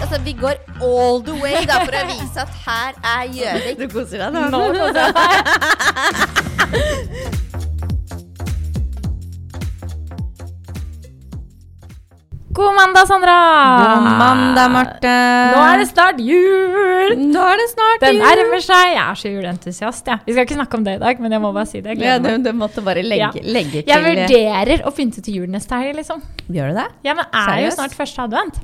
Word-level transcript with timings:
Altså, 0.00 0.20
vi 0.24 0.32
går 0.32 0.54
all 0.82 1.22
the 1.26 1.34
way 1.42 1.64
da, 1.66 1.80
for 1.84 1.94
å 1.98 2.04
vise 2.08 2.44
at 2.44 2.52
her 2.66 2.92
er 3.02 3.24
Gjøvik. 3.34 3.78
Du 3.82 3.86
koser 3.96 4.22
deg 4.24 4.36
nå? 4.36 4.44
Nå 4.54 4.62
koser 4.76 5.00
jeg 5.02 5.12
meg. 5.18 6.38
God 12.58 12.74
mandag, 12.74 13.06
Sandra! 13.06 13.34
God 13.78 14.06
mandag, 14.18 14.70
Marte. 14.72 15.10
Nå 15.52 15.58
er 15.68 15.82
det 15.82 15.86
snart 15.90 16.18
jul! 16.24 17.12
Nå 17.20 17.42
er 17.44 17.60
det 17.60 17.66
snart 17.74 18.00
Det 18.02 18.10
jul. 18.14 18.22
nærmer 18.24 18.62
seg. 18.64 18.94
Jeg 18.94 19.02
er 19.02 19.18
så 19.20 19.30
juleentusiast. 19.34 20.08
Ja. 20.10 20.16
Vi 20.24 20.32
skal 20.34 20.46
ikke 20.48 20.56
snakke 20.56 20.80
om 20.80 20.86
det 20.86 20.94
i 20.96 21.02
dag, 21.02 21.20
men 21.22 21.36
jeg 21.36 21.42
må 21.44 21.52
bare 21.54 21.68
si 21.70 21.82
det. 21.84 21.98
Jeg 21.98 22.08
Ja, 22.08 22.16
du, 22.24 22.30
du 22.42 22.50
måtte 22.56 22.82
bare 22.86 23.04
legge, 23.04 23.28
Ja. 23.36 23.44
legge 23.44 23.84
til 23.84 23.92
Jeg 23.92 24.02
vurderer 24.06 24.82
å 24.88 24.94
pynte 24.96 25.22
til 25.22 25.34
jul 25.42 25.52
neste 25.52 25.76
helg, 25.78 26.00
liksom. 26.00 26.24
Gjør 26.48 26.72
du 26.72 26.80
det? 26.80 26.88
Ja, 27.04 27.14
men 27.20 27.26
er 27.44 27.60
jo 27.66 27.70
snart 27.76 27.94
første 28.00 28.24
advent. 28.26 28.58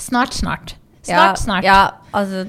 Snart, 0.00 0.32
snart. 0.34 0.74
Snart, 1.06 1.38
snart. 1.38 1.64
Ja, 1.64 1.90
altså 2.12 2.46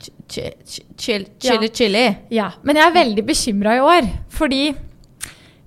ch- 0.00 0.10
ch- 0.28 0.52
ch- 0.66 0.82
Chill, 0.98 1.24
chili, 1.40 1.66
Ja. 1.68 1.74
chili. 1.74 2.16
Ja, 2.30 2.50
men 2.64 2.76
jeg 2.76 2.86
er 2.88 2.94
veldig 3.04 3.24
bekymra 3.26 3.76
i 3.76 3.80
år, 3.84 4.08
fordi 4.32 4.74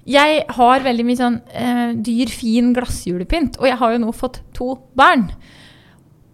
jeg 0.09 0.43
har 0.49 0.79
veldig 0.85 1.05
mye 1.05 1.19
sånn 1.19 1.41
eh, 1.53 1.93
dyr, 2.01 2.29
fin 2.33 2.73
glassjulepynt, 2.73 3.59
og 3.59 3.67
jeg 3.69 3.77
har 3.77 3.91
jo 3.93 3.99
nå 4.05 4.11
fått 4.15 4.39
to 4.57 4.71
barn. 4.97 5.27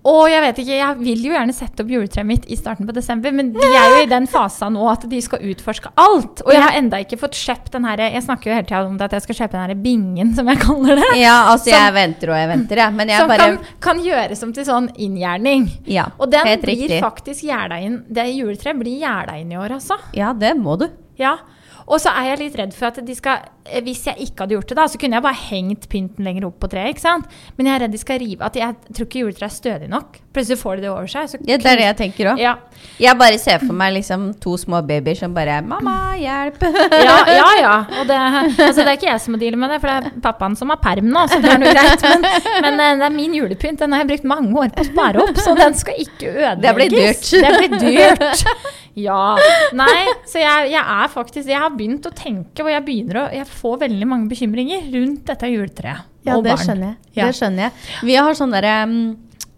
Og 0.06 0.28
jeg 0.30 0.42
vet 0.44 0.60
ikke, 0.62 0.76
jeg 0.78 0.98
vil 1.00 1.22
jo 1.26 1.32
gjerne 1.34 1.54
sette 1.58 1.82
opp 1.82 1.90
juletreet 1.90 2.28
mitt 2.30 2.44
i 2.54 2.56
starten 2.60 2.86
på 2.86 2.94
desember, 2.94 3.32
men 3.34 3.48
de 3.56 3.64
er 3.66 3.96
jo 3.96 4.04
i 4.04 4.10
den 4.12 4.28
fasen 4.30 4.76
nå 4.78 4.84
at 4.92 5.08
de 5.10 5.22
skal 5.26 5.42
utforske 5.42 5.90
alt. 5.98 6.44
Og 6.46 6.52
jeg 6.54 6.62
har 6.62 6.78
enda 6.78 7.00
ikke 7.02 7.18
fått 7.18 7.34
kjøpt 7.40 7.72
den 7.74 7.88
her 7.90 7.98
Jeg 7.98 8.22
snakker 8.22 8.52
jo 8.52 8.58
hele 8.60 8.68
tida 8.70 8.84
om 8.86 9.00
det 9.00 9.08
at 9.10 9.16
jeg 9.18 9.26
skal 9.26 9.40
kjøpe 9.40 9.58
den 9.58 9.66
her 9.66 9.82
bingen, 9.88 10.36
som 10.38 10.48
jeg 10.54 10.62
kaller 10.62 11.02
det. 11.02 11.10
Ja, 11.24 11.40
altså 11.56 11.72
Som- 11.72 11.80
jeg 11.80 11.94
venter 11.98 12.30
og 12.30 12.38
jeg 12.38 12.50
venter, 12.54 12.76
jeg. 12.84 12.94
Men 12.94 13.08
jeg 13.10 13.20
Som 13.20 13.28
bare 13.34 13.40
kan, 13.40 13.58
kan 13.88 14.04
gjøres 14.06 14.44
om 14.44 14.54
til 14.54 14.64
sånn 14.70 14.92
inngjerning. 14.96 15.66
Ja, 15.90 16.06
Og 16.20 16.30
den 16.30 16.46
helt 16.46 16.62
blir 16.62 16.78
riktig. 16.86 17.02
faktisk 17.02 17.42
gjerda 17.50 17.82
inn 17.82 18.04
Det 18.12 18.28
juletreet 18.36 18.78
blir 18.78 19.00
gjerda 19.02 19.40
inn 19.42 19.52
i 19.52 19.58
år, 19.58 19.74
altså. 19.80 19.98
Ja, 20.14 20.34
det 20.34 20.54
må 20.58 20.78
du. 20.78 20.88
Ja, 21.18 21.38
og 21.86 22.00
så 22.02 22.10
er 22.18 22.32
jeg 22.32 22.40
litt 22.40 22.56
redd 22.58 22.72
for 22.74 22.90
at 22.90 22.98
de 23.06 23.14
skal 23.16 23.44
eh, 23.70 23.82
Hvis 23.86 24.06
jeg 24.08 24.18
ikke 24.26 24.44
hadde 24.46 24.56
gjort 24.56 24.70
det, 24.72 24.78
da, 24.80 24.86
så 24.90 24.98
kunne 25.02 25.18
jeg 25.20 25.26
bare 25.26 25.38
hengt 25.52 25.84
pynten 25.92 26.26
lenger 26.26 26.48
opp 26.48 26.56
på 26.64 26.70
treet. 26.72 26.96
ikke 26.96 27.04
sant? 27.04 27.26
Men 27.58 27.68
jeg 27.70 27.76
er 27.76 27.84
redd 27.86 27.94
de 27.94 28.00
skal 28.02 28.20
rive 28.24 28.42
At 28.48 28.56
jeg 28.58 28.74
tror 28.90 29.06
ikke 29.06 29.22
juletreet 29.22 29.46
er 29.52 29.54
stødig 29.54 29.90
nok. 29.92 30.18
Plutselig 30.36 30.58
får 30.60 30.76
de 30.80 30.82
det 30.86 30.90
over 30.92 31.08
seg. 31.08 31.30
Så 31.30 31.38
Ja, 31.46 31.58
det 31.62 31.70
er 31.70 31.78
det 31.80 31.86
jeg 31.86 31.98
tenker 32.02 32.32
òg. 32.34 32.40
ja. 32.42 32.56
Jeg 33.00 33.18
bare 33.20 33.38
ser 33.40 33.60
for 33.62 33.74
meg 33.78 33.94
liksom 33.96 34.34
to 34.42 34.58
små 34.58 34.82
babyer 34.86 35.16
som 35.16 35.34
bare 35.34 35.62
'Mamma, 35.62 36.16
hjelp'. 36.20 36.64
ja, 37.06 37.18
ja, 37.32 37.50
ja. 37.62 37.76
Og 38.02 38.08
det, 38.10 38.18
altså, 38.18 38.82
det 38.82 38.88
er 38.88 38.98
ikke 38.98 39.12
jeg 39.12 39.22
som 39.22 39.32
må 39.34 39.40
deale 39.40 39.56
med 39.58 39.70
det, 39.70 39.80
for 39.82 39.88
det 39.88 40.12
er 40.12 40.22
pappaen 40.26 40.56
som 40.60 40.70
har 40.74 40.78
perm 40.84 41.08
nå, 41.14 41.28
så 41.32 41.40
det 41.42 41.52
er 41.54 41.62
noe 41.62 41.74
greit. 41.74 42.02
Men, 42.04 42.22
men 42.66 42.80
eh, 42.80 42.96
det 43.00 43.06
er 43.10 43.16
min 43.16 43.34
julepynt. 43.40 43.80
Den 43.80 43.94
har 43.94 44.04
jeg 44.04 44.12
brukt 44.14 44.28
mange 44.34 44.52
år 44.66 44.74
på 44.76 44.84
å 44.84 44.90
spare 44.90 45.22
opp, 45.24 45.38
så 45.38 45.56
den 45.56 45.74
skal 45.74 46.02
ikke 46.02 46.34
ødelegges. 46.34 46.62
Det 46.66 46.76
blir 46.76 46.90
dyrt. 46.98 47.30
Det 47.32 47.52
blir 47.60 47.80
dyrt. 47.80 48.46
Ja. 48.96 49.36
Nei, 49.76 50.08
så 50.30 50.40
jeg, 50.40 50.70
jeg 50.72 50.82
er 50.82 51.10
faktisk 51.12 51.50
Jeg 51.52 51.60
har 51.60 51.74
begynt 51.76 52.06
å 52.08 52.14
tenke, 52.16 52.64
og 52.64 52.72
jeg 52.72 52.84
begynner 52.88 53.20
å 53.20 53.26
Jeg 53.36 53.48
får 53.52 53.82
veldig 53.84 54.08
mange 54.08 54.32
bekymringer 54.32 54.88
rundt 54.94 55.26
dette 55.28 55.52
juletreet. 55.52 56.06
Ja, 56.26 56.38
og 56.38 56.46
det 56.46 56.56
barn. 56.56 56.64
skjønner 56.64 56.88
jeg. 56.88 56.98
Ja. 57.20 57.28
Det 57.28 57.38
skjønner 57.38 57.68
jeg. 57.68 57.90
Vi 58.08 58.16
har 58.18 58.38
sånn 58.40 58.56
derre 58.56 58.78
um, 58.88 58.96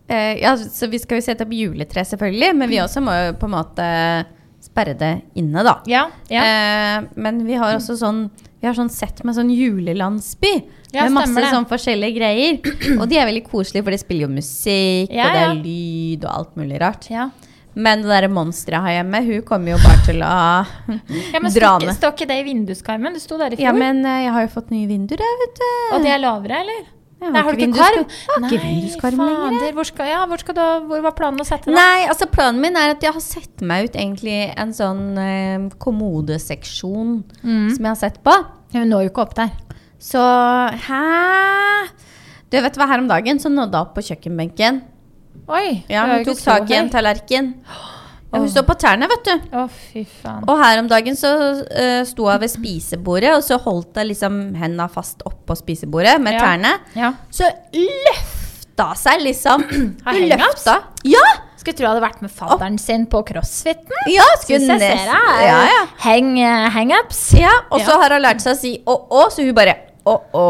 uh, 0.10 0.34
Ja, 0.42 0.56
så 0.58 0.90
vi 0.92 1.00
skal 1.00 1.22
jo 1.22 1.28
sette 1.30 1.46
opp 1.46 1.54
juletre, 1.56 2.04
selvfølgelig, 2.10 2.50
men 2.58 2.74
vi 2.74 2.82
også 2.84 3.04
må 3.06 3.14
jo 3.16 3.38
på 3.40 3.48
en 3.48 3.56
måte 3.56 3.88
sperre 4.68 4.98
det 4.98 5.14
inne, 5.40 5.64
da. 5.64 5.78
Ja, 5.88 6.08
ja. 6.34 6.44
Uh, 6.44 7.08
men 7.22 7.46
vi 7.48 7.56
har 7.62 7.78
også 7.78 7.96
sånn 8.02 8.26
Vi 8.58 8.68
har 8.68 8.76
sånn 8.76 8.92
sett 8.92 9.22
med 9.24 9.38
sånn 9.38 9.54
julelandsby. 9.54 10.56
Ja, 10.96 11.06
med 11.06 11.14
masse 11.20 11.38
det. 11.38 11.50
sånn 11.54 11.68
forskjellige 11.70 12.18
greier. 12.18 12.58
Og 12.98 13.06
de 13.12 13.20
er 13.20 13.28
veldig 13.30 13.46
koselige, 13.46 13.86
for 13.86 13.94
de 13.94 14.00
spiller 14.02 14.26
jo 14.26 14.34
musikk, 14.34 15.12
og 15.14 15.36
det 15.36 15.44
er 15.44 15.60
lyd 15.60 16.26
og 16.26 16.32
alt 16.34 16.58
mulig 16.58 16.82
rart. 16.82 17.12
ja. 17.14 17.30
Men 17.78 18.02
det 18.02 18.10
derre 18.10 18.30
monsteret 18.34 18.74
jeg 18.74 18.86
har 18.88 18.96
hjemme, 18.98 19.20
hun 19.28 19.42
kommer 19.46 19.76
jo 19.76 19.78
bare 19.84 20.02
til 20.08 20.22
å 20.26 20.34
ja 21.34 21.40
men 21.44 21.54
dra 21.54 21.76
ned. 21.84 21.94
står 22.00 22.14
ikke 22.16 22.28
det 22.32 22.38
i 22.42 22.46
vinduskarmen? 22.48 23.14
Det 23.14 23.22
sto 23.22 23.38
der 23.38 23.54
i 23.54 23.60
fjor. 23.60 23.68
Ja, 23.70 23.74
men 23.78 24.00
eh, 24.06 24.24
jeg 24.26 24.34
har 24.34 24.46
jo 24.48 24.54
fått 24.58 24.72
nye 24.74 24.88
vinduer, 24.90 25.22
jeg, 25.22 25.42
vet 25.44 25.60
du. 25.62 25.68
Og 25.98 26.06
de 26.08 26.14
er 26.16 26.24
lavere, 26.24 26.62
eller? 26.66 26.86
Jeg 27.18 27.32
Nei, 27.34 27.42
har 27.42 27.56
ikke 27.58 27.68
karm? 27.74 28.04
vinduskarm. 28.06 28.42
Ikke 28.46 28.58
lenger. 28.62 29.16
fader. 29.18 29.72
Hvor, 29.74 29.88
skal, 29.90 30.10
ja, 30.12 30.20
hvor, 30.30 30.42
du, 30.58 30.60
hvor 30.90 31.00
var 31.08 31.14
planen 31.18 31.42
å 31.42 31.46
sette 31.50 31.66
deg? 31.72 31.74
Nei, 31.78 32.04
altså 32.12 32.28
planen 32.30 32.60
min 32.62 32.78
er 32.78 32.92
at 32.94 33.02
jeg 33.02 33.14
har 33.16 33.24
sett 33.26 33.64
meg 33.66 33.88
ut 33.88 33.96
egentlig 33.98 34.36
en 34.54 34.74
sånn 34.78 35.02
eh, 35.18 35.64
kommodeseksjon 35.82 37.16
Mm. 37.42 37.72
som 37.74 37.80
jeg 37.82 37.90
har 37.90 38.02
sett 38.04 38.20
på. 38.26 38.36
Ja, 38.74 38.82
Hun 38.84 38.90
når 38.94 39.08
jo 39.08 39.10
ikke 39.14 39.26
opp 39.26 39.34
der. 39.38 39.50
Så 39.98 40.22
hæ? 40.22 41.02
Du 42.52 42.60
vet 42.62 42.78
hva, 42.78 42.88
her 42.88 43.02
om 43.02 43.10
dagen 43.10 43.42
så 43.42 43.50
nådde 43.50 43.74
jeg 43.76 43.88
opp 43.88 43.96
på 43.98 44.06
kjøkkenbenken. 44.12 44.82
Oi! 45.48 45.84
Ja, 45.88 46.06
Hun 46.12 46.26
tok 46.28 46.42
tak 46.44 46.72
i 46.72 46.76
en 46.76 46.90
tallerken. 46.92 47.54
Ja, 48.28 48.42
hun 48.42 48.50
står 48.52 48.66
på 48.68 48.76
tærne, 48.76 49.08
vet 49.08 49.24
du. 49.24 49.56
Å, 49.56 49.62
fy 49.72 50.02
faen. 50.04 50.44
Og 50.52 50.60
her 50.60 50.82
om 50.82 50.90
dagen 50.92 51.16
så 51.16 51.30
uh, 51.64 52.02
sto 52.06 52.28
jeg 52.28 52.42
ved 52.44 52.52
spisebordet, 52.52 53.32
og 53.38 53.46
så 53.46 53.56
holdt 53.64 53.96
jeg 54.02 54.10
liksom 54.12 54.36
hendene 54.60 54.90
fast 54.92 55.24
oppå 55.28 55.56
spisebordet 55.56 56.18
med 56.22 56.36
Ja. 56.36 56.42
tærne. 56.44 56.74
Ja. 57.00 57.14
Så 57.32 57.48
løfta 57.72 58.90
seg 59.00 59.24
liksom. 59.24 59.64
Har 60.06 60.20
Hun 60.20 60.28
løfta. 60.34 60.76
Ja! 61.08 61.24
Skulle 61.58 61.80
tro 61.80 61.88
jeg 61.88 61.94
hadde 61.96 62.04
vært 62.04 62.22
med 62.28 62.32
fadderen 62.36 62.76
sin 62.80 63.08
på 63.10 63.24
crossfiten. 63.32 63.96
Ja, 64.12 64.28
skulle. 64.44 64.76
Ja, 64.78 65.58
ja. 65.72 65.82
Hang, 66.04 66.36
eh, 66.40 66.68
hangups. 66.76 67.24
Ja, 67.40 67.56
og 67.72 67.82
så 67.88 67.96
har 68.04 68.14
hun 68.14 68.22
lært 68.28 68.44
seg 68.44 68.54
å 68.54 68.60
si 68.60 68.76
å-å, 68.86 69.30
så 69.34 69.48
hun 69.48 69.56
bare 69.58 69.87
å-å. 70.14 70.46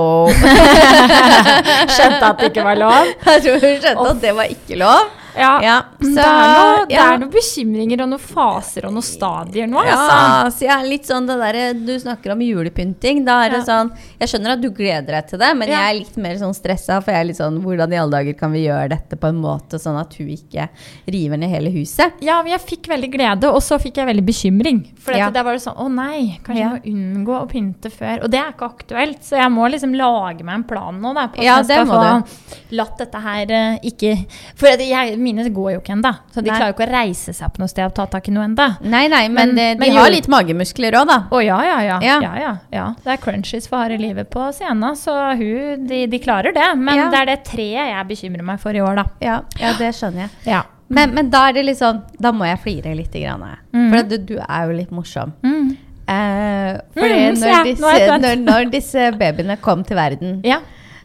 Skjønte 1.95 2.29
at 2.29 2.41
det 2.41 2.51
ikke 2.51 2.65
var 2.67 2.79
lov. 2.79 3.13
Jeg 3.25 3.45
tror 3.45 3.63
hun 3.63 3.79
skjønte 3.83 4.09
at 4.11 4.21
det 4.25 4.35
var 4.37 4.53
ikke 4.53 4.79
lov. 4.81 5.15
Ja. 5.37 5.51
Ja, 5.63 5.75
det, 5.99 6.11
er 6.17 6.47
noe, 6.57 6.85
det 6.89 6.95
ja. 6.95 7.05
er 7.13 7.19
noen 7.21 7.31
bekymringer 7.33 8.01
og 8.03 8.09
noen 8.11 8.21
faser 8.23 8.87
og 8.87 8.93
noen 8.95 9.05
stadier 9.05 9.67
nå, 9.69 9.83
Ja, 9.85 9.95
altså. 9.97 10.57
så 10.57 10.65
jeg 10.67 10.73
er 10.75 10.87
litt 10.89 11.05
sånn 11.09 11.27
det 11.29 11.37
der, 11.41 11.59
Du 11.87 11.93
snakker 12.01 12.33
om 12.33 12.41
julepynting. 12.41 13.23
Da 13.27 13.39
er 13.45 13.55
det 13.55 13.61
sånn 13.67 13.91
Jeg 14.19 14.31
skjønner 14.31 14.55
at 14.55 14.61
du 14.63 14.69
gleder 14.73 15.17
deg 15.19 15.27
til 15.29 15.41
det, 15.41 15.51
men 15.59 15.69
jeg 15.71 15.81
er 15.81 15.97
litt 15.99 16.17
mer 16.17 16.37
sånn 16.41 16.55
stressa, 16.57 16.99
for 17.03 17.13
jeg 17.13 17.21
er 17.25 17.29
litt 17.31 17.39
sånn 17.39 17.59
Hvordan 17.63 17.93
i 17.93 17.99
alle 18.01 18.17
dager 18.17 18.37
kan 18.39 18.51
vi 18.55 18.65
gjøre 18.65 18.89
dette 18.95 19.19
på 19.19 19.29
en 19.31 19.41
måte 19.43 19.79
sånn 19.81 19.97
at 19.99 20.13
hun 20.19 20.31
ikke 20.33 20.67
river 21.13 21.37
ned 21.41 21.53
hele 21.53 21.71
huset? 21.75 22.17
Ja, 22.25 22.39
men 22.43 22.53
jeg 22.55 22.63
fikk 22.65 22.89
veldig 22.91 23.11
glede, 23.13 23.51
og 23.53 23.61
så 23.65 23.77
fikk 23.81 24.01
jeg 24.01 24.09
veldig 24.09 24.25
bekymring. 24.27 24.81
For 24.99 25.13
Ja. 25.17 25.29
der 25.33 25.43
var 25.43 25.53
det 25.57 25.63
sånn 25.63 25.77
Å 25.77 25.87
nei, 25.91 26.39
kanskje 26.43 26.63
jeg 26.63 26.73
må 26.73 26.93
unngå 26.93 27.35
å 27.41 27.47
pynte 27.49 27.91
før. 27.93 28.23
Og 28.23 28.31
det 28.33 28.39
er 28.41 28.51
ikke 28.53 28.69
aktuelt, 28.71 29.21
så 29.23 29.37
jeg 29.37 29.51
må 29.53 29.67
liksom 29.71 29.93
lage 29.97 30.43
meg 30.43 30.55
en 30.61 30.63
plan 30.67 30.97
nå, 31.01 31.13
da. 31.13 31.27
På 31.27 31.41
at 31.41 31.45
jeg 31.45 31.65
skal 31.65 31.87
få 31.87 32.75
latt 32.77 32.97
dette 32.97 33.21
her 33.23 33.51
eh, 33.53 33.77
ikke 33.87 34.13
For 34.57 34.67
jeg, 34.73 35.17
mine 35.27 35.45
går 35.53 35.69
jo 35.75 35.81
ikke 35.83 35.93
ennå. 35.97 36.11
Så 36.33 36.41
de 36.41 36.47
Nei. 36.49 36.55
klarer 36.57 36.71
jo 36.71 36.75
ikke 36.77 36.87
å 36.87 36.93
reise 36.95 37.33
seg 37.35 37.51
på 37.53 37.61
noe 37.63 37.71
sted 37.71 37.85
og 37.85 37.93
ta 37.99 38.05
tak 38.15 38.29
i 38.31 38.33
noe 38.35 38.45
ennå. 38.47 38.67
Nei, 38.87 39.03
nei, 39.11 39.23
men, 39.27 39.35
Men- 39.51 39.55
det, 39.59 39.67
de 39.77 39.83
men 39.85 39.97
har 39.99 40.09
litt 40.15 40.29
magemuskler 40.31 40.95
òg, 41.01 41.07
da. 41.11 41.17
Å 41.29 41.41
ja, 41.45 41.57
ja, 41.67 41.77
ja. 41.85 41.99
Ja. 42.07 42.15
ja. 42.23 42.31
ja, 42.45 42.53
ja. 42.73 42.87
Det 43.03 43.13
er 43.17 43.21
crunchies 43.27 43.67
for 43.69 43.83
harde 43.83 43.99
livet 44.01 44.29
på 44.33 44.47
scenen, 44.55 44.95
så 44.97 45.13
hun, 45.37 45.85
de, 45.91 46.05
de 46.07 46.19
klarer 46.23 46.55
det. 46.55 46.69
Men 46.79 47.03
det 47.11 47.19
er 47.21 47.29
det 47.33 47.37
treet 47.51 47.91
jeg 47.91 48.07
bekymrer 48.13 48.47
meg 48.53 48.59
for 48.63 48.73
i 48.73 48.81
år, 48.81 48.95
da. 49.03 49.05
Ja, 49.21 49.37
ja 49.61 49.73
det 49.77 49.91
skjønner 49.99 50.25
jeg. 50.27 50.33
Ja. 50.55 50.63
Men, 50.89 51.11
men 51.17 51.27
da 51.33 51.49
er 51.49 51.57
det 51.57 51.65
litt 51.67 51.79
sånn 51.81 51.97
Da 52.15 52.29
må 52.31 52.45
jeg 52.47 52.61
flire 52.63 52.93
litt. 52.95 53.11
Grann, 53.11 53.41
Mm. 53.75 53.89
For 53.91 54.05
du, 54.07 54.13
du 54.23 54.37
er 54.39 54.69
jo 54.69 54.77
litt 54.77 54.91
morsom. 54.95 55.33
Mm. 55.43 55.73
Eh, 56.07 56.77
fordi 56.95 57.17
Mm, 57.27 57.39
når, 57.41 57.63
disse, 57.67 58.17
når, 58.23 58.35
når 58.47 58.69
disse 58.71 59.09
babyene 59.19 59.57
kom 59.59 59.83
til 59.83 59.97
verden, 59.99 60.37
ja. 60.47 60.61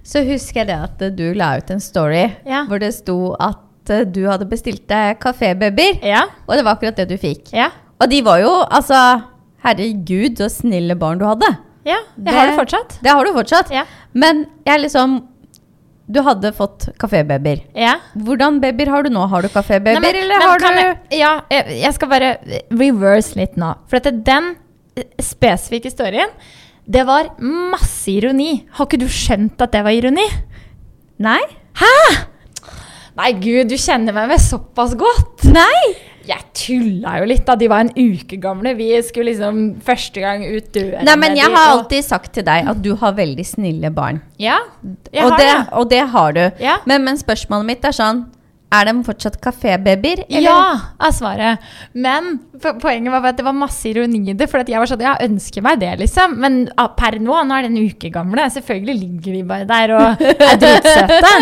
så 0.06 0.22
husker 0.26 0.62
jeg 0.62 0.68
det 0.70 0.78
at 0.86 1.02
du 1.18 1.24
la 1.34 1.56
ut 1.58 1.70
en 1.74 1.80
story 1.82 2.28
Ja. 2.46 2.62
hvor 2.70 2.78
det 2.78 2.92
sto 2.94 3.34
at 3.40 3.58
eh, 3.92 4.04
du 4.08 4.22
hadde 4.28 4.48
bestilt 4.50 4.86
deg 4.90 5.18
kafébabyer. 5.22 6.00
Ja. 6.04 6.24
Og 6.48 6.56
det 6.56 6.64
var 6.66 6.76
akkurat 6.78 6.96
det 7.02 7.08
du 7.12 7.18
fikk. 7.20 7.52
Ja. 7.56 7.70
Og 8.00 8.08
de 8.10 8.22
var 8.26 8.40
jo 8.42 8.54
altså 8.66 8.98
Herregud, 9.62 10.40
så 10.40 10.48
snille 10.50 10.96
barn 10.98 11.20
du 11.20 11.26
hadde. 11.28 11.46
ja. 11.86 11.98
Jeg 12.16 12.24
Det- 12.24 12.34
har 12.34 12.46
det 12.50 12.56
fortsatt. 12.58 12.96
Det 13.02 13.10
har 13.10 13.24
du 13.24 13.32
fortsatt. 13.32 13.70
Ja. 13.70 13.84
Men 14.14 14.46
jeg 14.66 14.80
liksom 14.88 15.20
Du 16.12 16.18
hadde 16.20 16.50
fått 16.52 16.88
kafébabyer. 16.98 17.60
Ja. 17.78 17.94
Hvordan 18.18 18.58
babyer 18.60 18.88
har 18.90 19.02
du 19.04 19.08
nå? 19.10 19.22
Har 19.30 19.40
du 19.42 19.48
kafébabyer, 19.48 19.96
eller 20.18 20.38
men 20.38 20.48
har 20.48 20.58
du 20.58 20.64
jeg, 20.66 20.96
Ja, 21.20 21.40
jeg, 21.48 21.78
jeg 21.80 21.94
skal 21.94 22.08
bare 22.08 22.30
reverse 22.72 23.36
litt 23.38 23.54
nå. 23.56 23.70
For 23.88 23.96
at 24.02 24.24
den 24.24 24.56
eh, 24.96 25.04
spesifikke 25.22 25.90
storyen, 25.94 26.28
det 26.90 27.06
var 27.06 27.30
masse 27.38 28.10
ironi. 28.10 28.66
Har 28.72 28.86
ikke 28.90 28.98
du 28.98 29.06
skjønt 29.06 29.62
at 29.62 29.72
det 29.72 29.84
var 29.86 29.94
ironi? 29.94 30.26
Nei? 31.22 31.38
Nei, 33.18 33.32
gud, 33.36 33.68
du 33.68 33.76
kjenner 33.76 34.14
meg 34.16 34.30
vel 34.32 34.40
såpass 34.40 34.96
godt. 34.98 35.44
Nei! 35.52 35.92
Jeg 36.22 36.44
tulla 36.54 37.16
jo 37.18 37.26
litt 37.26 37.42
da 37.48 37.56
de 37.58 37.66
var 37.70 37.82
en 37.82 37.90
uke 37.96 38.38
gamle. 38.40 38.76
Vi 38.78 38.88
skulle 39.02 39.32
liksom 39.32 39.58
første 39.82 40.22
gang 40.22 40.44
ut 40.46 40.68
døren. 40.74 41.02
Nei, 41.08 41.16
men 41.18 41.34
jeg 41.34 41.50
de, 41.50 41.56
har 41.56 41.72
alltid 41.72 42.06
sagt 42.06 42.30
til 42.36 42.46
deg 42.46 42.68
at 42.70 42.78
du 42.84 42.92
har 43.00 43.16
veldig 43.16 43.46
snille 43.46 43.90
barn. 43.94 44.22
Ja, 44.40 44.60
jeg 45.10 45.26
og, 45.26 45.34
har 45.34 45.42
det, 45.42 45.48
det. 45.50 45.64
og 45.80 45.90
det 45.90 46.04
har 46.14 46.38
du. 46.38 46.44
Ja. 46.62 46.78
Men, 46.86 47.02
men 47.08 47.18
spørsmålet 47.18 47.72
mitt 47.72 47.90
er 47.90 47.96
sånn 47.96 48.22
Er 48.72 48.88
de 48.88 48.94
fortsatt 49.04 49.36
kafébabyer? 49.44 50.24
Ja, 50.32 50.56
er 51.02 51.12
svaret. 51.12 51.64
Men 51.92 52.38
poenget 52.80 53.12
var 53.12 53.26
at 53.32 53.40
det 53.40 53.44
var 53.44 53.56
masse 53.56 53.84
ironi 53.90 54.22
i 54.32 54.36
det. 54.38 54.48
For 54.50 54.64
jeg 54.64 54.80
var 54.80 54.88
sånn, 54.88 55.04
jeg 55.04 55.28
ønsker 55.28 55.64
meg 55.66 55.80
det, 55.82 55.92
liksom. 56.00 56.38
Men 56.40 56.62
ah, 56.80 56.88
per 56.96 57.18
nå, 57.20 57.36
nå 57.44 57.58
er 57.58 57.66
det 57.66 57.72
en 57.74 57.82
uke 57.82 58.12
gamle. 58.14 58.48
Selvfølgelig 58.54 58.96
ligger 59.02 59.36
de 59.36 59.42
bare 59.50 59.68
der 59.68 59.96
og 59.98 60.24
er 60.24 60.56
dritsøte. 60.62 61.34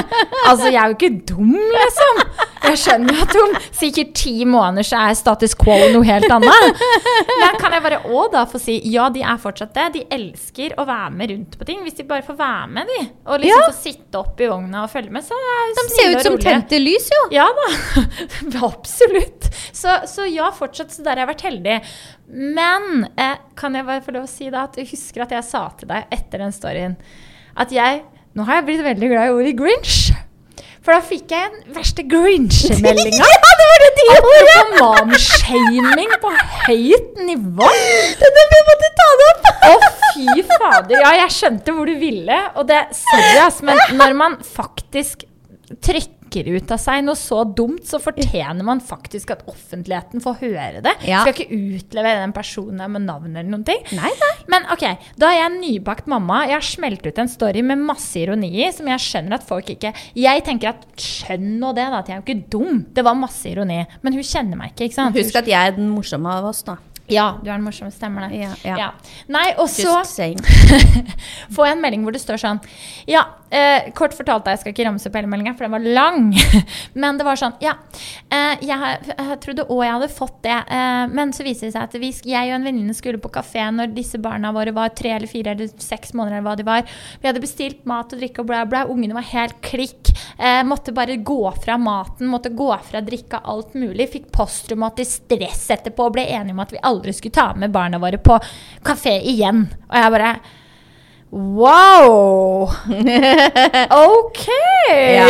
altså, 0.49 0.71
jeg 0.73 0.81
er 0.83 0.91
jo 0.91 0.99
ikke 0.99 1.13
dum, 1.31 1.55
liksom. 1.55 2.25
Jeg 2.61 2.79
skjønner 2.83 3.17
jo 3.17 3.23
at 3.25 3.37
om 3.41 3.55
sikkert 3.75 4.11
ti 4.21 4.33
måneder 4.47 4.87
så 4.87 4.99
er 5.09 5.17
status 5.19 5.55
quo 5.59 5.75
noe 5.95 6.05
helt 6.07 6.29
annet. 6.31 6.83
Men 7.41 7.57
kan 7.61 7.73
jeg 7.75 7.83
bare 7.87 8.01
òg 8.07 8.29
da 8.35 8.45
få 8.51 8.61
si 8.63 8.77
ja, 8.93 9.09
de 9.11 9.23
er 9.25 9.41
fortsatt 9.43 9.73
det. 9.77 9.87
De 9.97 10.03
elsker 10.17 10.75
å 10.79 10.85
være 10.89 11.11
med 11.17 11.33
rundt 11.33 11.57
på 11.61 11.67
ting. 11.69 11.81
Hvis 11.87 11.97
de 11.99 12.07
bare 12.11 12.23
får 12.27 12.37
være 12.39 12.69
med, 12.77 12.93
de. 12.93 13.07
Og 13.27 13.41
liksom 13.43 13.63
Ja. 13.65 13.71
få 13.73 13.77
sitte 13.81 14.21
opp 14.21 14.41
i 14.45 14.51
vogna 14.51 14.85
og 14.85 14.93
følge 14.93 15.11
med, 15.17 15.25
så 15.27 15.35
er 15.35 15.75
De 15.81 15.87
ser 15.95 16.15
ut 16.17 16.23
som 16.29 16.39
tente 16.45 16.79
lys, 16.83 17.09
jo. 17.15 17.23
Ja 17.35 17.49
da, 17.59 17.69
absolutt. 18.71 19.49
Så, 19.73 19.97
så 20.11 20.27
ja, 20.31 20.51
fortsatt 20.55 20.93
så 20.95 21.03
der 21.07 21.17
har 21.17 21.25
jeg 21.27 21.33
vært 21.35 21.47
heldig. 21.49 21.79
Men 22.29 23.07
eh, 23.19 23.37
kan 23.59 23.75
jeg 23.75 23.87
bare 23.89 24.05
få 24.05 24.15
lov 24.15 24.29
å 24.29 24.31
si 24.31 24.51
da 24.53 24.67
at 24.69 24.77
du 24.79 24.85
husker 24.87 25.25
at 25.27 25.33
jeg 25.35 25.47
sa 25.49 25.65
til 25.81 25.91
deg 25.91 26.07
etter 26.15 26.45
den 26.45 26.53
storyen 26.55 26.97
at 27.59 27.73
jeg 27.75 28.05
Nå 28.39 28.45
har 28.47 28.61
jeg 28.61 28.67
blitt 28.69 28.83
veldig 28.87 29.09
glad 29.11 29.27
i 29.27 29.33
ordet 29.35 29.53
grinch. 29.59 29.95
For 30.81 30.97
da 30.97 31.01
fikk 31.05 31.33
jeg 31.35 31.51
den 31.53 31.75
verste 31.77 32.05
grinch-meldinga. 32.09 33.27
ja, 33.45 33.57
det 33.61 33.67
var 33.71 33.83
det 33.83 33.89
de 33.99 34.05
gjorde! 34.09 34.55
Manshaming 34.79 36.15
på 36.23 36.31
høyt 36.67 37.21
nivå. 37.27 37.73
Vi 38.21 38.63
måtte 38.71 38.93
ta 39.01 39.09
det 39.21 39.27
opp! 39.33 39.51
Å, 39.69 39.75
fy 40.15 40.45
fader. 40.55 40.97
Ja, 41.03 41.11
jeg 41.21 41.35
skjønte 41.37 41.75
hvor 41.77 41.91
du 41.91 41.99
ville. 42.01 42.39
Og 42.57 42.65
det 42.71 42.81
Sorry, 42.97 43.35
ass, 43.45 43.61
men 43.67 43.77
når 43.99 44.17
man 44.17 44.39
faktisk 44.47 45.27
trykker 45.85 46.20
ut 46.31 46.73
av 46.73 46.81
seg 46.81 47.05
noe 47.05 47.19
så 47.19 47.43
dumt, 47.45 47.83
så 47.89 48.01
fortjener 48.03 48.65
man 48.67 48.83
faktisk 48.85 49.33
at 49.35 49.43
offentligheten 49.51 50.23
får 50.23 50.39
høre 50.43 50.83
det. 50.85 50.95
Ja. 51.09 51.23
Skal 51.25 51.35
ikke 51.35 51.59
utlevere 51.77 52.23
den 52.23 52.35
personen 52.37 52.85
med 52.95 53.07
navn 53.07 53.35
eller 53.35 53.51
noen 53.51 53.67
ting. 53.67 53.83
Nei, 53.97 54.13
nei. 54.23 54.33
Men 54.51 54.69
ok, 54.73 54.87
da 55.21 55.31
er 55.31 55.41
jeg 55.41 55.51
en 55.51 55.61
nybakt 55.63 56.11
mamma. 56.11 56.45
Jeg 56.49 56.59
har 56.59 56.67
smelt 56.67 57.07
ut 57.07 57.21
en 57.23 57.31
story 57.31 57.65
med 57.67 57.83
masse 57.91 58.15
ironi 58.21 58.53
i, 58.63 58.69
som 58.75 58.89
jeg 58.91 59.05
skjønner 59.07 59.39
at 59.39 59.47
folk 59.47 59.71
ikke 59.75 59.93
Jeg 60.17 60.45
tenker 60.47 60.73
at 60.75 60.87
skjønn 61.01 61.59
nå 61.61 61.73
det, 61.77 61.89
da, 61.91 62.03
at 62.03 62.11
jeg 62.11 62.19
er 62.19 62.23
jo 62.23 62.27
ikke 62.29 62.51
dum. 62.53 62.85
Det 62.95 63.05
var 63.07 63.19
masse 63.19 63.49
ironi. 63.51 63.83
Men 64.05 64.17
hun 64.17 64.27
kjenner 64.27 64.61
meg 64.61 64.75
ikke, 64.75 64.91
ikke 64.91 64.99
sant? 65.01 65.19
Husk 65.19 65.41
at 65.41 65.51
jeg 65.51 65.73
er 65.73 65.77
den 65.77 65.91
morsomme 65.93 66.31
av 66.31 66.51
oss, 66.53 66.63
da. 66.67 66.79
Ja, 67.13 67.27
du 67.41 67.49
er 67.49 67.57
den 67.57 67.67
morsomme, 67.67 67.93
stemmer 67.95 68.29
det. 68.29 68.41
Ja, 68.65 68.77
ja. 68.79 68.89
Nei, 69.31 69.49
og 69.59 69.69
så 69.73 70.01
får 71.55 71.67
jeg 71.67 71.77
en 71.77 71.83
melding 71.83 72.07
hvor 72.07 72.15
det 72.15 72.23
står 72.23 72.41
sånn 72.41 72.61
Ja, 73.11 73.25
eh, 73.51 73.91
kort 73.97 74.15
fortalt, 74.17 74.49
jeg 74.51 74.63
skal 74.63 74.75
ikke 74.75 74.87
ramse 74.89 75.11
opp 75.11 75.19
hele 75.19 75.31
meldinga, 75.31 75.55
for 75.59 75.67
den 75.67 75.75
var 75.75 75.87
lang. 75.99 76.31
Men 77.03 77.21
det 77.21 77.27
var 77.27 77.41
sånn 77.41 77.57
Ja, 77.63 77.77
eh, 78.31 78.55
jeg, 78.67 79.01
jeg 79.11 79.41
trodde 79.45 79.67
òg 79.69 79.85
jeg 79.85 79.97
hadde 79.97 80.11
fått 80.15 80.39
det, 80.47 80.57
eh, 80.71 81.05
men 81.11 81.33
så 81.35 81.45
viser 81.45 81.69
det 81.69 81.75
seg 81.75 81.89
at 81.89 81.95
vi, 82.01 82.11
jeg 82.31 82.51
og 82.51 82.57
en 82.57 82.67
venninne 82.69 82.95
skulle 82.97 83.21
på 83.21 83.31
kafé 83.33 83.65
når 83.75 83.93
disse 83.97 84.21
barna 84.23 84.53
våre 84.55 84.73
var 84.77 84.93
tre 84.97 85.13
eller 85.17 85.31
fire 85.31 85.55
eller 85.55 85.71
seks 85.81 86.15
måneder, 86.17 86.39
eller 86.39 86.47
hva 86.47 86.57
de 86.59 86.67
var. 86.67 86.95
Vi 87.21 87.29
hadde 87.29 87.43
bestilt 87.43 87.85
mat 87.89 88.13
og 88.15 88.21
drikke 88.21 88.43
og 88.43 88.49
bla, 88.51 88.63
bla. 88.69 88.85
Ungene 88.91 89.17
var 89.17 89.27
helt 89.33 89.59
klikk. 89.65 90.13
Eh, 90.39 90.63
måtte 90.67 90.95
bare 90.97 91.17
gå 91.17 91.41
fra 91.65 91.77
maten, 91.81 92.29
måtte 92.31 92.53
gå 92.57 92.71
fra 92.87 93.03
drikka, 93.05 93.43
alt 93.45 93.75
mulig. 93.79 94.11
Fikk 94.15 94.31
posttraumatisk 94.35 95.25
stress 95.25 95.67
etterpå 95.77 96.09
og 96.09 96.17
ble 96.17 96.27
enige 96.31 96.57
om 96.57 96.63
at 96.65 96.75
vi 96.75 96.83
aldri 97.01 97.17
skulle 97.17 97.37
ta 97.41 97.51
med 97.57 97.73
barna 97.75 97.99
våre 98.03 98.21
på 98.23 98.39
kafé 98.87 99.17
igjen. 99.33 99.67
Og 99.91 99.99
jeg 99.99 100.17
bare 100.17 100.35
Wow! 101.31 102.67
OK! 104.11 104.47
Ja. 104.91 105.29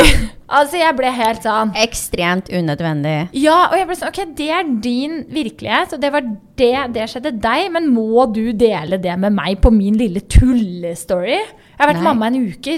Altså, 0.50 0.78
jeg 0.80 0.96
ble 0.98 1.10
helt 1.14 1.44
sånn 1.44 1.74
Ekstremt 1.78 2.48
unødvendig. 2.50 3.28
Ja, 3.38 3.68
og 3.68 3.76
jeg 3.76 3.86
ble 3.86 3.96
sånn 3.98 4.08
Ok, 4.10 4.22
det 4.38 4.48
er 4.56 4.70
din 4.82 5.20
virkelighet, 5.30 5.92
og 5.94 6.00
det 6.02 6.10
var 6.14 6.24
det 6.24 6.72
Det 6.96 7.04
skjedde 7.12 7.34
deg, 7.44 7.68
men 7.76 7.90
må 7.92 8.24
du 8.32 8.48
dele 8.56 8.98
det 9.02 9.18
med 9.20 9.36
meg 9.36 9.60
på 9.62 9.70
min 9.74 10.00
lille 10.00 10.24
tullestory? 10.24 11.36
Jeg 11.36 11.78
har 11.82 11.92
vært 11.92 12.00
Nei. 12.02 12.08
mamma 12.08 12.32
en 12.32 12.40
uke. 12.48 12.74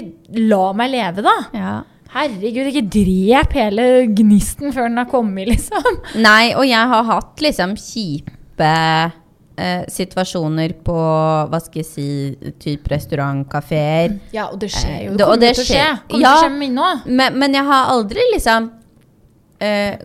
La 0.51 0.61
meg 0.77 0.93
leve, 0.93 1.23
da. 1.25 1.33
Ja. 1.55 1.73
Herregud, 2.13 2.69
ikke 2.69 2.85
drep 2.93 3.55
hele 3.57 3.87
gnisten 4.13 4.75
før 4.75 4.85
den 4.91 4.99
har 5.01 5.09
kommet, 5.09 5.49
liksom. 5.49 6.01
Nei, 6.21 6.53
og 6.53 6.67
jeg 6.69 6.91
har 6.91 7.07
hatt 7.09 7.41
liksom 7.41 7.73
kjipe 7.79 8.35
eh, 8.61 9.85
situasjoner 9.87 10.73
på 10.83 10.93
hva 11.49 11.59
skal 11.61 11.81
jeg 11.83 11.85
si, 11.85 12.51
type 12.59 12.89
restaurant, 12.91 13.47
kafeer. 13.49 14.19
Ja, 14.33 14.47
og 14.51 14.59
det 14.59 14.69
skjer 14.73 15.05
jo. 15.05 15.11
Eh, 15.11 15.17
det- 15.17 15.25
kommer 15.25 15.39
det 15.39 15.55
til 15.55 15.63
å 15.63 15.67
skje. 15.67 15.87
Kommer 16.09 16.21
Ja. 16.21 16.35
til 16.35 16.37
å 16.37 16.43
skje 16.43 16.49
med 16.51 16.59
min 16.59 16.75
nå. 16.75 17.01
Men, 17.05 17.39
men 17.39 17.53
jeg 17.53 17.63
har 17.65 17.89
aldri 17.89 18.19
liksom 18.33 18.71
eh, 19.61 19.97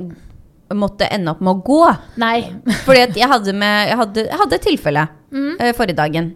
måtte 0.74 1.08
ende 1.10 1.30
opp 1.32 1.40
med 1.40 1.54
å 1.56 1.62
gå. 1.64 1.96
Nei. 2.16 2.52
Fordi 2.86 3.00
at 3.02 3.16
jeg 3.16 3.28
hadde, 3.28 3.52
med, 3.54 3.88
jeg 3.88 3.96
hadde, 3.96 4.26
jeg 4.28 4.38
hadde 4.38 4.54
et 4.54 4.62
tilfelle 4.62 5.08
Mm. 5.30 5.56
eh, 5.60 5.72
forrige 5.76 5.96
dagen 5.96 6.34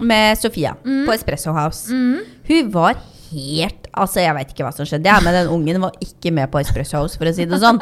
med 0.00 0.38
Sofia 0.38 0.76
på 0.84 1.10
Espresso 1.12 1.50
House. 1.52 1.90
Mm. 1.90 2.20
Hun 2.46 2.68
var 2.70 2.94
helt 3.32 3.86
Altså, 3.98 4.20
jeg 4.22 4.34
veit 4.36 4.50
ikke 4.52 4.62
hva 4.62 4.70
som 4.76 4.86
skjedde, 4.86 5.08
ja, 5.10 5.16
men 5.24 5.34
den 5.34 5.48
ungen 5.50 5.80
var 5.82 5.94
ikke 6.04 6.30
med 6.30 6.50
på 6.52 6.60
Espresso 6.60 7.00
House, 7.00 7.18
for 7.18 7.26
å 7.26 7.32
si 7.34 7.46
det 7.50 7.58
sånn. 7.58 7.80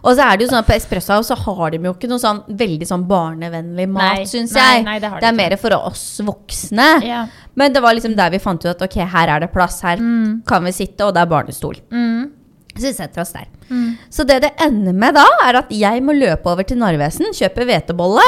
Og 0.00 0.14
så 0.16 0.24
er 0.24 0.38
det 0.38 0.46
jo 0.46 0.52
sånn 0.52 0.62
at 0.62 0.68
på 0.70 0.76
Espresso 0.78 1.12
House 1.18 1.28
så 1.28 1.36
har 1.42 1.74
de 1.74 1.80
jo 1.82 1.92
ikke 1.92 2.08
noe 2.08 2.22
sånn 2.22 2.40
veldig 2.48 2.88
sånn 2.88 3.04
barnevennlig 3.10 3.88
mat, 3.90 4.22
Nei, 4.22 4.28
syns 4.30 4.54
nei, 4.56 4.64
jeg. 4.78 4.86
nei, 4.86 4.96
det 5.02 5.10
har 5.12 5.20
de 5.20 5.26
det 5.26 5.28
er 5.28 5.36
mer 5.36 5.56
for 5.60 5.76
oss 5.76 6.06
voksne. 6.24 6.88
Ja. 7.04 7.26
Men 7.58 7.74
det 7.74 7.82
var 7.84 7.98
liksom 7.98 8.16
der 8.16 8.32
vi 8.32 8.40
fant 8.40 8.64
ut 8.64 8.70
at 8.72 8.86
ok, 8.88 8.96
her 9.12 9.34
er 9.34 9.44
det 9.44 9.50
plass, 9.52 9.82
her 9.84 10.00
kan 10.48 10.64
vi 10.64 10.72
sitte, 10.72 11.04
og 11.04 11.12
det 11.18 11.26
er 11.26 11.32
barnestol. 11.34 11.76
Mm. 11.92 12.30
Så 12.78 12.86
vi 12.86 12.92
setter 12.96 13.22
oss 13.24 13.32
der. 13.34 13.46
Så 14.14 14.24
det 14.24 14.38
det 14.46 14.50
ender 14.64 14.94
med 14.96 15.16
da, 15.18 15.24
er 15.44 15.58
at 15.60 15.72
jeg 15.74 16.00
må 16.04 16.14
løpe 16.16 16.48
over 16.48 16.64
til 16.64 16.78
Narvesen, 16.80 17.28
kjøpe 17.36 17.66
hvetebolle. 17.68 18.24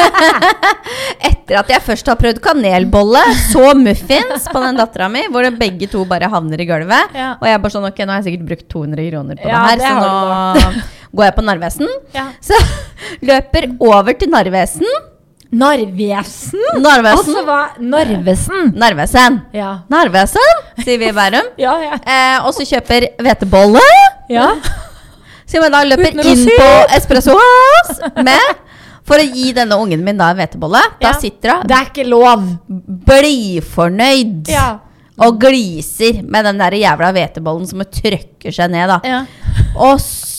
Etter 1.30 1.58
at 1.60 1.72
jeg 1.72 1.82
først 1.84 2.10
har 2.12 2.18
prøvd 2.20 2.38
kanelbolle, 2.44 3.22
så 3.50 3.72
muffins 3.78 4.46
på 4.52 4.62
den 4.62 4.78
dattera 4.78 5.08
mi, 5.12 5.24
hvor 5.32 5.46
det 5.46 5.56
begge 5.60 5.88
to 5.90 6.04
bare 6.08 6.30
havner 6.30 6.62
i 6.62 6.68
gulvet. 6.68 7.16
Ja. 7.16 7.32
Og 7.40 7.48
jeg 7.50 7.62
bare 7.64 7.74
sånn, 7.74 7.88
ok, 7.90 8.02
nå 8.04 8.14
har 8.14 8.22
jeg 8.22 8.30
sikkert 8.30 8.48
brukt 8.52 8.66
200 8.76 9.10
kroner 9.10 9.40
på 9.40 9.50
Ja, 9.50 9.64
det 9.74 9.88
her, 9.88 9.98
så 9.98 10.70
nå 10.70 10.88
går 11.10 11.26
jeg 11.26 11.36
på 11.40 11.46
Narvesen. 11.46 11.94
Ja. 12.14 12.28
Så 12.44 12.58
løper 13.32 13.72
over 13.82 14.14
til 14.20 14.30
Narvesen. 14.30 14.86
Narvesen? 15.52 16.60
Narvesen. 16.78 17.18
Og 17.18 17.24
så 17.26 17.42
var 17.46 17.72
Narvesen? 17.82 18.70
Narvesen. 18.78 19.40
Ja. 19.56 19.72
Narvesen, 19.90 20.60
sier 20.84 20.98
vi 21.02 21.08
i 21.10 21.12
Bærum. 21.16 21.48
Ja, 21.64 21.72
ja. 21.82 21.96
Eh, 21.98 22.46
og 22.46 22.54
så 22.54 22.66
kjøper 22.68 23.08
hvetebolle. 23.18 23.82
ja. 24.30 24.52
Så 25.50 25.58
jeg 25.58 25.72
da 25.74 25.80
løper 25.82 26.12
Uten 26.14 26.28
inn 26.30 26.44
på 26.54 26.66
Espresso 26.94 27.32
House 27.34 28.10
med 28.22 28.52
for 29.02 29.18
å 29.18 29.24
gi 29.26 29.48
denne 29.56 29.74
ungen 29.82 30.04
min 30.06 30.14
da 30.20 30.28
en 30.30 30.38
hvetebolle. 30.38 30.78
Da 31.02 31.10
sitter 31.18 31.56
hun 31.56 31.66
Det 31.66 31.74
er 31.74 31.88
ikke 31.88 32.04
lov. 32.06 32.44
blidfornøyd 33.10 34.46
Ja. 34.54 34.68
og 35.18 35.40
gliser 35.42 36.22
med 36.22 36.44
den 36.46 36.58
der 36.62 36.76
jævla 36.78 37.10
hvetebollen 37.16 37.66
som 37.66 37.82
hun 37.82 37.90
trykker 37.90 38.54
seg 38.54 38.70
ned, 38.70 38.86
da. 38.94 39.00
Ja. 39.02 39.24
Og 39.74 39.98
så 39.98 40.29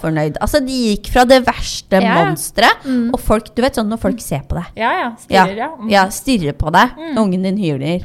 fornøyd. 0.00 0.36
Altså, 0.42 0.60
de 0.66 0.72
gikk 0.92 1.10
fra 1.12 1.24
det 1.28 1.40
verste 1.46 2.00
Ja. 2.02 2.14
monsteret, 2.24 2.86
og 3.14 3.20
folk, 3.20 3.54
du 3.54 3.62
vet 3.62 3.74
sånn 3.78 3.88
når 3.88 4.00
folk 4.02 4.20
ser 4.20 4.42
på 4.48 4.58
deg. 4.58 4.66
Ja, 4.76 4.90
ja. 5.00 5.08
Stirrer, 5.22 5.56
ja. 5.56 5.68
Mm. 5.78 5.88
ja, 5.90 6.04
stirrer 6.14 6.52
på 6.58 6.72
deg. 6.74 6.90
Ungen 7.16 7.42
din 7.42 7.56
hyler. 7.58 8.04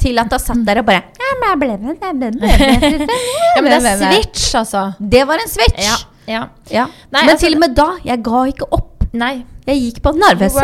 Til 0.00 0.18
at 0.18 0.30
du 0.30 0.34
har 0.34 0.40
satt 0.40 0.62
der 0.64 0.78
og 0.80 0.86
bare 0.88 1.02
ja, 1.20 1.32
men 1.40 1.50
jeg 1.50 1.58
ble 1.60 1.74
med, 1.76 1.96
jeg 2.00 2.14
ble 2.16 2.30
med, 2.40 3.02
Ja, 3.56 3.60
men 3.60 3.70
det 3.70 3.90
er 3.90 3.98
switch, 4.00 4.54
altså. 4.56 4.84
Det 4.98 5.26
var 5.28 5.42
en 5.42 5.50
switch. 5.52 5.82
Ja. 5.84 5.96
ja. 6.26 6.42
Ja. 6.70 6.84
Nei, 7.12 7.20
Men 7.26 7.34
altså- 7.34 7.46
til 7.46 7.54
og 7.58 7.60
med 7.60 7.74
da, 7.76 7.88
jeg 8.04 8.22
ga 8.24 8.44
ikke 8.48 8.70
opp. 8.72 8.86
Nei. 9.12 9.44
Jeg 9.66 9.76
gikk 9.82 9.98
på 10.02 10.12
Narvesen. 10.16 10.62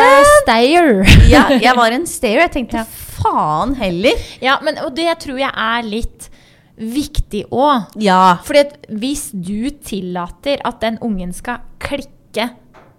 Ja, 1.29 1.43
jeg 1.53 1.75
var 1.77 1.91
en 1.91 2.05
stayer. 2.07 2.39
Jeg 2.47 2.51
tenkte 2.51 2.85
faen 3.17 3.75
heller. 3.75 4.17
Ja, 4.41 4.57
men, 4.63 4.77
og 4.83 4.95
det 4.95 5.19
tror 5.19 5.37
jeg 5.39 5.51
er 5.53 5.83
litt 5.83 6.29
viktig 6.77 7.45
òg. 7.53 7.97
Ja. 8.01 8.37
At 8.41 8.77
hvis 8.89 9.29
du 9.33 9.69
tillater 9.83 10.61
at 10.67 10.81
den 10.83 10.99
ungen 11.03 11.33
skal 11.35 11.63
klikke 11.81 12.51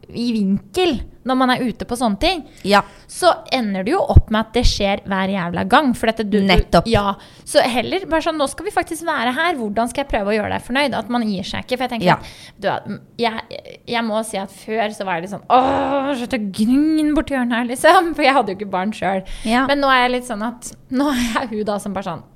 i 0.09 0.31
vinkel 0.33 0.95
når 1.29 1.37
man 1.37 1.51
er 1.53 1.61
ute 1.69 1.85
på 1.85 1.97
sånne 2.01 2.17
ting, 2.23 2.39
ja. 2.65 2.81
så 3.05 3.29
ender 3.53 3.85
det 3.85 3.93
jo 3.93 3.99
opp 4.01 4.31
med 4.33 4.47
at 4.47 4.55
det 4.57 4.63
skjer 4.65 5.03
hver 5.05 5.29
jævla 5.29 5.65
gang. 5.69 5.91
For 5.93 6.09
du, 6.25 6.39
Nettopp. 6.41 6.89
Ja. 6.89 7.11
Så 7.45 7.61
heller 7.61 8.07
bare 8.09 8.25
sånn, 8.25 8.39
nå 8.41 8.47
skal 8.49 8.65
vi 8.65 8.73
faktisk 8.73 9.05
være 9.05 9.35
her. 9.37 9.59
Hvordan 9.59 9.91
skal 9.93 10.07
jeg 10.07 10.11
prøve 10.15 10.33
å 10.33 10.37
gjøre 10.39 10.55
deg 10.55 10.65
fornøyd? 10.65 10.97
At 10.97 11.13
man 11.13 11.27
gir 11.29 11.45
seg 11.45 11.67
ikke. 11.67 11.77
For 11.77 11.85
jeg 11.85 11.93
tenker 11.99 12.09
Ja. 12.09 12.17
at 12.17 12.89
du, 12.89 12.97
jeg, 13.21 13.61
jeg 13.93 14.05
må 14.09 14.23
si 14.25 14.41
at 14.41 14.55
før 14.65 14.97
så 14.97 15.05
var 15.05 15.19
jeg 15.19 15.27
litt 15.27 15.35
sånn 15.35 15.45
Åh, 15.53 16.09
slutt 16.17 16.39
å 16.39 16.43
grine 16.63 17.13
borti 17.13 17.37
hjørnet 17.37 17.59
her, 17.59 17.69
liksom. 17.75 18.15
For 18.17 18.25
jeg 18.25 18.37
hadde 18.39 18.55
jo 18.55 18.61
ikke 18.63 18.73
barn 18.73 18.97
sjøl. 18.97 19.21
Men 19.45 19.85
nå 19.85 19.93
er 19.93 20.07
jeg 20.07 20.17
litt 20.17 20.33
sånn 20.33 20.49
at 20.49 20.73
Nå 20.89 21.13
er 21.13 21.25
jeg 21.27 21.53
hun 21.53 21.69
da 21.69 21.77
som 21.83 21.93
bare 21.93 22.09
sånn 22.15 22.27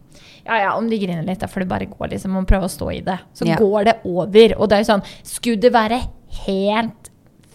ja, 0.47 0.57
ja, 0.59 0.73
om 0.77 0.89
de 0.91 0.99
griner 0.99 1.23
litt, 1.27 1.41
da 1.41 1.47
får 1.47 1.61
det 1.65 1.69
bare 1.69 1.87
gå, 1.87 2.09
liksom. 2.11 2.33
Man 2.35 2.47
prøver 2.47 2.67
å 2.67 2.73
stå 2.73 2.91
i 2.97 3.01
det. 3.07 3.19
Så 3.35 3.47
Ja. 3.47 3.57
går 3.57 3.85
det 3.85 3.97
over. 4.05 4.55
Og 4.59 4.69
det 4.69 4.79
er 4.79 4.83
jo 4.85 4.93
sånn 4.93 5.05
Skulle 5.23 5.61
det 5.61 5.73
være 5.73 6.01
helt 6.47 7.11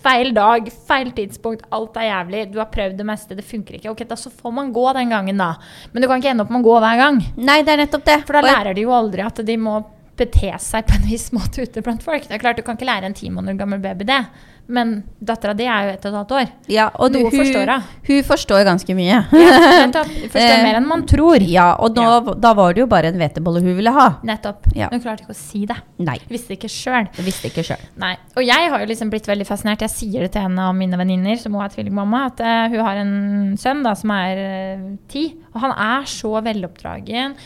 feil 0.07 0.33
dag, 0.33 0.69
feil 0.87 1.11
tidspunkt, 1.11 1.63
alt 1.73 1.97
er 1.97 2.05
jævlig, 2.11 2.51
du 2.53 2.59
har 2.61 2.69
prøvd 2.71 2.97
det 2.97 3.05
meste, 3.05 3.35
det 3.35 3.43
funker 3.43 3.75
ikke, 3.79 3.89
ok, 3.91 4.03
da 4.07 4.15
så 4.15 4.29
får 4.31 4.53
man 4.53 4.71
gå 4.71 4.93
den 4.93 5.09
gangen, 5.09 5.37
da. 5.41 5.55
Men 5.91 6.01
du 6.01 6.07
kan 6.07 6.21
ikke 6.21 6.29
ende 6.31 6.45
opp 6.45 6.53
med 6.53 6.61
å 6.63 6.67
gå 6.69 6.79
hver 6.79 6.97
gang. 7.01 7.17
Nei, 7.35 7.61
det 7.63 7.73
er 7.73 7.81
nettopp 7.85 8.05
det. 8.05 8.19
For 8.27 8.37
da 8.37 8.41
lærer 8.45 8.75
de 8.77 8.85
jo 8.85 8.93
aldri 8.95 9.25
at 9.25 9.41
de 9.43 9.57
må 9.57 9.83
bete 10.17 10.53
seg 10.63 10.85
på 10.87 10.95
en 10.95 11.09
viss 11.09 11.29
måte 11.35 11.61
ute 11.65 11.83
blant 11.83 12.01
folk. 12.05 12.23
Det 12.27 12.37
er 12.37 12.41
klart, 12.41 12.57
Du 12.57 12.63
kan 12.63 12.77
ikke 12.77 12.87
lære 12.87 13.05
en 13.09 13.13
ti 13.17 13.29
måneder 13.29 13.57
gammel 13.59 13.79
baby 13.83 14.05
det, 14.05 14.21
men 14.67 14.89
dattera 15.23 15.53
di 15.55 15.63
er 15.63 15.85
jo 15.87 15.91
ett 15.95 16.05
og 16.05 16.09
et 16.09 16.17
halvt 16.17 16.31
år. 16.35 16.49
Ja, 16.71 16.87
og 16.99 17.15
hun, 17.15 17.29
forstår 17.31 17.69
hun. 17.71 17.85
Hun 18.09 18.23
forstår 18.27 18.65
ganske 18.67 18.95
mye. 18.97 19.19
Ja, 19.31 19.51
nettopp. 19.87 20.09
Forstår 20.33 20.43
Eh, 20.43 20.63
mer 20.65 20.77
enn 20.79 20.87
man 20.89 21.05
tror. 21.07 21.43
Ja, 21.47 21.69
og 21.79 21.95
nå, 21.95 22.35
da 22.43 22.51
var 22.57 22.75
det 22.75 22.83
jo 22.83 22.87
bare 22.91 23.11
en 23.13 23.19
hvetebolle 23.21 23.61
hun 23.63 23.77
ville 23.77 23.93
ha. 23.95 24.07
Nettopp. 24.27 24.67
Ja. 24.75 24.89
Hun 24.91 24.99
klarte 25.03 25.23
ikke 25.23 25.35
å 25.35 25.39
si 25.39 25.63
det. 25.69 25.77
Nei, 26.03 26.17
Visste 26.27 26.57
ikke 26.57 26.69
sjøl. 26.71 27.07
visste 27.23 27.47
ikke 27.51 27.63
sjøl. 27.63 27.85
Nei. 28.01 28.13
Og 28.35 28.43
jeg 28.43 28.71
har 28.73 28.83
jo 28.83 28.89
liksom 28.91 29.11
blitt 29.13 29.29
veldig 29.29 29.47
fascinert. 29.47 29.85
Jeg 29.87 29.93
sier 29.95 30.27
det 30.27 30.33
til 30.35 30.47
en 30.49 30.59
av 30.59 30.75
mine 30.75 30.99
venninner 30.99 31.39
som 31.39 31.55
også 31.55 31.69
er 31.69 31.75
tvillingmamma, 31.77 32.25
at 32.33 32.43
uh, 32.43 32.67
hun 32.75 32.83
har 32.89 32.99
en 33.05 33.15
sønn 33.59 33.83
da, 33.87 33.95
som 33.95 34.11
er 34.17 34.43
uh, 34.43 34.85
ti. 35.11 35.29
Og 35.53 35.63
han 35.63 35.73
er 35.73 36.11
så 36.11 36.35
veloppdragen. 36.43 37.39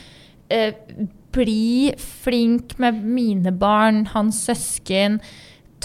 Uh, 0.51 0.74
bli 1.32 1.94
flink 2.01 2.75
med 2.82 2.98
mine 3.06 3.54
barn, 3.56 4.08
hans 4.16 4.42
søsken. 4.50 5.22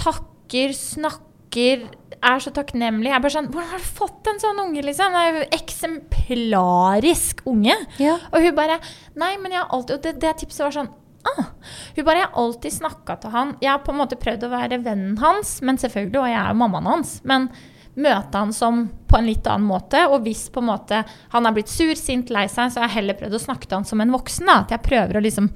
Takker, 0.01 0.73
snakker. 0.75 1.23
Er 1.57 2.41
så 2.43 2.51
takknemlig. 2.55 3.11
Jeg 3.11 3.17
er 3.19 3.23
bare 3.25 3.35
sånn 3.35 3.49
Hvordan 3.53 3.71
har 3.71 3.83
du 3.83 3.89
fått 3.99 4.29
en 4.31 4.41
sånn 4.43 4.61
unge, 4.63 4.83
liksom? 4.87 5.15
Det 5.15 5.23
er 5.23 5.37
jo 5.37 5.47
eksemplarisk 5.57 7.43
unge. 7.49 7.77
Ja. 8.03 8.17
Og 8.33 8.45
hun 8.45 8.57
bare 8.57 8.79
Nei, 9.19 9.35
men 9.43 9.55
jeg 9.55 9.63
har 9.63 9.73
alltid 9.75 9.99
Og 9.99 10.03
det, 10.07 10.15
det 10.25 10.35
tipset 10.43 10.65
var 10.65 10.75
sånn 10.75 10.91
ah. 11.29 11.49
Hun 11.97 12.05
bare 12.07 12.23
Jeg 12.23 12.29
har 12.29 12.43
alltid 12.43 12.77
snakka 12.77 13.19
til 13.23 13.35
han. 13.37 13.55
Jeg 13.63 13.73
har 13.73 13.85
på 13.85 13.95
en 13.95 14.01
måte 14.01 14.19
prøvd 14.21 14.47
å 14.49 14.53
være 14.53 14.83
vennen 14.85 15.17
hans, 15.23 15.59
men 15.63 15.81
selvfølgelig, 15.81 16.21
og 16.23 16.29
jeg 16.31 16.41
er 16.41 16.53
jo 16.53 16.61
mammaen 16.63 16.91
hans. 16.91 17.17
Men 17.27 17.49
møte 17.97 18.37
han 18.37 18.53
som 18.53 18.83
på 19.09 19.17
en 19.19 19.29
litt 19.29 19.47
annen 19.49 19.69
måte. 19.69 20.03
Og 20.11 20.27
hvis 20.27 20.47
på 20.53 20.63
en 20.63 20.71
måte 20.71 21.03
han 21.33 21.49
er 21.49 21.57
blitt 21.57 21.73
sur, 21.73 21.95
sint, 21.99 22.31
lei 22.35 22.47
seg, 22.53 22.73
så 22.73 22.83
har 22.83 22.91
jeg 22.91 22.99
heller 23.01 23.19
prøvd 23.19 23.39
å 23.39 23.43
snakke 23.47 23.69
til 23.69 23.81
han 23.81 23.89
som 23.89 24.03
en 24.05 24.13
voksen. 24.15 24.47
da, 24.47 24.61
At 24.65 24.77
jeg 24.77 24.85
prøver 24.87 25.19
å 25.19 25.25
liksom 25.25 25.51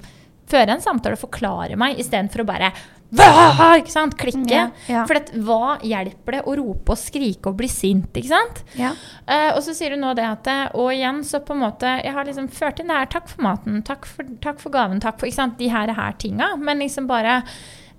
føre 0.51 0.75
en 0.75 0.83
samtale 0.83 1.17
og 1.17 1.23
forklare 1.23 1.77
meg, 1.79 1.99
istedenfor 2.01 2.43
å 2.43 2.49
bare 2.51 2.71
«Hva?» 3.11 3.73
ikke 3.81 3.91
sant? 3.91 4.15
Klikke. 4.19 4.53
Ja, 4.55 4.69
ja. 4.87 5.01
For 5.07 5.19
det, 5.19 5.35
hva 5.43 5.75
hjelper 5.83 6.37
det 6.37 6.43
å 6.47 6.53
rope 6.55 6.93
og 6.93 6.99
skrike 6.99 7.51
og 7.51 7.57
bli 7.59 7.67
sint? 7.71 8.07
ikke 8.15 8.31
sant? 8.31 8.61
Ja. 8.79 8.93
Uh, 9.27 9.49
og 9.57 9.59
så 9.65 9.75
sier 9.75 9.97
hun 9.97 10.05
nå 10.05 10.13
det 10.15 10.23
at 10.23 10.47
Og 10.79 10.93
igjen, 10.93 11.19
så 11.27 11.41
på 11.43 11.53
en 11.55 11.61
måte 11.65 11.89
Jeg 11.99 12.13
har 12.15 12.27
liksom 12.27 12.47
ført 12.55 12.79
inn 12.79 12.91
det 12.91 13.01
her. 13.01 13.09
Takk 13.11 13.27
for 13.33 13.43
maten. 13.43 13.81
Takk 13.87 14.07
for, 14.07 14.31
takk 14.43 14.63
for 14.63 14.73
gaven. 14.73 15.03
Takk 15.03 15.19
for 15.19 15.27
ikke 15.27 15.41
sant, 15.41 15.57
de 15.59 15.67
her, 15.71 15.91
her 15.97 16.15
tinga. 16.23 16.53
Men 16.55 16.79
liksom 16.79 17.09
bare 17.11 17.41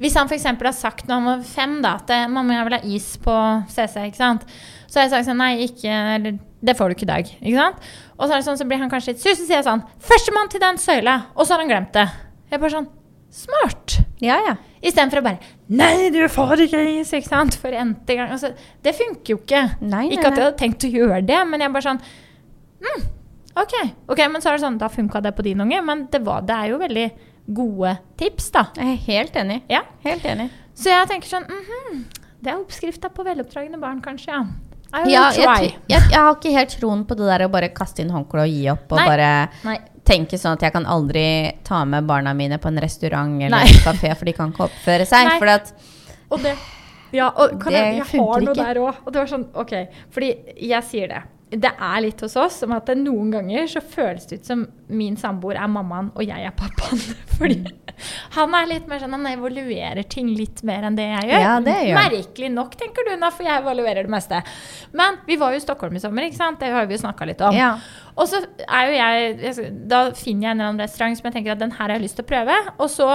Hvis 0.00 0.16
han 0.16 0.32
f.eks. 0.32 0.48
har 0.48 0.72
sagt 0.76 1.04
når 1.08 1.20
han 1.20 1.28
var 1.28 1.44
fem 1.46 1.76
da, 1.84 1.98
at 2.00 2.14
'mamma, 2.32 2.56
jeg 2.56 2.68
vil 2.70 2.78
ha 2.78 2.96
is 2.96 3.10
på 3.20 3.36
CC', 3.68 4.08
ikke 4.08 4.22
sant? 4.22 4.48
så 4.92 4.98
har 4.98 5.06
jeg 5.06 5.12
sagt 5.14 5.28
sånn 5.28 5.38
Nei, 5.40 5.52
ikke 5.64 5.92
eller, 6.16 6.34
det 6.60 6.74
får 6.76 6.90
du 6.90 6.96
ikke 6.96 7.06
i 7.06 7.12
dag. 7.12 7.30
Ikke 7.40 7.56
sant? 7.56 7.86
Og 8.18 8.26
så 8.26 8.34
det 8.34 8.44
sånn, 8.44 8.58
så 8.60 8.66
blir 8.68 8.80
han 8.82 8.90
kanskje 8.92 9.14
litt 9.14 9.22
sur, 9.22 9.32
så 9.32 9.46
sier 9.46 9.64
sånn 9.64 9.84
'Førstemann 10.04 10.50
til 10.52 10.60
den 10.60 10.80
søyla', 10.80 11.22
og 11.36 11.46
så 11.46 11.54
har 11.54 11.64
han 11.64 11.70
glemt 11.70 11.96
det. 11.96 12.08
Jeg 12.52 12.58
er 12.58 12.60
bare 12.60 12.76
sånn 12.76 12.90
Smart. 13.32 13.94
Ja, 14.20 14.34
ja. 14.44 14.58
Istedenfor 14.84 15.22
å 15.22 15.24
bare 15.24 15.38
'Nei, 15.72 16.10
du 16.12 16.20
får 16.28 16.66
ikke 16.66 16.82
is', 17.00 17.14
ikke 17.16 17.30
sant? 17.30 17.54
For 17.56 17.72
n-te 17.72 18.18
gang. 18.18 18.28
Altså, 18.28 18.50
det 18.84 18.92
funker 18.92 19.32
jo 19.32 19.38
ikke. 19.38 19.62
Nei, 19.80 19.88
nei, 19.88 20.18
Ikke 20.18 20.28
at 20.28 20.36
jeg 20.36 20.44
hadde 20.44 20.58
tenkt 20.60 20.84
å 20.84 20.90
gjøre 20.92 21.22
det, 21.24 21.38
men 21.48 21.64
jeg 21.64 21.70
er 21.70 21.72
bare 21.72 21.86
sånn 21.86 22.02
mm, 22.84 23.06
OK. 23.56 23.74
ok, 24.12 24.20
Men 24.28 24.44
så 24.44 24.50
er 24.50 24.58
det 24.58 24.64
sånn, 24.66 24.76
da 24.76 24.90
funka 24.92 25.22
det 25.24 25.32
på 25.36 25.46
din 25.46 25.64
unge, 25.64 25.80
men 25.80 26.06
det, 26.12 26.20
var, 26.26 26.42
det 26.44 26.58
er 26.58 26.74
jo 26.74 26.80
veldig 26.82 27.06
gode 27.56 27.94
tips, 28.20 28.50
da. 28.52 28.66
Jeg 28.76 28.90
er 28.98 29.00
helt 29.06 29.36
enig. 29.36 29.62
Ja. 29.72 29.80
Helt 30.04 30.28
enig. 30.28 30.50
Så 30.76 30.92
jeg 30.92 31.08
tenker 31.08 31.28
sånn 31.28 31.48
mhm, 31.48 32.04
Det 32.42 32.52
er 32.52 32.60
oppskrifta 32.60 33.08
på 33.12 33.24
veloppdragne 33.24 33.80
barn, 33.80 34.04
kanskje, 34.04 34.28
ja. 34.28 34.44
Ja, 35.08 35.30
jeg, 35.32 35.72
jeg, 35.88 36.02
jeg 36.12 36.12
har 36.12 36.34
ikke 36.36 36.52
helt 36.52 36.74
troen 36.76 37.06
på 37.08 37.16
det 37.16 37.24
der 37.24 37.46
å 37.46 37.52
bare 37.52 37.70
kaste 37.72 38.04
inn 38.04 38.10
håndkleet 38.12 38.44
og 38.44 38.52
gi 38.52 38.66
opp. 38.68 38.90
Og 38.92 39.00
Nei. 39.00 39.06
bare 39.08 39.28
Nei. 39.64 39.78
Tenke 40.12 40.38
sånn 40.40 40.54
at 40.58 40.62
jeg 40.68 40.74
kan 40.76 40.86
aldri 40.86 41.24
ta 41.66 41.82
med 41.88 42.06
barna 42.08 42.34
mine 42.36 42.58
på 42.62 42.68
en 42.70 42.80
restaurant 42.84 43.40
eller 43.40 43.56
Nei. 43.64 43.72
en 43.72 43.82
kafé, 43.86 44.12
for 44.18 44.28
de 44.28 44.34
kan 44.36 44.52
ikke 44.52 44.66
oppføre 44.68 45.08
seg. 45.08 45.28
Nei. 45.32 45.52
At 45.56 45.72
Og 46.30 46.40
det 46.44 46.54
Ja, 47.12 47.26
og 47.36 47.58
Det 47.60 47.72
jeg, 47.74 47.96
jeg 47.98 48.20
har 48.22 48.40
noe 48.40 48.54
ikke. 48.54 48.64
der 48.64 48.78
òg. 48.80 49.00
Og 49.04 49.12
det 49.12 49.20
var 49.20 49.26
sånn, 49.28 49.42
OK. 49.60 49.72
Fordi 50.14 50.30
jeg 50.68 50.84
sier 50.88 51.10
det. 51.12 51.22
Det 51.52 51.68
er 51.68 51.98
litt 52.00 52.22
hos 52.24 52.34
oss 52.40 52.62
som 52.62 52.72
at 52.72 52.88
noen 52.96 53.32
ganger 53.34 53.66
så 53.68 53.82
føles 53.84 54.24
det 54.30 54.40
ut 54.40 54.48
som 54.48 54.62
min 54.92 55.18
samboer 55.20 55.58
er 55.60 55.68
mammaen 55.68 56.08
og 56.14 56.24
jeg 56.24 56.46
er 56.48 56.54
pappaen. 56.56 57.00
Fordi 57.36 57.58
han 58.34 58.54
er 58.56 58.68
litt 58.70 58.86
mer 58.90 59.02
sånn 59.02 59.12
Han 59.14 59.28
evaluerer 59.30 60.06
ting 60.10 60.30
litt 60.36 60.62
mer 60.66 60.86
enn 60.88 60.96
det 60.96 61.04
jeg 61.06 61.28
gjør. 61.28 61.44
Ja, 61.44 61.56
det 61.64 61.76
gjør. 61.86 61.98
Merkelig 62.00 62.50
nok, 62.54 62.76
tenker 62.80 63.06
du, 63.06 63.12
nå, 63.20 63.30
for 63.34 63.46
jeg 63.46 63.62
evaluerer 63.62 64.08
det 64.08 64.14
meste. 64.14 64.40
Men 64.96 65.20
vi 65.28 65.36
var 65.40 65.52
jo 65.52 65.60
i 65.60 65.64
Stockholm 65.64 65.98
i 65.98 66.02
sommer, 66.02 66.26
ikke 66.26 66.40
sant? 66.40 66.60
Det 66.62 66.72
har 66.72 66.88
vi 66.88 66.96
jo 66.96 67.02
snakka 67.04 67.28
litt 67.28 67.44
om. 67.44 67.56
Ja. 67.56 67.74
Og 68.16 68.28
så 68.32 68.42
er 68.64 68.88
jo 68.88 68.98
jeg, 68.98 69.70
Da 69.92 70.02
finner 70.18 70.48
jeg 70.48 70.50
en 70.50 70.56
eller 70.56 70.72
annen 70.72 70.84
restaurant 70.84 71.20
som 71.20 71.28
jeg 71.28 71.38
tenker 71.38 71.54
at 71.54 71.62
den 71.62 71.76
her 71.76 71.86
har 71.86 71.96
jeg 71.98 72.06
lyst 72.08 72.18
til 72.20 72.26
å 72.26 72.32
prøve. 72.32 72.58
Og 72.78 72.90
så 72.92 73.08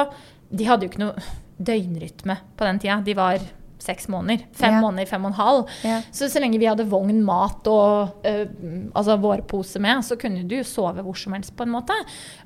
De 0.47 0.67
hadde 0.67 0.85
jo 0.87 0.93
ikke 0.93 1.03
noe 1.03 1.27
døgnrytme 1.57 2.37
på 2.57 2.69
den 2.69 2.79
tida. 2.79 3.01
De 3.03 3.17
var 3.17 3.41
seks 3.79 4.07
måneder. 4.09 4.43
Fem 4.57 4.73
Ja. 4.73 4.81
måneder, 4.81 5.07
fem 5.07 5.25
og 5.25 5.31
en 5.31 5.37
halv. 5.37 5.67
Ja. 5.83 6.01
Så 6.11 6.29
så 6.29 6.39
lenge 6.39 6.59
vi 6.59 6.65
hadde 6.65 6.85
vogn, 6.89 7.23
mat 7.23 7.67
og 7.67 8.25
øh, 8.25 8.47
altså 8.95 9.17
vårpose 9.21 9.79
med, 9.79 10.03
så 10.03 10.17
kunne 10.19 10.47
du 10.47 10.55
jo 10.57 10.63
sove 10.63 11.01
hvor 11.03 11.15
som 11.17 11.33
helst, 11.33 11.55
på 11.55 11.63
en 11.63 11.69
måte. 11.75 11.93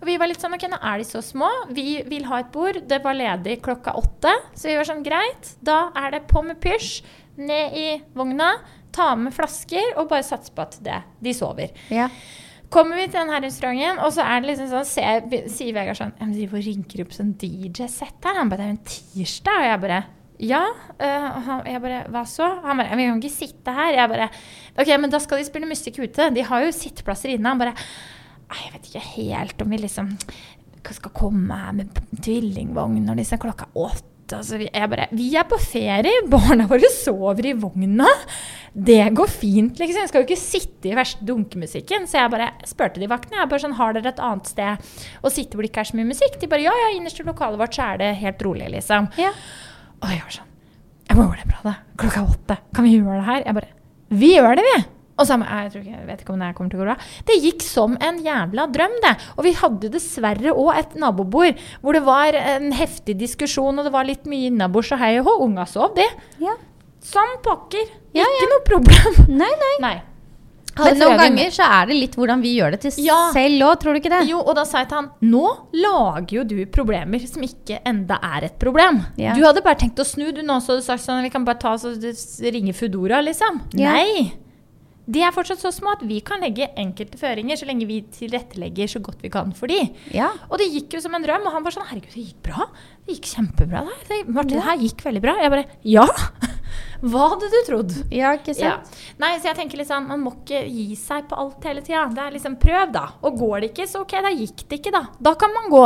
Og 0.01 0.05
vi 0.07 0.17
var 0.17 0.27
litt 0.27 0.41
sånn 0.41 0.53
OK, 0.53 0.67
nå 0.69 0.77
er 0.81 0.97
de 0.97 1.03
så 1.03 1.21
små. 1.23 1.49
Vi 1.71 2.01
vil 2.07 2.25
ha 2.25 2.39
et 2.39 2.51
bord. 2.51 2.81
Det 2.87 3.01
var 3.03 3.13
ledig 3.13 3.61
klokka 3.61 3.93
åtte. 3.95 4.33
Så 4.53 4.67
vi 4.69 4.75
var 4.77 4.83
sånn 4.85 5.03
greit, 5.03 5.55
da 5.63 5.91
er 5.95 6.11
det 6.11 6.27
på 6.27 6.43
med 6.43 6.59
pysj, 6.61 7.01
ned 7.37 7.73
i 7.73 8.01
vogna, 8.13 8.51
ta 8.91 9.15
med 9.15 9.31
flasker 9.33 9.93
og 9.97 10.09
bare 10.09 10.23
satse 10.23 10.51
på 10.51 10.61
at 10.61 10.77
det, 10.83 11.01
de 11.23 11.31
sover. 11.33 11.69
Ja. 11.89 12.09
Kommer 12.71 12.95
vi 12.95 13.05
til 13.07 13.19
denne 13.19 13.39
restauranten, 13.43 13.99
og 13.99 14.13
så 14.15 14.23
er 14.23 14.41
det 14.41 14.49
liksom 14.53 14.69
sånn, 14.71 14.85
ser, 14.87 15.47
sier 15.51 15.73
Vegard 15.75 15.97
sånn 15.99 16.13
«Ja, 16.19 16.25
men 16.25 16.33
De 16.37 16.45
og 16.47 16.53
rinker 16.63 17.01
opp 17.03 17.11
sånn 17.11 17.33
DJ-sett 17.39 18.23
her. 18.23 18.37
Han 18.37 18.49
bare 18.49 18.63
'Det 18.63 18.63
er 18.63 18.71
jo 18.71 18.77
en 18.77 18.85
tirsdag.' 18.87 19.59
Og 19.59 19.65
jeg 19.67 19.81
bare 19.81 20.03
ja. 20.41 20.61
han, 20.99 21.65
jeg 21.69 21.81
bare 21.83 22.03
Hva 22.11 22.23
så? 22.27 22.47
Han 22.65 22.81
bare 22.81 22.95
'Vi 22.97 23.07
kan 23.09 23.21
ikke 23.21 23.33
sitte 23.33 23.75
her.' 23.75 23.97
Jeg 23.97 24.09
bare 24.09 24.29
OK, 24.77 24.89
men 24.99 25.09
da 25.13 25.19
skal 25.21 25.41
de 25.41 25.45
spille 25.47 25.69
musikk 25.69 26.01
ute. 26.01 26.31
De 26.33 26.41
har 26.47 26.65
jo 26.65 26.71
sitteplasser 26.75 27.35
inne. 27.35 27.49
Han 27.49 27.61
bare 27.61 27.75
«Nei, 28.51 28.63
Jeg 28.65 28.73
vet 28.73 28.89
ikke 28.89 29.07
helt 29.15 29.61
om 29.61 29.69
vi 29.69 29.77
liksom 29.77 30.17
skal 30.89 31.13
komme 31.13 31.57
her 31.57 31.75
med 31.77 31.99
tvillingvogn 32.23 33.03
når 33.05 33.21
liksom 33.21 33.41
klokka 33.41 33.69
åtte. 33.77 34.07
Altså, 34.31 34.57
vi, 34.61 34.69
jeg 34.71 34.89
bare, 34.91 35.07
vi 35.11 35.27
er 35.35 35.47
på 35.49 35.57
ferie, 35.59 36.21
barna 36.31 36.65
våre 36.69 36.87
sover 36.93 37.49
i 37.49 37.53
vogna. 37.59 38.07
Det 38.71 39.01
går 39.17 39.27
fint, 39.27 39.79
liksom. 39.79 40.05
Jeg 40.05 40.11
skal 40.11 40.23
jo 40.23 40.27
ikke 40.29 40.39
sitte 40.39 40.87
i 40.87 40.95
verste 40.95 41.25
dunkemusikken. 41.27 42.07
Så 42.07 42.21
jeg 42.21 42.31
bare 42.31 42.51
spurte 42.67 43.01
de 43.01 43.09
vaktene. 43.11 43.41
Jeg 43.41 43.51
bare 43.51 43.65
sånn, 43.65 43.75
Har 43.75 43.97
dere 43.97 44.13
et 44.13 44.23
annet 44.23 44.47
sted 44.47 44.93
å 45.21 45.33
sitte 45.33 45.57
hvor 45.57 45.67
det 45.67 45.73
ikke 45.73 45.83
er 45.83 45.91
så 45.91 45.99
mye 45.99 46.11
musikk? 46.13 46.39
De 46.39 46.49
bare 46.51 46.63
ja, 46.63 46.75
ja, 46.85 46.93
innerst 46.95 47.19
i 47.19 47.27
lokalet 47.27 47.59
vårt 47.59 47.75
så 47.75 47.89
er 47.89 48.01
det 48.01 48.13
helt 48.23 48.47
rolig, 48.47 48.71
liksom. 48.77 49.11
Ja. 49.19 49.33
Og 50.01 50.09
jeg 50.13 50.23
var 50.23 50.33
sånn 50.37 50.49
Jeg 51.09 51.17
må 51.17 51.27
gjøre 51.27 51.43
det 51.43 51.51
bra, 51.51 51.61
da. 51.65 51.75
Klokka 51.99 52.23
åtte. 52.23 52.57
Kan 52.75 52.87
vi 52.87 52.95
gjøre 52.97 53.19
det 53.19 53.27
her? 53.27 53.45
Jeg 53.45 53.57
bare 53.59 53.71
Vi 54.21 54.33
gjør 54.37 54.59
det, 54.59 54.65
vi! 54.69 54.79
Og 55.21 55.27
så, 55.27 55.35
jeg, 55.37 55.69
tror 55.69 55.81
ikke, 55.83 55.97
jeg 55.99 56.07
vet 56.07 56.21
ikke 56.23 56.33
om 56.33 56.41
det 56.41 56.47
kommer 56.57 56.71
til 56.71 56.79
å 56.79 56.81
gå 56.81 56.85
bra. 56.87 56.95
Det 57.27 57.35
gikk 57.43 57.65
som 57.65 57.93
en 58.01 58.21
jævla 58.25 58.65
drøm, 58.73 58.95
det. 59.03 59.11
Og 59.35 59.45
vi 59.45 59.51
hadde 59.59 59.91
dessverre 59.93 60.53
òg 60.55 60.71
et 60.79 60.95
nabobord 60.97 61.59
hvor 61.83 61.97
det 61.97 62.01
var 62.07 62.37
en 62.39 62.71
heftig 62.73 63.19
diskusjon, 63.19 63.77
og 63.77 63.85
det 63.85 63.93
var 63.93 64.07
litt 64.07 64.25
mye 64.29 64.49
innabords 64.49 64.89
og 64.95 65.01
hei 65.03 65.13
og 65.19 65.29
hå. 65.29 65.35
Unga 65.45 65.67
sov, 65.69 65.93
de. 65.99 66.07
ja. 66.41 66.57
Som 67.05 67.37
pokker. 67.41 67.87
Ja, 68.13 68.25
ikke 68.25 68.49
noe 68.51 68.65
problem. 68.67 69.15
Nei, 69.41 69.49
nei. 69.61 69.75
Nei. 69.81 69.95
Men 70.77 70.97
noen 71.01 71.17
ganger 71.19 71.51
så 71.51 71.65
er 71.67 71.89
det 71.89 71.95
litt 71.97 72.15
hvordan 72.15 72.41
vi 72.41 72.53
gjør 72.57 72.71
det 72.75 72.79
til 72.85 73.03
Ja. 73.05 73.17
selv 73.35 73.65
òg, 73.67 73.79
tror 73.81 73.93
du 73.93 73.99
ikke 73.99 74.13
det? 74.13 74.21
Jo, 74.29 74.39
og 74.39 74.55
da 74.55 74.63
sa 74.63 74.79
jeg 74.79 74.89
til 74.89 74.97
han 75.01 75.09
Nå 75.21 75.45
lager 75.73 76.31
jo 76.37 76.43
du 76.47 76.55
problemer 76.71 77.19
som 77.27 77.43
ikke 77.43 77.81
enda 77.85 78.19
er 78.23 78.45
et 78.47 78.59
problem. 78.61 79.01
Ja. 79.19 79.33
Du 79.35 79.43
hadde 79.43 79.61
bare 79.65 79.75
tenkt 79.81 79.99
å 79.99 80.05
snu, 80.07 80.31
du 80.31 80.41
nå 80.41 80.59
så 80.61 80.73
hadde 80.73 80.85
du 80.85 80.87
sagt 80.87 81.03
sånn 81.03 81.23
Vi 81.23 81.29
kan 81.33 81.43
bare 81.47 81.59
ta 81.59 81.73
oss 81.73 81.83
og 81.85 81.99
ringe 82.55 82.73
Foodora, 82.73 83.19
liksom. 83.25 83.61
Ja. 83.75 83.91
Nei! 83.97 84.31
De 85.11 85.19
er 85.25 85.31
fortsatt 85.35 85.59
så 85.59 85.71
små 85.73 85.91
at 85.97 86.03
vi 86.07 86.21
kan 86.23 86.39
legge 86.39 86.69
enkelte 86.79 87.17
føringer 87.19 87.57
så 87.59 87.65
lenge 87.67 87.87
vi 87.89 87.97
tilrettelegger 88.15 88.87
så 88.87 89.01
godt 89.03 89.19
vi 89.25 89.31
kan 89.33 89.51
for 89.57 89.67
de. 89.67 89.79
Ja. 90.13 90.29
Og 90.47 90.57
det 90.61 90.69
gikk 90.71 90.93
jo 90.95 91.01
som 91.03 91.15
en 91.17 91.25
drøm, 91.25 91.43
og 91.49 91.51
han 91.57 91.65
var 91.65 91.73
sånn 91.75 91.87
Herregud, 91.89 92.13
det 92.13 92.27
gikk 92.29 92.43
bra. 92.45 92.67
Det 93.07 93.17
gikk 93.17 93.27
kjempebra. 93.33 93.81
Det, 94.07 94.21
Martin, 94.29 94.59
det 94.61 94.63
her 94.69 94.77
gikk 94.85 95.03
veldig 95.03 95.23
bra. 95.25 95.35
Jeg 95.41 95.51
bare 95.51 95.65
Ja! 95.83 96.05
Hva 97.01 97.29
hadde 97.33 97.49
du 97.49 97.57
trodd? 97.67 97.95
Ja, 98.11 98.33
ikke 98.37 98.57
Ja. 98.59 98.77
Nei, 99.19 99.37
så 99.39 99.49
jeg 99.51 99.55
tenker 99.57 99.77
liksom, 99.77 100.07
Man 100.07 100.21
må 100.23 100.33
ikke 100.37 100.61
gi 100.69 100.95
seg 100.95 101.27
på 101.27 101.37
alt 101.37 101.63
hele 101.63 101.81
tida. 101.81 102.05
Det 102.13 102.19
er 102.27 102.31
liksom 102.37 102.55
prøv, 102.61 102.91
da. 102.93 103.07
Og 103.23 103.37
går 103.39 103.61
det 103.61 103.73
ikke, 103.73 103.87
så 103.89 104.01
ok, 104.01 104.11
da 104.21 104.29
gikk 104.29 104.67
det 104.69 104.79
ikke, 104.81 104.91
da. 104.91 105.05
Da 105.21 105.33
kan 105.35 105.49
man 105.53 105.69
gå. 105.71 105.85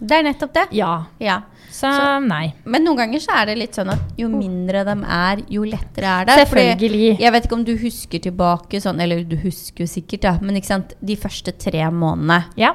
Det 0.00 0.12
er 0.14 0.22
nettopp 0.22 0.52
det. 0.54 0.66
Ja. 0.78 1.06
Ja. 1.18 1.40
Så, 1.68 1.90
Så- 1.90 2.20
nei. 2.24 2.54
Men 2.64 2.84
noen 2.84 2.96
ganger 2.96 3.18
så 3.18 3.32
er 3.34 3.46
det 3.46 3.58
litt 3.58 3.74
sånn 3.74 3.90
at 3.92 3.98
jo 4.16 4.28
mindre 4.28 4.84
de 4.86 4.94
er, 5.04 5.42
jo 5.50 5.62
lettere 5.64 6.06
er 6.20 6.24
det. 6.24 6.36
Fordi 6.48 6.62
Selvfølgelig. 6.68 7.18
Jeg 7.18 7.32
vet 7.32 7.44
ikke 7.48 7.52
om 7.58 7.64
du 7.64 7.76
husker 7.76 8.18
tilbake 8.20 8.80
sånn, 8.80 9.00
eller 9.02 9.24
du 9.24 9.36
husker 9.36 9.80
jo 9.84 9.86
sikkert, 9.90 10.20
da, 10.22 10.38
men 10.40 10.54
ikke 10.56 10.66
sant, 10.70 10.94
de 11.04 11.16
første 11.16 11.52
tre 11.58 11.82
månedene 11.90 12.44
Ja. 12.56 12.74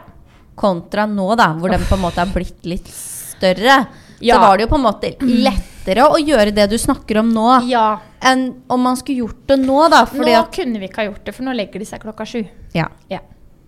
kontra 0.55 1.07
nå, 1.07 1.35
da, 1.37 1.53
hvor 1.53 1.71
de 1.71 1.77
på 1.77 1.95
en 1.95 2.01
måte 2.03 2.19
har 2.21 2.27
blitt 2.27 2.63
litt 2.65 2.87
større, 2.87 3.87
Ja. 4.21 4.35
så 4.35 4.41
var 4.41 4.57
det 4.57 4.67
jo 4.67 4.75
på 4.75 4.79
en 4.79 4.85
måte 4.85 5.15
lettere 5.19 6.05
å 6.09 6.17
gjøre 6.17 6.53
det 6.53 6.69
du 6.69 6.77
snakker 6.77 7.19
om 7.19 7.33
nå, 7.33 7.67
Ja. 7.69 7.99
enn 8.21 8.61
om 8.69 8.81
man 8.81 8.95
skulle 8.95 9.19
gjort 9.25 9.47
det 9.47 9.59
nå, 9.59 9.89
da. 9.89 10.05
Nå 10.05 10.27
at 10.39 10.51
kunne 10.55 10.79
vi 10.79 10.87
ikke 10.87 11.01
ha 11.03 11.11
gjort 11.11 11.23
det, 11.25 11.33
for 11.35 11.43
nå 11.43 11.53
legger 11.55 11.79
de 11.79 11.85
seg 11.85 12.01
klokka 12.01 12.25
sju. 12.25 12.47
Ja. 12.73 12.87
Ja. 13.09 13.19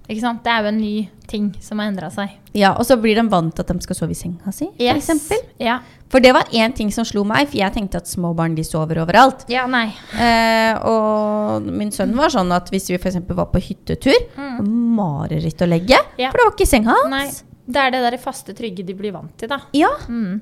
Ikke 0.07 0.21
sant? 0.21 0.43
Det 0.43 0.51
er 0.53 0.61
jo 0.61 0.67
en 0.67 0.77
ny 0.77 1.09
ting 1.27 1.55
som 1.59 1.79
har 1.79 1.87
endra 1.89 2.11
seg. 2.13 2.29
Ja, 2.53 2.73
Og 2.77 2.85
så 2.85 2.95
blir 3.01 3.15
de 3.15 3.23
vant 3.27 3.55
til 3.55 3.61
at 3.63 3.67
de 3.73 3.81
skal 3.81 3.95
sove 3.95 4.11
i 4.11 4.13
senga 4.13 4.51
si, 4.53 4.67
Yes. 4.79 4.97
eksempel. 5.09 5.39
Ja. 5.59 5.79
For 6.09 6.19
det 6.19 6.31
var 6.31 6.43
én 6.53 6.75
ting 6.75 6.91
som 6.91 7.03
slo 7.03 7.23
meg, 7.25 7.47
for 7.49 7.57
jeg 7.57 7.73
tenkte 7.73 7.95
at 7.95 8.05
små 8.05 8.35
barn 8.35 8.53
de 8.53 8.61
sover 8.61 8.97
overalt. 9.01 9.45
ja, 9.49 9.65
nei. 9.65 9.87
Eh, 10.13 10.77
og 10.85 11.63
min 11.63 11.89
sønn 11.89 12.13
var 12.15 12.29
sånn 12.29 12.53
at 12.55 12.69
hvis 12.69 12.87
vi 12.89 12.95
f.eks. 12.99 13.17
var 13.27 13.47
på 13.47 13.59
hyttetur, 13.59 14.13
mareritt 14.61 15.61
å 15.61 15.67
legge, 15.67 15.97
Mm. 15.97 16.05
Ja. 16.19 16.31
for 16.31 16.37
det 16.37 16.45
var 16.45 16.51
ikke 16.55 16.67
senga 16.67 16.93
hans. 16.93 17.09
nei. 17.09 17.31
Det 17.67 17.81
er 17.81 17.91
det 17.95 18.03
der 18.11 18.17
faste, 18.21 18.53
trygge 18.53 18.83
de 18.85 18.93
blir 18.93 19.11
vant 19.15 19.33
til, 19.41 19.49
da. 19.49 19.61
Ja. 19.73 19.89
Mm. 20.07 20.41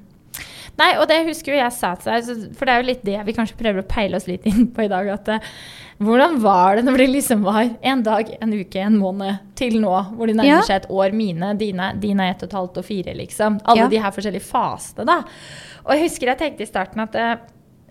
Nei, 0.80 0.88
og 0.98 1.06
det 1.08 1.20
husker 1.28 1.54
jo 1.54 1.60
jeg 1.60 1.72
sa 1.76 1.92
til 2.02 2.10
deg, 2.10 2.54
for 2.58 2.66
det 2.66 2.74
er 2.74 2.82
jo 2.82 2.88
litt 2.88 3.04
det 3.06 3.20
vi 3.28 3.36
kanskje 3.38 3.58
prøver 3.60 3.84
å 3.84 3.88
peile 3.88 4.18
oss 4.18 4.26
litt 4.28 4.48
inn 4.50 4.66
på 4.74 4.82
i 4.88 4.90
dag. 4.90 5.08
At 5.14 5.28
eh, 5.30 5.44
hvordan 6.02 6.40
var 6.42 6.80
det 6.80 6.86
når 6.88 6.98
det 7.04 7.08
liksom 7.12 7.44
var 7.46 7.70
en 7.86 8.02
dag, 8.04 8.32
en 8.42 8.56
uke, 8.58 8.82
en 8.82 8.98
måned 8.98 9.38
til 9.60 9.78
nå, 9.84 9.94
hvor 10.18 10.26
de 10.28 10.34
nærmer 10.34 10.50
Ja. 10.50 10.62
seg 10.66 10.82
et 10.82 10.90
år? 10.90 11.14
Mine, 11.14 11.52
dine, 11.60 11.92
dine 12.02 12.32
ett 12.32 12.42
og 12.42 12.50
et 12.50 12.58
halvt 12.58 12.82
og 12.82 12.88
fire, 12.90 13.14
liksom. 13.20 13.60
Alle 13.64 13.86
Ja. 13.86 13.88
de 13.94 14.02
her 14.02 14.12
forskjellige 14.18 14.48
fasene, 14.50 15.06
da. 15.06 15.20
Og 15.86 15.94
jeg 15.94 16.08
husker 16.10 16.28
jeg 16.34 16.42
tenkte 16.42 16.66
i 16.66 16.72
starten 16.74 17.06
at 17.06 17.16
eh, 17.16 17.36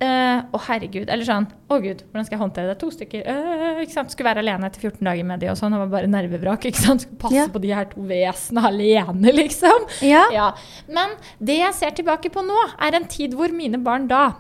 eh, 0.03 0.43
Å, 0.53 0.61
herregud. 0.67 1.09
Eller 1.09 1.25
sånn 1.29 1.47
Å, 1.71 1.79
gud, 1.83 2.03
hvordan 2.11 2.27
skal 2.27 2.37
jeg 2.37 2.43
håndtere 2.43 2.73
det? 2.73 2.79
To 2.83 2.91
stykker. 2.93 3.23
Uh, 3.27 3.81
ikke 3.85 3.95
sant? 3.95 4.13
Skulle 4.13 4.29
være 4.33 4.43
alene 4.45 4.69
etter 4.69 4.83
14 4.85 5.07
dager 5.09 5.25
med 5.29 5.41
de 5.41 5.49
og 5.53 5.57
sånn. 5.61 5.73
Og 5.77 5.85
var 5.87 5.93
bare 5.95 6.11
nervevrak. 6.13 6.67
ikke 6.69 6.83
sant? 6.83 7.07
Skulle 7.07 7.23
passe 7.25 7.39
Ja. 7.39 7.47
på 7.55 7.63
de 7.63 7.73
her 7.73 7.87
to 7.93 8.05
vesenene 8.11 8.67
alene, 8.73 9.33
liksom. 9.43 9.87
Ja. 10.05 10.25
Ja, 10.35 10.49
Men 10.89 11.15
det 11.41 11.61
jeg 11.63 11.75
ser 11.79 11.95
tilbake 11.97 12.33
på 12.35 12.45
nå, 12.45 12.59
er 12.83 12.99
en 12.99 13.07
tid 13.09 13.35
hvor 13.39 13.53
mine 13.55 13.79
barn 13.83 14.09
da, 14.11 14.33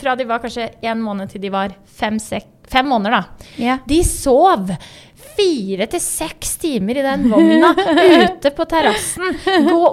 fra 0.00 0.14
de 0.18 0.24
var 0.26 0.40
kanskje 0.42 0.70
en 0.82 1.02
måned 1.04 1.30
til 1.30 1.40
de 1.44 1.50
var 1.54 1.74
fem, 1.86 2.16
sek, 2.18 2.48
fem 2.68 2.88
måneder, 2.90 3.10
da, 3.20 3.46
Ja. 3.62 3.76
de 3.86 4.00
sov 4.04 4.72
fire 5.38 5.86
til 5.92 6.02
seks 6.02 6.56
timer 6.62 6.98
i 6.98 7.06
den 7.06 7.28
vogna 7.30 7.70
ute 7.76 8.52
på 8.56 8.66
terrassen. 8.70 9.38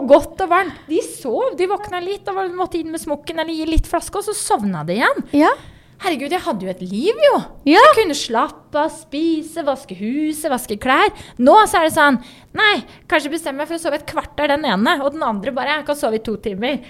Godt 0.10 0.42
og 0.46 0.52
varmt. 0.52 0.82
De 0.90 1.00
sov. 1.06 1.54
De 1.60 1.70
våkna 1.70 2.02
litt 2.04 2.28
og 2.32 2.42
måtte 2.58 2.82
inn 2.82 2.92
med 2.94 3.04
smokken 3.04 3.40
eller 3.44 3.54
gi 3.54 3.70
litt 3.70 3.90
flaske, 3.90 4.20
og 4.20 4.28
så 4.28 4.36
sovna 4.38 4.84
de 4.88 4.98
igjen. 5.00 5.26
Ja. 5.38 5.54
Herregud, 6.04 6.34
jeg 6.36 6.44
hadde 6.44 6.66
jo 6.66 6.72
et 6.74 6.82
liv, 6.84 7.20
jo. 7.30 7.36
Ja. 7.70 7.80
Jeg 7.80 7.96
kunne 8.02 8.18
slappe 8.20 8.82
av, 8.82 8.92
spise, 8.92 9.64
vaske 9.66 9.96
huset, 9.96 10.50
vaske 10.52 10.76
klær. 10.82 11.14
Nå 11.40 11.56
så 11.70 11.80
er 11.80 11.88
det 11.88 11.96
sånn 11.96 12.20
Nei, 12.56 12.76
kanskje 13.12 13.32
bestemmer 13.34 13.64
meg 13.64 13.70
for 13.70 13.80
å 13.80 13.84
sove 13.84 14.00
et 14.02 14.08
kvarter 14.10 14.52
den 14.52 14.68
ene, 14.68 14.98
og 15.04 15.16
den 15.16 15.24
andre 15.28 15.54
bare 15.56 15.78
Jeg 15.80 15.88
kan 15.88 16.00
sove 16.00 16.20
i 16.20 16.24
to 16.24 16.36
timer. 16.44 16.82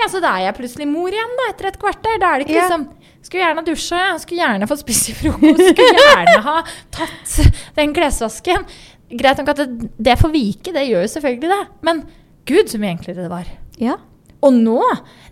Ja, 0.00 0.08
så 0.10 0.20
da 0.22 0.32
er 0.38 0.46
jeg 0.48 0.56
plutselig 0.58 0.86
mor 0.90 1.08
igjen, 1.14 1.34
da, 1.38 1.50
etter 1.52 1.68
et 1.70 1.78
kvarter. 1.80 2.16
Da 2.20 2.32
er 2.34 2.38
det 2.42 2.48
ikke 2.48 2.58
Ja. 2.58 2.66
liksom 2.68 2.88
Skulle 3.24 3.40
gjerne 3.40 3.62
ha 3.62 3.64
dusja, 3.64 3.98
jeg. 4.10 4.20
Skulle 4.20 4.42
gjerne 4.42 4.66
fått 4.68 4.80
spist 4.82 5.06
frokost. 5.16 5.60
Skulle 5.70 6.00
gjerne 6.02 6.40
ha 6.44 6.56
tatt 6.92 7.36
den 7.78 7.94
klesvasken. 7.96 8.66
Greit 9.14 9.38
nok 9.40 9.48
at 9.54 9.62
det, 9.62 9.88
det 10.10 10.18
får 10.20 10.32
vike, 10.34 10.72
det 10.74 10.82
gjør 10.90 11.06
jo 11.06 11.12
selvfølgelig 11.14 11.50
det. 11.54 11.60
Men 11.88 12.02
gud, 12.44 12.68
så 12.68 12.80
mye 12.82 12.92
enklere 12.98 13.22
det 13.24 13.30
var. 13.32 13.48
ja. 13.80 13.96
Og 14.44 14.52
nå, 14.52 14.76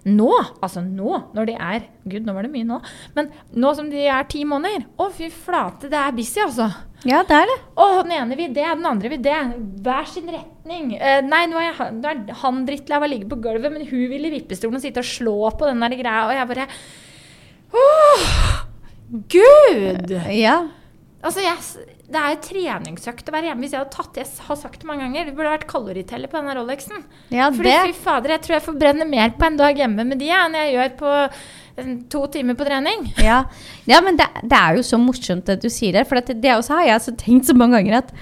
nå, 0.09 0.30
altså 0.59 0.80
nå, 0.82 1.18
når 1.37 1.47
de 1.47 1.54
er 1.54 1.85
Gud, 2.02 2.25
nå 2.26 2.32
var 2.35 2.47
det 2.47 2.50
mye 2.50 2.66
nå. 2.66 2.80
Men 3.14 3.28
nå 3.54 3.71
som 3.78 3.90
de 3.90 4.00
er 4.11 4.25
ti 4.30 4.40
måneder 4.49 4.88
Å, 4.99 5.06
fy 5.14 5.28
flate, 5.30 5.90
det 5.92 5.99
er 6.00 6.16
busy, 6.16 6.40
altså. 6.42 6.66
Ja, 7.06 7.21
det 7.26 7.37
er 7.37 7.49
det. 7.50 7.56
Å, 7.78 7.87
den 8.02 8.14
ene 8.16 8.38
vil 8.38 8.50
det, 8.54 8.66
den 8.66 8.88
andre 8.88 9.11
vil 9.12 9.23
det. 9.23 9.38
Hver 9.87 10.11
sin 10.11 10.28
retning. 10.30 10.92
Eh, 10.99 11.21
nei, 11.26 11.44
nå 11.50 11.59
er, 11.61 11.71
jeg, 11.71 11.94
nå 11.99 12.11
er 12.11 12.42
han 12.42 12.61
drittlei 12.66 12.99
av 12.99 13.06
å 13.06 13.11
ligge 13.11 13.30
på 13.30 13.38
gulvet, 13.42 13.75
men 13.75 13.87
hun 13.87 14.04
vil 14.11 14.28
i 14.28 14.35
vippestolen 14.37 14.78
og 14.78 14.85
sitte 14.85 15.02
og 15.02 15.09
slå 15.09 15.37
på 15.59 15.71
den 15.71 15.82
der 15.82 15.97
greia, 15.99 16.26
og 16.26 16.37
jeg 16.37 16.50
bare 16.50 16.68
Åh! 17.73 18.28
Gud! 19.32 20.14
Ja. 20.35 20.56
Altså, 21.23 21.42
jeg, 21.44 21.88
det 22.12 22.21
er 22.21 22.35
jo 22.35 22.40
treningsøkt 22.45 23.28
å 23.31 23.35
være 23.35 23.49
hjemme. 23.50 23.64
Hvis 23.64 23.73
jeg 23.75 23.81
hadde 23.83 23.95
tatt 23.97 24.19
Jeg 24.21 24.26
har 24.47 24.59
sagt 24.61 24.81
det 24.83 24.88
mange 24.88 25.07
ganger, 25.07 25.25
det 25.31 25.35
burde 25.38 25.54
vært 25.54 25.66
kaloriteller 25.71 26.28
på 26.33 26.38
denne 26.40 26.54
Rolexen. 26.59 27.04
Ja, 27.33 27.49
Fordi 27.54 27.71
det. 27.73 27.81
fy 27.88 27.92
fader, 28.04 28.35
jeg 28.37 28.42
tror 28.45 28.57
jeg 28.59 28.64
forbrenner 28.66 29.09
mer 29.09 29.33
på 29.38 29.49
en 29.49 29.57
dag 29.61 29.76
hjemme 29.83 30.04
med 30.09 30.21
de 30.21 30.28
enn 30.37 30.54
jeg 30.59 30.75
gjør 30.76 30.92
på 31.00 31.14
eh, 31.25 31.90
to 32.12 32.26
timer 32.35 32.59
på 32.59 32.69
trening. 32.69 33.09
Ja, 33.28 33.42
ja 33.88 34.00
men 34.04 34.21
det, 34.21 34.28
det 34.45 34.59
er 34.61 34.76
jo 34.78 34.85
så 34.87 35.00
morsomt 35.00 35.49
at 35.52 35.64
du 35.64 35.69
sier 35.73 35.97
det. 35.99 36.07
For 36.11 36.21
det, 36.21 36.38
det 36.45 36.54
også 36.59 36.78
har 36.78 36.87
jeg 36.90 36.99
altså 37.00 37.16
tenkt 37.16 37.49
så 37.50 37.57
mange 37.57 37.81
ganger 37.81 37.99
at 38.02 38.12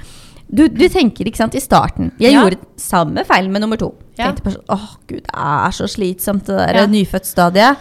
du, 0.51 0.65
du 0.67 0.87
tenker 0.91 1.29
ikke 1.31 1.39
sant, 1.39 1.55
i 1.55 1.61
starten 1.63 2.09
Jeg 2.19 2.33
Ja. 2.35 2.41
gjorde 2.43 2.59
samme 2.81 3.23
feil 3.29 3.47
med 3.55 3.63
nummer 3.63 3.79
to. 3.79 3.93
Ja. 4.19 4.31
Tenkte 4.33 4.43
på 4.49 4.55
sånn 4.57 4.71
Åh, 4.75 4.87
gud, 5.07 5.21
det 5.23 5.35
er 5.35 5.75
så 5.77 5.87
slitsomt, 5.87 6.47
det 6.51 6.57
der 6.59 6.81
Ja. 6.83 6.87
nyfødtstadiet. 6.91 7.77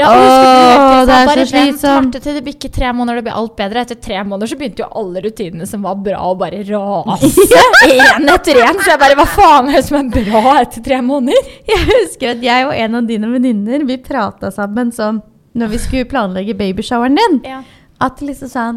Ja, 0.00 0.10
Åh, 0.10 1.04
det 1.06 1.14
er 1.16 1.30
så 1.30 1.44
slitsomt. 1.50 2.16
til 2.24 2.36
det 2.38 2.42
bikket 2.46 2.72
tre 2.78 2.90
måneder, 2.96 3.20
det 3.20 3.26
blir 3.28 3.36
alt 3.40 3.54
bedre. 3.58 3.84
Etter 3.84 3.98
tre 4.00 4.18
måneder 4.24 4.50
så 4.50 4.58
begynte 4.60 4.82
jo 4.84 4.88
alle 5.00 5.22
rutinene 5.24 5.68
som 5.68 5.84
var 5.84 5.98
bra, 6.00 6.18
å 6.30 6.34
bare 6.40 6.62
rase. 6.68 7.30
Én 7.90 8.28
etter 8.34 8.60
én. 8.64 8.80
Så 8.80 8.92
jeg 8.94 9.00
bare 9.02 9.18
Hva 9.20 9.26
faen 9.28 9.70
er 9.70 9.78
det 9.80 9.86
som 9.88 9.98
er 10.00 10.10
bra 10.14 10.56
etter 10.60 10.84
tre 10.84 11.00
måneder? 11.04 11.50
Jeg 11.68 11.86
husker 11.90 12.34
at 12.34 12.44
jeg 12.44 12.66
og 12.68 12.74
en 12.76 12.98
av 13.00 13.08
dine 13.08 13.28
venninner 13.32 13.84
Vi 13.88 13.96
prata 14.04 14.50
sammen 14.54 14.90
sånn 14.96 15.20
når 15.58 15.72
vi 15.72 15.78
skulle 15.82 16.06
planlegge 16.06 16.54
babyshoweren 16.54 17.16
din. 17.18 17.40
Ja. 17.50 17.60
At 18.00 18.20
liksom 18.22 18.48
sånn 18.52 18.76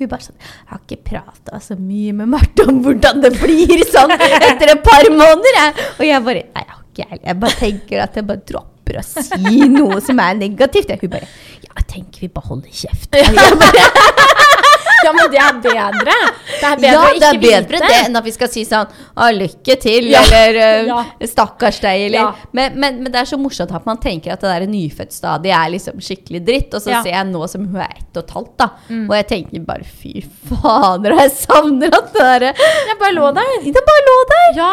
Hun 0.00 0.08
bare 0.10 0.24
sånn 0.24 0.38
Jeg 0.40 0.70
har 0.72 0.80
ikke 0.82 1.02
prata 1.10 1.60
så 1.62 1.76
mye 1.78 2.14
med 2.16 2.30
Marte 2.32 2.64
om 2.68 2.78
hvordan 2.84 3.20
det 3.24 3.34
blir 3.40 3.84
sånn 3.90 4.14
etter 4.16 4.72
et 4.74 4.82
par 4.86 5.04
måneder. 5.12 5.60
Jeg. 5.60 5.74
Og 5.98 6.06
jeg 6.08 6.24
bare 6.30 6.46
Nei, 6.48 6.64
jeg 6.64 6.72
har 6.72 6.80
ikke 6.86 7.04
jeg. 7.10 7.20
Jeg 7.28 7.38
bare 7.44 7.60
tenker 7.60 8.02
at 8.06 8.16
jeg 8.16 8.26
bare 8.32 8.42
dropper 8.48 8.72
å 8.94 9.02
si 9.02 9.66
noe 9.66 10.00
som 10.00 10.18
er 10.22 10.34
negativt. 10.38 10.94
Hun 11.02 11.10
bare 11.10 11.26
Ja, 11.66 11.72
jeg 11.80 11.86
tenker 11.90 12.20
vi 12.20 12.28
bare 12.28 12.46
holder 12.46 12.70
kjeft. 12.70 13.10
Ja, 15.04 15.12
men 15.12 15.28
det 15.30 15.38
er 15.38 15.58
bedre. 15.62 16.14
Det 16.48 16.66
er 16.66 16.78
bedre 16.80 16.88
ja, 16.90 17.00
å 17.04 17.18
det 17.20 17.26
er 17.28 17.36
bedre 17.38 17.78
vite. 17.78 17.88
det 17.92 17.98
enn 18.08 18.16
at 18.18 18.24
vi 18.26 18.32
skal 18.34 18.48
si 18.50 18.62
sånn 18.66 18.88
Å, 19.14 19.26
lykke 19.36 19.76
til, 19.78 20.08
Ja. 20.10 20.22
eller 20.24 20.86
Ja. 20.88 21.04
stakkars 21.28 21.78
deg, 21.84 22.06
eller 22.08 22.34
men, 22.56 22.74
men, 22.80 23.02
men 23.04 23.12
det 23.12 23.20
er 23.20 23.28
så 23.28 23.38
morsomt 23.38 23.70
at 23.76 23.86
man 23.86 23.98
tenker 24.02 24.32
at 24.32 24.40
det 24.42 24.48
der 24.50 24.66
nyfødtstadiet 24.66 25.54
er 25.54 25.70
liksom 25.76 26.00
skikkelig 26.02 26.40
dritt. 26.46 26.74
Og 26.74 26.80
så. 26.82 26.90
Mm. 26.90 27.02
ser 27.04 27.12
jeg 27.12 27.26
nå 27.30 27.46
som 27.52 27.66
hun 27.68 27.76
er 27.84 27.92
ett 27.92 28.16
og 28.18 28.24
et 28.24 28.34
halvt, 28.34 28.56
da. 28.58 28.68
Og 28.96 29.14
jeg 29.20 29.26
tenker 29.30 29.66
bare 29.68 29.84
fy 29.86 30.24
fader, 30.48 31.14
jeg 31.20 31.30
savner 31.44 31.92
at 32.00 32.10
det 32.16 32.22
derre 32.26 32.54
Jeg 32.56 32.98
bare 32.98 33.14
lå 33.14 33.30
der. 33.36 33.54
Det 33.62 33.84
bare 33.92 34.06
lå 34.08 34.16
der! 34.32 34.48
Ja. 34.56 34.72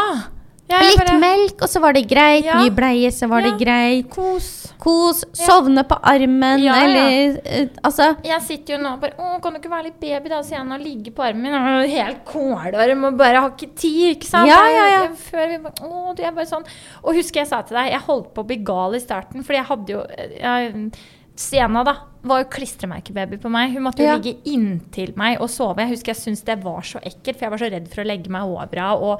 Jeg 0.69 0.85
Litt 0.87 0.97
bare, 1.03 1.17
melk, 1.19 1.61
og 1.61 1.69
så 1.69 1.79
var 1.83 1.93
det 1.93 2.05
greit. 2.09 2.45
Ja. 2.47 2.55
Ny 2.63 2.69
bleie, 2.73 3.09
så 3.11 3.27
var 3.29 3.41
Ja. 3.43 3.51
det 3.51 3.59
greit. 3.65 4.09
Kos. 4.09 4.73
Kos. 4.79 5.23
Sovne 5.35 5.83
på 5.87 5.97
armen, 6.01 6.59
Ja, 6.63 6.73
ja. 6.75 6.83
eller 6.83 7.41
eh, 7.45 7.67
Altså. 7.83 8.15
Jeg 8.23 8.41
sitter 8.41 8.75
jo 8.77 8.79
nå 8.83 8.93
og 8.93 9.01
bare 9.01 9.13
Å, 9.19 9.41
kan 9.41 9.53
du 9.53 9.59
ikke 9.59 9.69
være 9.69 9.83
litt 9.83 9.99
baby, 9.99 10.29
da? 10.29 10.41
Sier 10.41 10.57
han 10.57 10.71
og 10.71 10.79
ligger 10.81 11.11
på 11.11 11.23
armen 11.23 11.43
min. 11.43 11.53
Og 11.53 11.83
er 11.83 11.87
helt 11.87 12.25
kålvarm 12.25 13.03
og 13.05 13.17
bare 13.17 13.39
har 13.43 13.51
ikke 13.51 13.75
tid, 13.75 14.15
ikke 14.17 14.25
sant? 14.25 14.47
Ja, 14.47 14.61
ja, 14.71 14.85
ja. 14.95 15.07
Før 15.15 15.47
vi 15.51 15.57
bare 15.57 15.73
Å, 15.87 16.15
du 16.15 16.23
er 16.23 16.31
bare 16.31 16.45
sånn. 16.49 16.65
Og 17.03 17.13
husker 17.15 17.41
jeg 17.43 17.47
sa 17.47 17.61
til 17.61 17.77
deg, 17.77 17.91
jeg 17.91 18.01
holdt 18.07 18.33
på 18.33 18.41
å 18.43 18.47
bli 18.47 18.57
gal 18.63 18.95
i 18.95 18.99
starten, 19.03 19.43
fordi 19.43 19.59
jeg 19.61 19.65
hadde 19.65 19.87
jo 19.97 20.05
jeg, 20.39 20.91
Sienna 21.35 21.81
da, 21.83 21.95
var 22.29 22.43
jo 22.43 22.49
klistremerkebaby 22.53 23.39
på 23.41 23.49
meg. 23.49 23.71
Hun 23.73 23.83
måtte 23.87 24.03
jo 24.03 24.05
Ja. 24.05 24.17
ligge 24.17 24.37
inntil 24.45 25.15
meg 25.17 25.41
og 25.41 25.49
sove. 25.49 25.77
Jeg 25.81 25.89
husker 25.89 26.13
jeg 26.13 26.17
syntes 26.21 26.43
det 26.45 26.63
var 26.63 26.81
så 26.81 26.99
ekkelt, 27.01 27.35
for 27.39 27.45
jeg 27.45 27.49
var 27.49 27.57
så 27.57 27.71
redd 27.71 27.87
for 27.89 28.03
å 28.03 28.05
legge 28.05 28.29
meg 28.29 28.43
over 28.43 28.67
henne. 28.69 29.17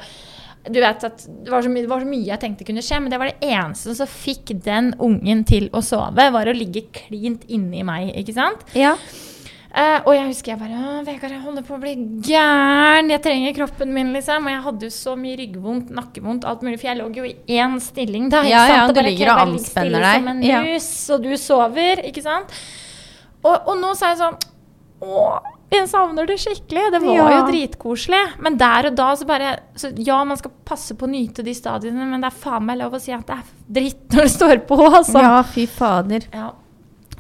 Du 0.64 0.80
vet 0.80 1.04
at 1.04 1.26
det 1.28 1.52
var, 1.52 1.62
så 1.66 1.70
mye, 1.70 1.88
var 1.92 2.00
så 2.00 2.08
mye 2.08 2.24
jeg 2.30 2.40
tenkte 2.40 2.64
kunne 2.68 2.84
skje, 2.86 3.02
men 3.04 3.12
det 3.12 3.18
var 3.20 3.32
det 3.34 3.50
eneste 3.52 3.96
som 3.98 4.08
fikk 4.08 4.54
den 4.64 4.94
ungen 5.04 5.44
til 5.50 5.68
å 5.76 5.82
sove, 5.84 6.30
var 6.32 6.48
å 6.48 6.56
ligge 6.56 6.86
klint 6.96 7.44
inni 7.52 7.84
meg, 7.84 8.14
ikke 8.22 8.36
sant? 8.38 8.64
Ja. 8.78 8.94
Uh, 9.74 10.06
og 10.06 10.12
jeg 10.14 10.28
husker 10.30 10.52
jeg 10.54 10.60
bare 10.62 10.78
«Å, 10.78 11.00
Vegard, 11.02 11.32
jeg 11.34 11.42
holder 11.42 11.64
på 11.66 11.74
å 11.74 11.80
bli 11.82 11.96
gæren. 12.28 13.08
Jeg 13.10 13.24
trenger 13.26 13.56
kroppen 13.58 13.90
min, 13.96 14.12
liksom. 14.14 14.46
Og 14.46 14.54
jeg 14.54 14.62
hadde 14.68 14.86
jo 14.86 14.94
så 14.94 15.16
mye 15.18 15.40
ryggvondt, 15.40 15.90
nakkevondt, 15.98 16.46
alt 16.46 16.62
mulig. 16.62 16.78
For 16.78 16.92
jeg 16.92 17.00
lå 17.00 17.08
jo 17.18 17.26
i 17.26 17.34
én 17.58 17.80
stilling 17.82 18.28
da. 18.30 18.44
ikke 18.46 18.52
Ja, 18.54 18.68
ja, 18.70 18.76
sant? 18.84 18.94
du 18.94 19.02
ligger 19.02 19.32
og 19.34 19.42
anspenner 19.48 20.06
deg. 20.06 20.20
Som 20.22 20.28
en 20.36 20.44
Ja. 20.46 20.62
mus, 20.62 20.92
og 21.10 21.26
du 21.26 21.34
sover, 21.42 22.04
ikke 22.06 22.22
sant. 22.22 22.54
Og, 23.42 23.56
og 23.66 23.74
nå 23.82 23.90
er 23.98 24.14
jeg 24.14 24.22
sånn 24.22 24.38
Å, 25.04 25.24
jeg 25.74 25.90
savner 25.92 26.28
det 26.30 26.38
skikkelig. 26.40 26.86
Det 26.94 27.02
var 27.04 27.16
Ja. 27.16 27.28
jo 27.40 27.46
dritkoselig. 27.52 28.22
Men 28.40 28.58
der 28.58 28.88
og 28.88 28.96
da 28.96 29.12
så 29.16 29.26
bare 29.28 29.60
så 29.76 29.92
Ja, 30.06 30.24
man 30.24 30.38
skal 30.38 30.52
passe 30.66 30.94
på 30.96 31.06
å 31.08 31.10
nyte 31.12 31.44
de 31.44 31.54
stadiene, 31.54 32.06
men 32.10 32.22
det 32.22 32.32
er 32.32 32.38
faen 32.40 32.66
meg 32.66 32.78
lov 32.80 32.94
å 32.94 33.02
si 33.02 33.12
at 33.12 33.26
det 33.28 33.36
er 33.38 33.44
dritt 33.82 34.10
når 34.10 34.22
det 34.28 34.32
står 34.32 34.58
på, 34.68 34.78
altså. 34.90 35.22
ja, 35.22 35.42
fy 35.44 35.66
fader. 35.68 36.28
Ja. 36.34 36.52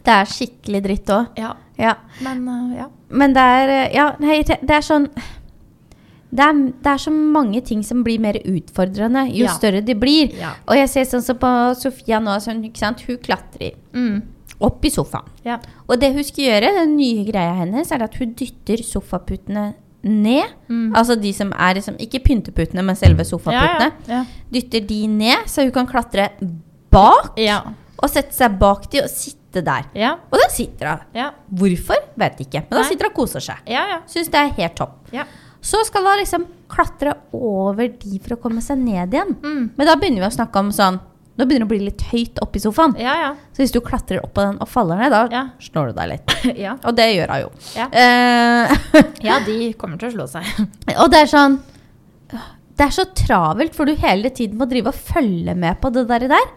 Det 0.03 0.11
er 0.13 0.25
skikkelig 0.25 0.83
dritt 0.83 1.05
òg. 1.09 1.27
ja. 1.37 1.53
Ja. 1.79 1.95
Men 2.21 2.47
uh, 2.47 2.75
ja. 2.77 2.85
Men 3.09 3.33
det 3.33 3.41
er 3.41 3.69
eh, 3.69 3.93
Ja, 3.95 4.11
nei, 4.19 4.43
det 4.43 4.69
er 4.69 4.81
sånn 4.85 5.07
det 6.33 6.41
er, 6.41 6.53
det 6.53 6.89
er 6.89 6.97
så 7.01 7.11
mange 7.13 7.61
ting 7.65 7.83
som 7.85 8.03
blir 8.03 8.19
mer 8.19 8.33
utfordrende 8.33 9.27
jo 9.31 9.45
Ja. 9.45 9.51
større 9.53 9.81
de 9.85 9.93
blir. 9.93 10.31
Ja. 10.39 10.53
Og 10.67 10.75
jeg 10.75 10.89
ser 10.89 11.05
sånn 11.05 11.21
som 11.21 11.37
på 11.37 11.49
Sofia 11.77 12.19
nå, 12.19 12.37
sånn, 12.41 12.63
hun 12.63 13.17
klatrer 13.17 13.73
Mm. 13.93 14.21
Opp 14.63 14.85
i 14.87 14.91
sofaen. 14.93 15.27
ja. 15.45 15.59
Og 15.87 15.99
det 15.99 16.13
hun 16.15 16.23
skal 16.25 16.45
gjøre, 16.47 16.73
den 16.79 16.95
nye 16.97 17.23
greia 17.27 17.53
hennes, 17.59 17.91
er 17.91 18.03
at 18.05 18.15
hun 18.19 18.33
dytter 18.39 18.81
sofaputene 18.87 19.73
ned. 20.03 20.49
Mm. 20.67 20.89
Altså 20.95 21.15
de 21.19 21.31
som 21.35 21.51
er 21.55 21.77
liksom, 21.77 21.95
ikke 22.01 22.19
pynteputene, 22.25 22.83
men 22.83 22.97
selve 22.99 23.23
sofaputene. 23.27 23.91
Ja, 24.09 24.23
Dytter 24.51 24.83
de 24.87 24.99
ned, 25.07 25.45
så 25.47 25.63
hun 25.63 25.71
kan 25.75 25.87
klatre 25.87 26.29
bak, 26.93 27.37
ja. 27.39 27.61
og 27.99 28.11
sette 28.11 28.35
seg 28.35 28.57
bak 28.59 28.89
de 28.91 29.03
og 29.03 29.09
sitte 29.11 29.63
der. 29.63 29.87
Ja. 29.97 30.15
Og 30.31 30.39
da 30.41 30.49
sitter 30.51 30.89
hun. 30.91 31.05
Ja. 31.17 31.29
Hvorfor? 31.47 32.03
Vet 32.19 32.43
ikke. 32.43 32.65
Men 32.69 32.79
da 32.79 32.83
sitter 32.89 33.07
hun 33.07 33.13
og 33.13 33.21
koser 33.21 33.43
seg. 33.45 33.63
Ja, 33.69 33.85
ja. 33.93 34.01
Syns 34.09 34.31
det 34.33 34.41
er 34.41 34.53
helt 34.59 34.77
topp. 34.79 34.99
ja. 35.15 35.25
Så 35.63 35.79
skal 35.87 36.03
hun 36.03 36.19
liksom 36.19 36.43
klatre 36.67 37.13
over 37.31 37.87
de 37.87 38.17
for 38.19 38.35
å 38.35 38.39
komme 38.43 38.59
seg 38.59 38.81
ned 38.83 39.13
igjen. 39.15 39.29
Mm. 39.39 39.69
Men 39.77 39.87
da 39.87 39.93
begynner 39.95 40.25
vi 40.25 40.27
å 40.27 40.35
snakke 40.35 40.59
om 40.59 40.73
sånn 40.75 40.97
Nå 41.33 41.47
begynner 41.49 41.65
det 41.65 41.69
å 41.69 41.71
bli 41.73 41.79
litt 41.87 42.03
høyt 42.11 42.39
oppi 42.43 42.59
sofaen. 42.61 42.91
Ja, 43.01 43.13
ja. 43.17 43.29
Så 43.55 43.63
hvis 43.63 43.71
du 43.73 43.79
klatrer 43.81 44.19
opp 44.21 44.35
på 44.37 44.43
den 44.45 44.59
og 44.61 44.69
faller 44.69 44.99
ned, 45.01 45.09
da 45.15 45.23
Ja. 45.33 45.43
slår 45.59 45.89
du 45.89 45.93
deg 45.97 46.11
litt. 46.11 46.33
ja. 46.65 46.75
Og 46.85 46.93
det 46.99 47.07
gjør 47.15 47.33
hun 47.33 47.41
jo. 47.47 47.51
Ja. 47.73 47.87
Eh, 47.89 48.75
ja, 49.27 49.39
de 49.47 49.57
kommer 49.79 49.97
til 49.97 50.11
å 50.11 50.13
slå 50.19 50.27
seg. 50.29 50.51
og 51.01 51.09
det 51.13 51.23
er 51.23 51.31
sånn 51.33 51.57
Det 52.73 52.85
er 52.87 52.93
så 52.93 53.05
travelt, 53.17 53.73
for 53.77 53.85
du 53.85 53.93
hele 54.01 54.29
tiden 54.33 54.57
må 54.57 54.65
drive 54.69 54.89
og 54.93 54.97
følge 54.97 55.53
med 55.57 55.77
på 55.81 55.89
det 55.93 56.07
der. 56.09 56.27
der. 56.31 56.47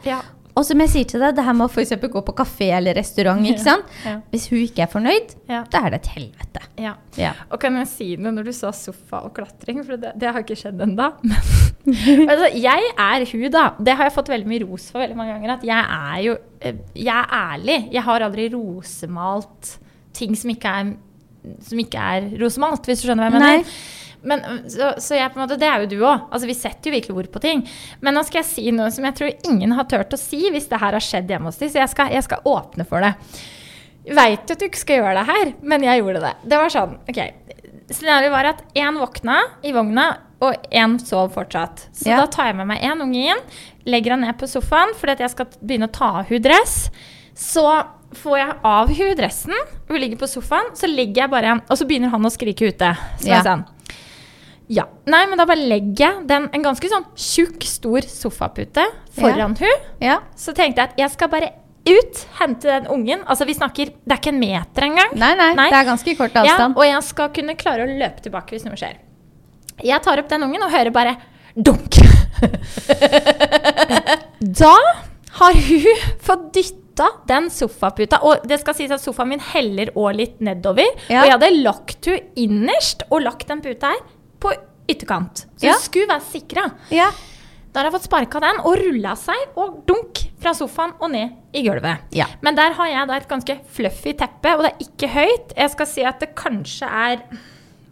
Og 0.56 0.64
som 0.64 0.80
jeg 0.80 0.88
sier 0.88 1.04
til 1.10 1.20
deg, 1.20 1.34
det 1.36 1.44
her 1.44 1.52
med 1.52 1.66
å 1.68 1.80
eksempel 1.82 2.08
gå 2.14 2.22
på 2.24 2.32
kafé 2.38 2.70
eller 2.78 2.96
restaurant, 2.96 3.42
ikke 3.44 3.60
sant? 3.60 3.90
Ja. 4.06 4.14
Hvis 4.32 4.46
hun 4.48 4.62
ikke 4.62 4.86
er 4.86 4.88
fornøyd, 4.92 5.34
Ja. 5.52 5.58
da 5.70 5.82
er 5.84 5.90
det 5.92 5.98
et 6.00 6.08
helvete. 6.14 6.62
ja. 6.80 6.94
Ja. 7.20 7.32
Og 7.50 7.60
kan 7.60 7.76
jeg 7.76 7.88
si 7.88 8.16
noe 8.16 8.32
når 8.32 8.44
du 8.48 8.52
sa 8.52 8.70
sofa 8.72 9.20
og 9.24 9.34
klatring? 9.36 9.82
For 9.84 9.96
det, 10.00 10.14
det 10.16 10.32
har 10.32 10.40
ikke 10.40 10.56
skjedd 10.56 10.80
ennå. 10.80 11.10
altså, 12.30 12.48
jeg 12.56 12.90
er 12.96 13.26
hun, 13.32 13.50
da. 13.52 13.64
Det 13.78 13.96
har 13.96 14.08
jeg 14.08 14.14
fått 14.16 14.32
veldig 14.32 14.48
mye 14.48 14.64
ros 14.64 14.88
for 14.90 15.00
veldig 15.04 15.16
mange 15.18 15.34
ganger. 15.36 15.54
At 15.58 15.64
jeg 15.68 15.84
er 15.98 16.22
jo 16.26 16.36
eh, 16.60 16.80
Jeg 16.94 17.12
er 17.16 17.36
ærlig. 17.36 17.78
Jeg 17.92 18.02
har 18.08 18.26
aldri 18.26 18.48
rosemalt 18.56 19.76
ting 20.16 20.34
som 20.36 20.50
ikke 20.52 20.72
er, 20.80 20.94
som 21.68 21.78
ikke 21.84 22.08
er 22.16 22.30
rosemalt, 22.40 22.88
hvis 22.88 23.02
du 23.04 23.08
skjønner 23.10 23.28
hva 23.28 23.30
jeg 23.30 23.38
mener. 23.40 23.60
Nei. 23.60 24.05
Men, 24.26 24.42
så, 24.72 24.92
så 25.02 25.14
jeg 25.18 25.30
måte, 25.38 25.56
det 25.60 25.68
er 25.70 25.84
jo 25.84 25.90
du 25.92 25.96
òg. 26.02 26.26
Altså, 26.30 26.46
vi 26.50 26.56
setter 26.58 26.90
jo 26.90 26.96
virkelig 26.96 27.16
ord 27.22 27.28
på 27.36 27.42
ting. 27.44 27.62
Men 28.02 28.14
nå 28.18 28.24
skal 28.26 28.42
jeg 28.42 28.50
si 28.50 28.70
noe 28.74 28.90
som 28.94 29.06
jeg 29.08 29.14
tror 29.20 29.50
ingen 29.52 29.72
har 29.78 29.86
turt 29.90 30.12
å 30.16 30.18
si 30.20 30.50
hvis 30.50 30.66
det 30.72 30.80
her 30.82 30.96
har 30.98 31.04
skjedd 31.04 31.30
hjemme 31.30 31.50
hos 31.52 31.60
dem. 31.62 31.70
Så 31.70 31.78
jeg 31.82 31.92
skal, 31.94 32.10
jeg 32.16 32.26
skal 32.26 32.42
åpne 32.50 32.86
for 32.88 33.04
det. 33.06 33.14
Veit 34.06 34.46
jo 34.46 34.54
at 34.54 34.60
du 34.62 34.66
ikke 34.68 34.78
skal 34.84 35.00
gjøre 35.00 35.16
det 35.18 35.26
her, 35.30 35.48
men 35.66 35.82
jeg 35.86 36.02
gjorde 36.02 36.20
det. 36.22 36.34
Det 36.46 36.58
var 36.62 36.70
sånn, 36.70 36.92
ok. 37.10 37.20
Scenarioet 37.90 38.32
var 38.34 38.48
at 38.52 38.62
én 38.78 38.98
våkna 38.98 39.40
i 39.66 39.72
vogna, 39.74 40.06
og 40.42 40.66
én 40.70 40.98
sov 41.00 41.30
fortsatt. 41.34 41.86
Så 41.96 42.10
Ja. 42.10 42.18
da 42.20 42.26
tar 42.26 42.50
jeg 42.50 42.56
med 42.58 42.66
meg 42.68 42.82
én 42.84 43.00
unge 43.00 43.22
inn, 43.32 43.38
legger 43.86 44.10
han 44.12 44.20
ned 44.20 44.36
på 44.38 44.46
sofaen 44.46 44.92
fordi 44.98 45.12
at 45.16 45.18
jeg 45.24 45.30
skal 45.32 45.46
begynne 45.64 45.88
å 45.88 45.92
ta 45.92 46.10
av 46.20 46.26
henne 46.28 46.42
dress. 46.44 46.90
Så 47.34 47.64
får 48.12 48.36
jeg 48.38 48.56
av 48.62 48.88
henne 48.92 49.16
dressen, 49.16 49.54
hun 49.88 49.98
ligger 50.00 50.20
på 50.20 50.28
sofaen, 50.28 50.68
så 50.76 50.86
legger 50.86 51.22
jeg 51.24 51.30
bare 51.32 51.42
igjen, 51.48 51.62
Og 51.70 51.76
så 51.78 51.86
begynner 51.88 52.10
han 52.10 52.22
å 52.22 52.30
skrike 52.30 52.68
ute. 52.68 52.96
Så 53.18 53.26
Ja. 53.32 53.42
sånn 53.42 53.64
ja. 54.68 54.84
Nei, 55.06 55.26
men 55.30 55.38
da 55.38 55.44
bare 55.46 55.62
legger 55.62 56.06
jeg 56.06 56.24
den, 56.30 56.48
en 56.54 56.62
ganske 56.64 56.88
sånn 56.90 57.04
tjukk, 57.14 57.62
stor 57.70 58.00
sofapute 58.10 58.82
foran 59.14 59.54
hun. 59.60 59.76
Ja. 60.02 60.16
Så 60.38 60.52
tenkte 60.56 60.82
jeg 60.82 60.88
at 60.90 60.98
jeg 61.00 61.10
skal 61.14 61.30
bare 61.30 61.52
ut, 61.86 62.22
hente 62.40 62.66
den 62.66 62.88
ungen. 62.90 63.20
Altså, 63.30 63.46
vi 63.46 63.54
snakker 63.54 63.92
Det 63.94 64.10
er 64.10 64.18
ikke 64.18 64.32
en 64.34 64.40
meter 64.42 64.82
engang. 64.88 65.12
Nei, 65.14 65.34
nei, 65.38 65.52
Nei. 65.54 65.68
det 65.70 65.78
er 65.78 65.86
ganske 65.86 66.16
kort 66.18 66.34
Ja, 66.34 66.42
avstand. 66.42 66.74
og 66.76 66.84
jeg 66.88 67.02
skal 67.06 67.28
kunne 67.36 67.54
klare 67.58 67.86
å 67.86 67.94
løpe 68.00 68.20
tilbake 68.24 68.50
hvis 68.56 68.66
noe 68.66 68.74
skjer. 68.80 68.96
Jeg 69.86 70.02
tar 70.02 70.18
opp 70.18 70.28
den 70.32 70.42
ungen 70.48 70.62
og 70.66 70.72
hører 70.72 70.90
bare 70.90 71.14
dunk. 71.54 72.00
da 74.62 74.74
har 75.38 75.58
hun 75.68 76.02
fått 76.26 76.48
dytta 76.56 77.06
den 77.28 77.46
sofaputa. 77.52 78.18
Og 78.26 78.46
det 78.48 78.58
skal 78.62 78.76
sies 78.78 78.92
at 78.94 79.02
sofaen 79.04 79.30
min 79.34 79.42
heller 79.52 79.92
òg 79.94 80.16
litt 80.18 80.40
nedover. 80.44 80.88
Ja. 81.06 81.22
Og 81.22 81.28
jeg 81.28 81.34
hadde 81.36 81.52
lagt 81.60 82.10
hun 82.10 82.18
innerst 82.46 83.06
og 83.10 83.22
lagt 83.28 83.46
den 83.52 83.62
puta 83.64 83.92
her 83.94 84.02
ytterkant. 84.88 85.46
Så 85.56 85.66
Ja. 85.66 85.72
hun 85.72 85.80
skulle 85.82 86.08
være 86.08 86.22
sikra. 86.30 86.66
Ja. 86.90 87.10
Da 87.72 87.80
har 87.82 87.90
jeg 87.90 88.00
fått 88.00 88.08
sparka 88.08 88.40
den 88.40 88.60
og 88.64 88.78
rulla 88.80 89.14
seg 89.20 89.36
og 89.56 89.82
dunk 89.86 90.22
fra 90.40 90.54
sofaen 90.56 90.94
og 91.00 91.10
ned 91.12 91.34
i 91.52 91.62
gulvet. 91.66 91.98
Ja. 92.16 92.24
Men 92.40 92.54
der 92.56 92.72
har 92.72 92.86
jeg 92.86 93.10
et 93.10 93.28
ganske 93.28 93.58
fluffy 93.68 94.14
teppe, 94.16 94.54
og 94.56 94.62
det 94.64 94.72
er 94.72 94.86
ikke 94.86 95.08
høyt. 95.12 95.52
Jeg 95.56 95.70
skal 95.70 95.86
si 95.86 96.02
at 96.02 96.20
det 96.20 96.34
kanskje 96.34 96.86
er 96.88 97.22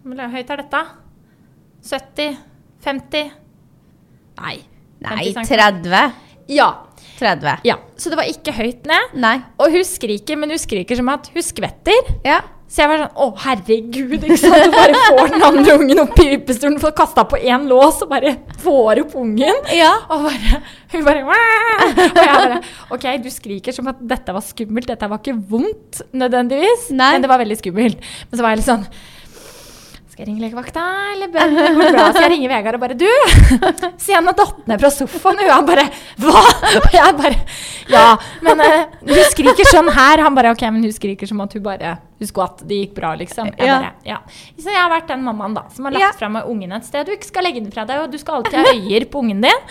Hvor 0.05 0.29
høyt 0.31 0.51
er 0.51 0.57
dette? 0.57 0.81
70? 1.83 2.37
50? 2.85 3.31
Nei. 4.41 4.57
Nei, 5.05 5.33
50 5.33 5.47
cm. 5.47 5.59
30. 5.85 6.13
Ja. 6.49 6.69
30. 7.19 7.59
ja. 7.65 7.77
Så 7.97 8.11
det 8.11 8.17
var 8.19 8.25
ikke 8.29 8.53
høyt 8.57 8.85
ned. 8.89 9.15
Nei. 9.21 9.37
Og 9.61 9.71
hun 9.71 9.85
skriker, 9.87 10.37
men 10.41 10.51
hun 10.51 10.59
skriker 10.61 10.97
som 10.99 11.09
at 11.13 11.29
hun 11.33 11.43
skvetter. 11.45 12.11
Ja. 12.25 12.41
Så 12.75 12.83
jeg 12.83 12.91
var 12.91 13.05
sånn 13.05 13.21
Å, 13.23 13.27
herregud, 13.45 14.15
ikke 14.19 14.37
sant. 14.41 14.65
Du 14.67 14.73
bare 14.75 15.03
får 15.07 15.29
den 15.31 15.45
andre 15.47 15.77
ungen 15.79 16.01
opp 16.03 16.19
i 16.19 16.27
vippestolen, 16.33 16.81
får 16.83 16.95
kasta 16.99 17.23
på 17.31 17.39
én 17.39 17.69
lås 17.71 18.01
og 18.03 18.11
bare 18.11 18.33
får 18.65 19.05
opp 19.05 19.15
ungen. 19.21 19.61
Ja. 19.75 19.93
Og 20.11 20.27
bare, 20.27 20.61
hun 20.95 21.07
bare 21.07 21.23
«Wah!» 21.29 21.85
Og 21.85 22.19
jeg 22.19 22.35
bare 22.35 22.61
OK, 22.97 23.07
du 23.23 23.31
skriker 23.31 23.77
som 23.77 23.93
at 23.93 24.03
dette 24.03 24.35
var 24.35 24.43
skummelt. 24.43 24.91
Dette 24.91 25.11
var 25.11 25.23
ikke 25.23 25.37
vondt 25.55 26.03
nødvendigvis, 26.11 26.89
Nei. 26.91 27.13
men 27.15 27.23
det 27.23 27.31
var 27.31 27.43
veldig 27.45 27.61
skummelt. 27.63 28.03
Men 28.31 28.41
så 28.41 28.47
var 28.47 28.57
jeg 28.57 28.65
litt 28.65 28.73
sånn 28.73 28.89
skal 30.14 30.22
jeg 30.24 30.29
ringe 30.31 30.42
legevakta, 30.44 30.83
eller 31.12 31.31
bør 31.35 31.50
det 31.50 31.64
gå 31.74 31.87
bra? 31.90 32.05
Skal 32.14 32.24
jeg 32.24 32.31
ringe 32.37 32.48
Vegard 32.53 32.77
og 32.79 32.83
bare 32.85 32.96
Du! 32.98 33.09
Sian 34.05 34.29
har 34.31 34.37
datt 34.38 34.61
ned 34.70 34.83
fra 34.85 34.90
sofaen. 34.94 35.40
Og 35.42 35.50
han 35.50 35.66
bare 35.68 35.85
Hva? 36.22 36.42
Og 36.79 36.87
jeg 36.94 37.16
bare 37.18 37.40
Ja, 37.90 38.05
men 38.46 38.62
uh, 38.62 38.94
hun 39.11 39.20
skriker 39.33 39.68
sånn 39.68 39.90
her. 39.92 40.22
Han 40.24 40.37
bare 40.38 40.55
OK, 40.55 40.62
men 40.70 40.87
hun 40.87 40.94
skriker 40.94 41.29
som 41.29 41.42
at 41.44 41.57
hun 41.59 41.64
bare 41.66 41.96
Hun 42.22 42.31
skvatt. 42.31 42.62
Det 42.64 42.79
gikk 42.85 42.94
bra, 43.00 43.11
liksom. 43.18 43.50
Jeg 43.59 43.66
Ja. 43.68 43.81
bare, 43.83 43.90
ja. 44.09 44.20
Så 44.57 44.70
jeg 44.70 44.79
har 44.81 44.92
vært 44.94 45.11
den 45.11 45.27
mammaen 45.27 45.59
da 45.59 45.66
som 45.74 45.88
har 45.90 45.96
lagt 45.98 46.07
Ja. 46.07 46.12
fra 46.22 46.31
meg 46.38 46.46
ungen 46.48 46.72
et 46.79 46.87
sted 46.87 47.05
du 47.11 47.12
ikke 47.16 47.29
skal 47.33 47.44
legge 47.48 47.61
den 47.64 47.74
fra 47.74 47.85
deg, 47.90 48.05
og 48.07 48.14
du 48.14 48.18
skal 48.22 48.38
alltid 48.40 48.55
ha 48.61 48.72
øyer 48.72 49.09
på 49.11 49.20
ungen 49.24 49.42
din. 49.44 49.66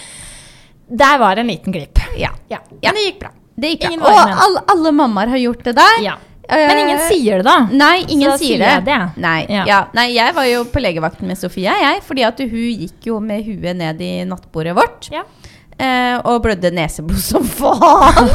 Der 1.03 1.17
var 1.23 1.39
en 1.39 1.47
liten 1.49 1.73
glipp. 1.73 2.03
Ja. 2.19 2.29
Ja. 2.51 2.59
Men 2.83 2.99
det 2.99 3.07
gikk 3.07 3.19
bra. 3.23 3.31
Det 3.55 3.73
gikk 3.77 3.97
bra. 4.01 4.11
Og 4.11 4.37
alle, 4.45 4.63
alle 4.75 4.91
mammaer 4.99 5.31
har 5.37 5.41
gjort 5.47 5.63
det 5.71 5.75
der. 5.79 5.97
Ja. 6.03 6.19
Eh, 6.49 6.67
Men 6.67 6.77
ingen 6.83 6.99
sier 7.07 7.37
det, 7.39 7.45
da. 7.47 7.67
Nei, 7.71 8.03
ingen 8.09 8.31
Så 8.31 8.37
sier 8.43 8.59
det. 8.59 8.71
jeg 8.73 8.85
det. 8.85 8.97
Nei, 9.23 9.45
Ja. 9.49 9.63
ja. 9.65 9.79
Nei, 9.93 10.07
jeg 10.13 10.33
var 10.35 10.43
jo 10.49 10.63
på 10.65 10.81
legevakten 10.83 11.27
med 11.27 11.37
Sofie, 11.39 11.71
jeg. 11.71 12.01
Fordi 12.03 12.23
at 12.27 12.37
hun 12.39 12.49
gikk 12.83 13.07
jo 13.07 13.19
med 13.23 13.45
huet 13.45 13.75
ned 13.79 14.01
i 14.01 14.11
nattbordet 14.27 14.75
vårt. 14.75 15.09
Ja. 15.13 15.23
Eh, 15.79 16.19
og 16.25 16.41
blødde 16.43 16.71
neseblod 16.75 17.17
som 17.23 17.43
faen. 17.43 18.29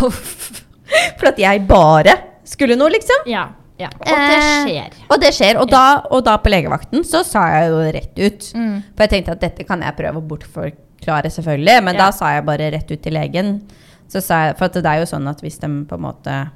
For 1.20 1.28
at 1.30 1.38
jeg 1.38 1.66
bare 1.68 2.14
skulle 2.48 2.76
noe, 2.80 2.88
liksom. 2.94 3.26
Ja. 3.28 3.48
ja. 3.78 3.90
Og 4.00 4.06
det 4.08 4.38
Eh, 4.38 4.64
skjer. 4.64 4.92
Og 5.12 5.20
det 5.20 5.34
skjer. 5.36 5.60
Og 5.60 5.68
da, 5.70 5.82
og 6.10 6.24
da 6.24 6.38
på 6.40 6.48
legevakten 6.50 7.04
så 7.04 7.20
sa 7.28 7.44
jeg 7.58 7.68
jo 7.70 7.82
rett 7.98 8.18
ut. 8.24 8.48
Mm. 8.56 8.76
For 8.96 9.04
jeg 9.04 9.10
tenkte 9.18 9.36
at 9.36 9.40
dette 9.44 9.66
kan 9.68 9.84
jeg 9.84 9.96
prøve 10.00 10.16
å 10.22 10.26
bortforklare, 10.32 11.28
selvfølgelig. 11.30 11.82
Men 11.84 11.94
Ja. 11.94 12.06
da 12.06 12.10
sa 12.16 12.32
jeg 12.34 12.46
bare 12.48 12.70
rett 12.72 12.90
ut 12.90 13.02
til 13.02 13.12
legen. 13.12 13.60
Så 14.08 14.22
sa 14.24 14.46
jeg, 14.46 14.56
for 14.56 14.68
det 14.72 14.86
er 14.86 15.00
jo 15.04 15.10
sånn 15.12 15.28
at 15.28 15.40
hvis 15.44 15.58
de 15.60 15.68
på 15.84 15.94
en 15.94 16.00
måte 16.08 16.50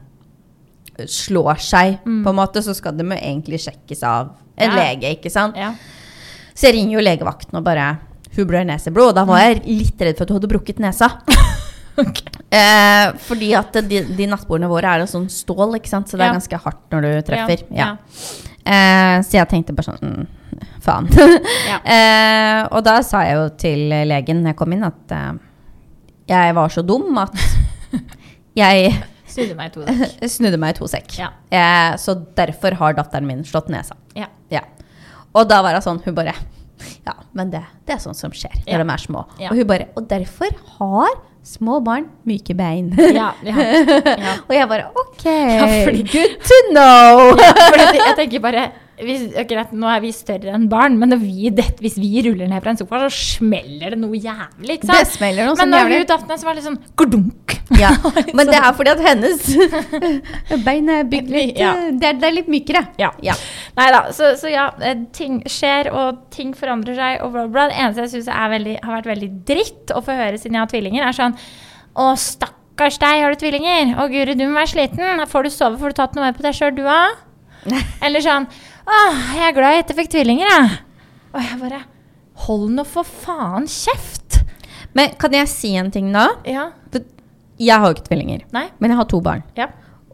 slår 1.07 1.59
seg, 1.61 1.99
Mm. 2.05 2.23
på 2.25 2.31
en 2.31 2.37
måte, 2.37 2.63
så 2.63 2.75
skal 2.75 2.93
de 2.97 3.05
jo 3.05 3.17
egentlig 3.17 3.61
sjekkes 3.61 4.03
av 4.03 4.33
en 4.59 4.71
Ja. 4.71 4.77
lege, 4.77 5.17
ikke 5.17 5.31
sant? 5.31 5.57
Ja. 5.57 5.75
Så 6.55 6.67
jeg 6.69 6.75
ringer 6.75 6.99
jo 6.99 7.05
legevakten 7.07 7.55
og 7.57 7.65
bare 7.65 7.99
Hun 8.35 8.47
blør 8.47 8.65
neseblod. 8.65 9.09
Og 9.11 9.15
da 9.15 9.25
var 9.25 9.41
jeg 9.41 9.63
litt 9.67 9.99
redd 10.01 10.17
for 10.17 10.23
at 10.25 10.31
hun 10.31 10.41
hadde 10.41 10.49
brukket 10.49 10.79
nesa. 10.81 11.21
eh, 12.51 13.13
fordi 13.21 13.51
at 13.55 13.73
de, 13.87 14.01
de 14.17 14.27
nattbordene 14.27 14.71
våre 14.71 14.89
er 14.95 15.03
jo 15.03 15.07
sånn 15.11 15.29
stål, 15.29 15.75
ikke 15.77 15.89
sant? 15.91 16.09
så 16.09 16.17
det 16.17 16.25
er 16.25 16.33
Ja. 16.33 16.39
ganske 16.39 16.61
hardt 16.65 16.91
når 16.91 17.03
du 17.03 17.23
treffer. 17.29 17.65
Eh, 18.65 19.21
så 19.21 19.31
jeg 19.37 19.49
tenkte 19.51 19.75
bare 19.75 19.93
sånn 19.93 20.01
mm, 20.01 20.27
Faen. 20.81 21.09
Eh, 21.85 22.69
og 22.73 22.83
da 22.85 23.03
sa 23.03 23.21
jeg 23.27 23.35
jo 23.37 23.49
til 23.59 23.89
legen 24.09 24.43
når 24.43 24.53
jeg 24.55 24.57
kom 24.57 24.73
inn, 24.73 24.85
at 24.85 25.13
eh, 25.13 25.33
jeg 26.29 26.55
var 26.55 26.69
så 26.73 26.83
dum 26.87 27.19
at 27.19 27.35
jeg 28.57 29.03
Snudde 29.33 29.57
meg 29.59 29.71
i 29.71 29.75
to 29.75 29.85
sekk. 29.89 30.17
snudde 30.37 30.61
meg 30.61 30.75
i 30.75 30.79
to 30.79 30.89
sekk. 30.91 31.17
Ja. 31.19 31.31
Eh, 31.51 31.97
så 32.03 32.15
derfor 32.39 32.77
har 32.81 32.97
datteren 32.99 33.27
min 33.29 33.43
slått 33.49 33.71
nesa. 33.73 33.97
Ja. 34.19 34.29
Ja. 34.53 34.63
Og 35.33 35.49
da 35.49 35.63
var 35.65 35.79
hun 35.79 35.85
sånn, 35.85 36.03
hun 36.05 36.15
bare 36.17 36.35
Ja, 37.07 37.15
men 37.33 37.51
det, 37.53 37.61
det 37.87 37.95
er 37.97 38.01
sånn 38.03 38.17
som 38.19 38.33
skjer 38.35 38.53
når 38.65 38.73
Ja. 38.75 38.81
de 38.83 38.91
er 38.97 39.03
små. 39.05 39.27
Ja. 39.41 39.51
Og 39.53 39.57
hun 39.61 39.69
bare 39.71 39.87
Og 39.97 40.09
derfor 40.11 40.51
har 40.79 41.13
små 41.43 41.81
barn 41.83 42.05
myke 42.29 42.55
bein. 42.55 42.93
Ja, 42.99 43.33
ja, 43.43 43.55
ja. 44.07 44.35
og 44.47 44.53
jeg 44.55 44.69
bare 44.71 44.91
OK, 44.95 45.25
good 46.13 46.37
to 46.47 46.59
know! 46.71 47.33
For 47.73 47.81
jeg 47.99 48.15
tenker 48.21 48.43
bare 48.45 48.69
hvis, 49.07 49.23
greit, 49.51 49.73
Nå 49.77 49.89
er 49.91 50.03
vi 50.05 50.13
større 50.15 50.55
enn 50.57 50.69
barn, 50.71 50.99
men 51.01 51.13
når 51.15 51.21
vi, 51.23 51.51
det, 51.55 51.67
hvis 51.83 51.99
vi 52.01 52.23
ruller 52.27 52.51
ned 52.51 52.63
fra 52.65 52.73
en 52.75 52.81
sofa, 52.81 53.03
så 53.07 53.39
smeller 53.39 53.95
det 53.95 54.01
noe 54.03 54.19
jævlig. 54.19 54.79
ikke 54.79 54.89
sant? 54.89 54.99
Det 54.99 55.17
smeller 55.17 55.49
noe 55.49 55.57
Men 55.57 55.63
sånn 55.65 55.75
når 55.75 55.95
hun 55.97 56.07
datt 56.13 56.29
ned, 56.31 56.41
så 56.43 56.49
var 56.49 56.59
det 56.59 56.65
sånn 56.67 56.79
gordunk. 56.99 57.57
Ja, 57.79 57.91
men 58.37 58.51
det 58.51 58.59
er 58.59 58.75
fordi 58.77 58.93
at 58.93 59.03
hennes 59.05 59.47
bein 60.67 60.91
er 60.93 61.07
bygd 61.09 61.33
litt 61.33 61.61
Ja. 61.61 61.73
eh, 61.79 61.91
det, 61.97 62.11
er, 62.11 62.19
det 62.21 62.29
er 62.29 62.37
litt 62.37 62.51
mykere. 62.53 62.85
Ja. 63.01 63.13
Ja. 63.25 63.37
Nei 63.79 63.89
da, 63.95 64.03
så, 64.15 64.33
så 64.41 64.51
ja, 64.53 64.69
eh, 64.85 65.05
ting 65.17 65.41
skjer, 65.51 65.91
og 65.97 66.25
ting 66.35 66.53
forandrer 66.59 66.99
seg, 66.99 67.21
og 67.25 67.35
bla, 67.37 67.47
bla. 67.53 67.69
Det 67.71 67.79
eneste 67.81 68.07
jeg 68.07 68.15
syns 68.17 68.33
har 68.33 68.53
vært 68.53 69.11
veldig 69.13 69.31
dritt 69.49 69.95
å 69.95 70.03
få 70.05 70.17
høre 70.19 70.41
siden 70.41 70.59
jeg 70.59 70.65
har 70.67 70.73
tvillinger, 70.73 71.07
er 71.09 71.17
sånn 71.17 71.37
Å, 71.93 72.13
stakkars 72.17 72.97
deg, 73.03 73.23
har 73.25 73.35
du 73.35 73.41
tvillinger? 73.43 73.95
Å, 74.01 74.09
guri, 74.13 74.37
du 74.39 74.47
må 74.47 74.57
være 74.61 74.73
sliten. 74.75 75.27
Får 75.29 75.49
du 75.49 75.53
sove? 75.53 75.81
Får 75.81 75.93
du 75.93 76.01
tatt 76.01 76.17
noe 76.17 76.29
mer 76.29 76.37
på 76.37 76.45
deg 76.45 76.57
sjøl, 76.57 76.75
du 76.77 76.85
òg? 76.89 77.21
Eller 78.05 78.25
sånn 78.25 78.49
Å, 78.93 79.01
jeg 79.39 79.47
er 79.49 79.55
glad 79.57 79.77
jeg 79.77 79.85
ikke 79.87 79.99
fikk 80.03 80.11
tvillinger, 80.17 80.51
jeg. 80.53 80.81
Og 81.33 81.45
jeg 81.47 81.61
bare 81.63 81.83
Hold 82.47 82.73
nå 82.75 82.85
for 82.89 83.07
faen 83.07 83.69
kjeft! 83.71 84.41
Men 84.97 85.15
kan 85.21 85.33
jeg 85.37 85.49
si 85.49 85.71
en 85.79 85.91
ting 85.95 86.11
da? 86.13 86.27
Ja. 86.49 86.71
Jeg 87.63 87.79
har 87.79 87.87
jo 87.89 87.95
ikke 87.97 88.09
tvillinger, 88.09 88.43
Nei? 88.53 88.67
men 88.83 88.93
jeg 88.93 88.99
har 88.99 89.07
to 89.09 89.21
barn. 89.25 89.45
Ja. 89.57 89.69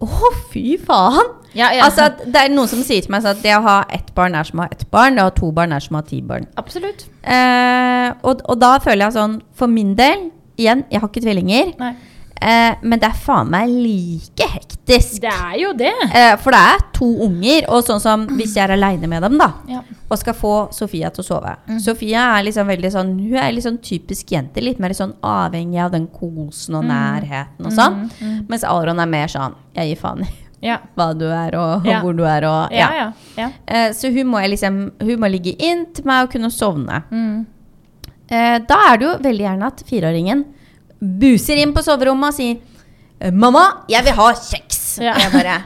Å, 0.05 0.31
fy 0.53 0.77
faen! 0.83 1.33
Ja, 1.57 1.71
ja. 1.73 1.87
Altså, 1.87 2.11
det 2.29 2.43
er 2.43 2.53
noen 2.53 2.69
som 2.71 2.83
sier 2.85 3.03
til 3.03 3.11
meg 3.15 3.25
sånn 3.25 3.39
at 3.39 3.43
det 3.43 3.55
å 3.57 3.63
ha 3.65 3.77
ett 3.95 4.11
barn 4.15 4.37
er 4.37 4.47
som 4.47 4.61
å 4.61 4.67
ha 4.67 4.75
ett 4.75 4.85
barn, 4.93 5.17
det 5.17 5.25
å 5.25 5.31
ha 5.31 5.35
to 5.35 5.49
barn 5.55 5.73
er 5.75 5.83
som 5.83 5.97
å 5.97 6.03
ha 6.03 6.07
ti 6.07 6.21
barn. 6.27 6.45
Absolutt. 6.61 7.07
Eh, 7.23 8.11
og, 8.21 8.45
og 8.45 8.61
da 8.61 8.75
føler 8.85 9.07
jeg 9.07 9.17
sånn, 9.17 9.39
for 9.57 9.73
min 9.73 9.95
del, 9.99 10.29
igjen, 10.61 10.85
jeg 10.93 11.03
har 11.03 11.11
ikke 11.11 11.25
tvillinger, 11.25 11.73
Nei. 11.81 11.95
Eh, 12.41 12.75
men 12.83 12.99
det 13.03 13.09
er 13.11 13.19
faen 13.19 13.51
meg 13.51 13.69
like 13.69 14.47
hektisk. 14.55 15.21
Det 15.25 15.33
er 15.33 15.57
jo 15.61 15.73
det. 15.77 15.93
Eh, 16.15 16.35
for 16.43 16.55
det 16.55 16.61
er 16.73 16.85
to 16.97 17.09
unger, 17.27 17.67
og 17.69 17.85
sånn 17.87 18.01
som 18.01 18.27
hvis 18.39 18.55
jeg 18.57 18.65
er 18.69 18.75
aleine 18.77 19.09
med 19.11 19.23
dem, 19.23 19.37
da, 19.39 19.51
Ja. 19.69 19.83
og 20.09 20.19
skal 20.19 20.35
få 20.35 20.55
Sofia 20.73 21.11
til 21.11 21.23
å 21.25 21.27
sove. 21.29 21.55
Sofia 21.85 22.25
er 22.39 22.45
liksom 22.49 22.67
veldig 22.71 22.91
sånn 22.95 23.15
Hun 23.21 23.37
er 23.39 23.53
litt 23.53 23.65
sånn 23.67 23.79
typisk 23.85 24.31
jente, 24.33 24.61
litt 24.65 24.79
mer 24.81 24.95
sånn 24.97 25.15
avhengig 25.23 25.81
av 25.85 25.93
den 25.93 26.07
kosen 26.09 26.75
og 26.81 26.85
nærheten 26.89 27.67
og 27.67 27.73
sånn. 27.73 28.05
Mens 28.49 28.65
Aron 28.65 29.01
er 29.01 29.07
mer 29.07 29.29
sånn 29.29 29.55
Jeg 29.77 29.93
gir 29.95 30.01
faen 30.03 30.25
i 30.25 30.29
Ja. 30.67 30.79
hva 30.97 31.13
du 31.15 31.27
er 31.31 31.55
og, 31.55 31.85
og 31.85 31.87
Ja. 31.87 32.01
hvor 32.03 32.17
du 32.17 32.25
er 32.27 32.45
og 32.49 32.73
Ja, 32.75 32.89
ja. 32.97 33.13
ja. 33.37 33.51
Eh, 33.67 33.91
så 33.95 34.11
hun 34.15 34.27
må 34.33 34.41
liksom 34.49 34.91
Hun 35.01 35.21
må 35.21 35.29
ligge 35.31 35.55
inn 35.59 35.87
til 35.95 36.05
meg 36.09 36.25
og 36.27 36.33
kunne 36.33 36.51
sovne. 36.51 37.03
Mm. 37.13 37.47
Eh, 38.29 38.59
da 38.69 38.79
er 38.93 38.99
det 38.99 39.07
jo 39.07 39.13
veldig 39.25 39.45
gjerne 39.47 39.67
at 39.71 39.83
fireåringen 39.89 40.45
buser 41.01 41.57
inn 41.63 41.73
på 41.75 41.83
soverommet 41.87 42.29
og 42.33 42.35
sier 42.35 42.59
«Eh, 43.21 43.31
'Mamma, 43.33 43.85
jeg 43.89 44.05
vil 44.05 44.13
ha 44.15 44.33
kjeks!' 44.33 44.99
Ja. 45.03 45.15
Jeg 45.19 45.33
bare 45.33 45.65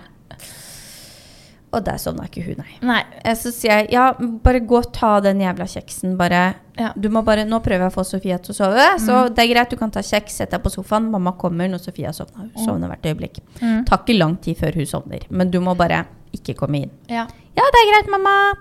Og 1.72 1.80
der 1.86 1.96
sovna 1.96 2.26
ikke 2.28 2.42
hun, 2.44 2.58
nei. 2.58 2.74
Nei. 2.84 3.02
Eh, 3.24 3.34
Så 3.34 3.48
sier 3.50 3.78
jeg 3.78 3.92
ja, 3.94 4.12
bare 4.44 4.60
gå 4.60 4.76
og 4.76 4.90
ta 4.92 5.20
den 5.24 5.38
jævla 5.40 5.64
kjeksen. 5.64 6.18
Bare, 6.18 6.54
Ja. 6.78 6.92
du 7.00 7.08
må 7.08 7.22
bare, 7.24 7.46
Nå 7.46 7.60
prøver 7.64 7.86
jeg 7.88 7.92
å 7.92 7.94
få 7.94 8.04
Sofia 8.04 8.36
til 8.38 8.52
å 8.52 8.56
sove, 8.56 8.98
så 9.00 9.34
det 9.34 9.38
er 9.38 9.54
greit, 9.54 9.70
du 9.70 9.76
kan 9.76 9.90
ta 9.90 10.00
kjeks, 10.00 10.32
sett 10.36 10.50
deg 10.50 10.62
på 10.62 10.68
sofaen. 10.70 11.10
Mamma 11.10 11.32
kommer 11.32 11.68
når 11.68 11.80
Sofia 11.80 12.10
sovner. 12.12 12.50
Hun 12.54 12.66
sovner 12.66 12.88
hvert 12.88 13.02
øyeblikk. 13.08 13.40
Mm. 13.62 13.86
Tar 13.86 13.98
ikke 14.04 14.18
lang 14.18 14.36
tid 14.36 14.56
før 14.58 14.74
hun 14.74 14.84
sovner, 14.86 15.20
men 15.30 15.50
du 15.50 15.60
må 15.60 15.74
bare 15.74 16.04
ikke 16.34 16.54
komme 16.54 16.82
inn. 16.82 16.90
Ja. 17.08 17.26
Ja, 17.56 17.62
det 17.72 17.80
er 17.80 17.90
greit, 17.92 18.10
mamma. 18.10 18.52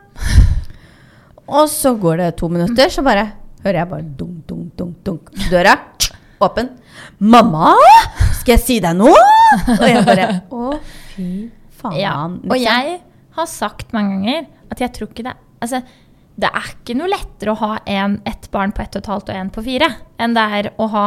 Og 1.50 1.68
så 1.68 1.94
går 2.00 2.18
det 2.18 2.38
to 2.38 2.48
minutter, 2.48 2.88
så 2.88 3.04
bare 3.04 3.34
hører 3.66 3.74
jeg 3.82 3.90
bare 3.90 4.04
dunk, 4.04 4.48
dunk, 4.48 4.78
dunk, 4.78 5.04
dunk. 5.04 5.32
Døra 5.50 5.76
åpen. 6.48 6.70
Mamma, 7.22 7.74
skal 8.40 8.56
jeg 8.58 8.64
si 8.66 8.80
deg 8.84 8.98
noe? 8.98 9.24
Og 9.78 9.86
jeg 9.88 10.04
bare 10.08 10.28
Å, 10.58 10.76
fy 11.14 11.28
faen. 11.82 11.98
Ja. 12.00 12.16
liksom. 12.28 12.52
Og 12.52 12.62
jeg 12.62 13.00
har 13.38 13.50
sagt 13.50 13.94
mange 13.96 14.18
ganger 14.18 14.48
at 14.72 14.82
jeg 14.86 14.94
tror 14.98 15.12
ikke 15.12 15.28
det 15.30 15.38
Altså, 15.62 15.84
det 16.42 16.50
er 16.50 16.70
ikke 16.72 16.96
noe 16.98 17.10
lettere 17.12 17.52
å 17.54 17.60
ha 17.60 17.74
en, 17.86 18.16
ett 18.26 18.48
barn 18.54 18.72
på 18.74 18.82
ett 18.82 18.96
og 18.98 19.04
et 19.04 19.10
halvt 19.12 19.28
og 19.30 19.36
en 19.38 19.52
på 19.54 19.62
fire, 19.62 19.92
enn 20.18 20.34
det 20.34 20.46
er 20.58 20.70
å 20.82 20.88
ha 20.90 21.04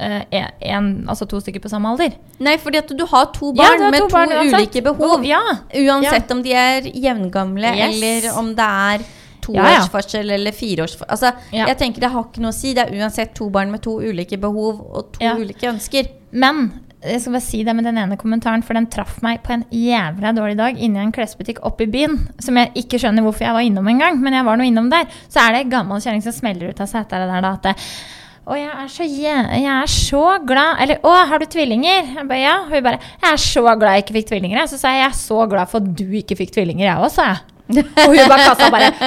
uh, 0.00 0.22
en, 0.64 0.86
altså 1.12 1.26
to 1.28 1.42
stykker 1.44 1.60
på 1.60 1.68
samme 1.68 1.90
alder. 1.92 2.14
Nei, 2.40 2.54
fordi 2.62 2.80
at 2.80 2.94
du 2.96 3.04
har 3.10 3.26
to 3.36 3.50
barn 3.52 3.74
ja, 3.74 3.84
har 3.84 3.92
med 3.92 4.00
to 4.00 4.08
to, 4.08 4.14
barn 4.14 4.32
uansett. 4.32 4.56
ulike 4.62 4.82
behov. 4.86 5.26
Ja. 5.28 5.42
Uansett 5.82 6.32
om 6.32 6.40
de 6.46 6.54
er 6.56 6.88
jevngamle, 6.88 7.74
Yes. 7.76 7.98
eller 7.98 8.30
om 8.40 8.48
det 8.56 8.70
er 8.94 9.04
to 9.48 9.56
Ja, 9.56 9.70
ja. 9.78 10.02
eller 10.20 10.54
fireårsforskjell. 10.56 11.08
Altså, 11.16 11.32
jeg 11.54 11.78
tenker 11.80 12.04
Det 12.04 12.12
har 12.12 12.28
ikke 12.28 12.44
noe 12.44 12.52
å 12.54 12.58
si. 12.58 12.74
Det 12.76 12.84
er 12.86 13.00
uansett 13.00 13.34
to 13.38 13.48
barn 13.54 13.72
med 13.72 13.82
to 13.84 13.98
ulike 14.00 14.38
behov 14.40 14.84
og 14.84 15.16
to 15.16 15.32
ulike 15.40 15.72
ønsker. 15.72 16.12
Men 16.30 16.68
jeg 16.98 17.22
skal 17.22 17.34
bare 17.36 17.46
si 17.46 17.60
det 17.62 17.74
med 17.78 17.86
den 17.86 17.98
ene 18.02 18.16
kommentaren, 18.18 18.62
for 18.66 18.74
den 18.74 18.88
traff 18.90 19.20
meg 19.22 19.38
på 19.46 19.52
en 19.54 19.64
jævla 19.70 20.32
dårlig 20.34 20.56
dag 20.58 20.80
inni 20.82 20.98
en 20.98 21.12
klesbutikk 21.14 21.60
oppe 21.66 21.86
i 21.86 21.90
byen. 21.92 22.16
Som 22.42 22.58
jeg 22.58 22.72
ikke 22.82 22.98
skjønner 22.98 23.22
hvorfor 23.22 23.46
jeg 23.46 23.54
var 23.54 23.66
innom 23.66 23.86
engang, 23.90 24.18
men 24.22 24.34
jeg 24.34 24.46
var 24.48 24.58
nå 24.58 24.66
innom 24.66 24.90
der. 24.90 25.06
Så 25.30 25.42
er 25.44 25.54
det 25.54 25.64
ei 25.64 25.72
gammel 25.76 26.02
kjerring 26.02 26.24
som 26.24 26.34
smeller 26.34 26.72
ut 26.72 26.82
av 26.82 26.90
setet 26.90 27.14
der 27.22 27.44
da 27.44 27.52
at 27.54 27.68
det, 27.68 27.76
å, 28.48 28.56
jeg 28.56 28.70
er, 28.72 28.88
så, 28.88 29.04
jeg 29.04 29.64
er 29.68 29.90
så 29.92 30.22
glad 30.48 30.78
Eller, 30.80 31.02
å, 31.04 31.10
har 31.28 31.42
du 31.42 31.44
tvillinger? 31.52 32.14
Jeg 32.16 32.24
bare, 32.30 32.40
ja. 32.40 32.54
Hun 32.64 32.84
bare, 32.86 33.00
jeg 33.20 33.34
er 33.34 33.42
så 33.44 33.64
glad 33.68 33.92
jeg 33.92 34.06
ikke 34.06 34.16
fikk 34.16 34.30
tvillinger. 34.32 34.64
Så 34.70 34.80
sa 34.80 34.94
jeg, 34.94 35.04
jeg 35.04 35.10
er 35.12 35.18
så 35.20 35.42
glad 35.52 35.70
for 35.70 35.84
at 35.84 35.94
du 36.00 36.16
ikke 36.16 36.38
fikk 36.38 36.54
tvillinger, 36.56 36.86
jeg 36.88 36.96
òg, 37.04 37.12
sa 37.12 37.28
jeg. 37.34 37.57
Og 37.68 38.14
hun 38.14 38.28
bare 38.28 38.44
kassa 38.48 38.70
bare 38.72 38.92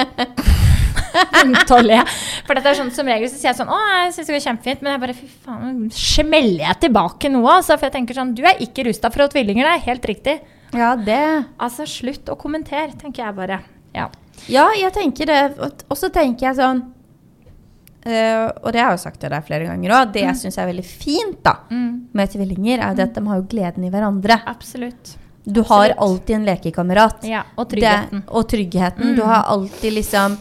ja. 1.92 2.04
For 2.46 2.56
dette 2.56 2.70
er 2.70 2.78
sånn 2.78 2.92
som 2.94 3.08
regel 3.10 3.28
så 3.28 3.36
sier 3.36 3.50
jeg 3.50 3.58
sånn 3.58 3.70
Å, 3.72 3.78
jeg 4.04 4.14
syns 4.14 4.28
det 4.30 4.36
går 4.36 4.44
kjempefint. 4.46 4.82
Men 4.84 4.94
jeg 4.94 5.02
bare 5.02 5.16
fy 5.18 5.28
faen, 5.44 5.82
smeller 5.96 6.64
jeg 6.68 6.80
tilbake 6.86 7.30
noe? 7.32 7.58
altså? 7.58 7.76
For 7.76 7.88
jeg 7.88 7.96
tenker 7.98 8.18
sånn 8.18 8.32
Du 8.38 8.42
er 8.48 8.62
ikke 8.64 8.86
rusta 8.88 9.10
for 9.12 9.24
å 9.24 9.28
ha 9.28 9.34
tvillinger, 9.34 9.68
det 9.68 9.74
er 9.76 9.86
helt 9.90 10.08
riktig. 10.12 10.38
Ja, 10.72 10.94
det 10.96 11.18
Altså, 11.60 11.84
slutt 11.90 12.30
å 12.32 12.38
kommentere, 12.40 12.94
tenker 12.96 13.26
jeg 13.26 13.36
bare. 13.36 13.58
Ja. 13.92 14.06
Ja, 14.48 14.70
jeg 14.78 14.88
tenker 14.96 15.28
det. 15.28 15.40
Og- 15.60 15.98
så 16.00 16.08
tenker 16.10 16.46
jeg 16.48 16.56
sånn 16.56 16.80
eh, 18.06 18.48
Og 18.64 18.72
det 18.72 18.80
har 18.80 18.94
jeg 18.94 18.98
jo 18.98 19.02
sagt 19.04 19.20
til 19.20 19.30
deg 19.30 19.44
flere 19.46 19.66
ganger 19.68 19.92
òg. 19.98 20.12
Det 20.14 20.22
jeg 20.24 20.38
syns 20.40 20.56
er 20.58 20.70
veldig 20.70 20.86
fint 20.88 21.42
da 21.44 21.58
Mm, 21.70 22.06
med 22.14 22.30
tvillinger, 22.32 22.78
er 22.80 23.02
at 23.04 23.12
de 23.14 23.26
har 23.28 23.36
jo 23.42 23.46
gleden 23.52 23.84
i 23.84 23.90
hverandre. 23.92 24.40
absolutt. 24.46 25.18
Du 25.44 25.60
har 25.62 25.90
Absolutt. 25.90 25.98
alltid 25.98 26.36
en 26.36 26.44
lekekamerat. 26.44 27.16
Ja, 27.22 27.42
og 27.56 27.68
tryggheten. 27.70 28.20
Det, 28.20 28.28
og 28.28 28.48
tryggheten. 28.48 29.16
Du 29.16 29.22
Mm. 29.22 29.28
har 29.28 29.42
alltid 29.42 29.92
liksom 29.92 30.36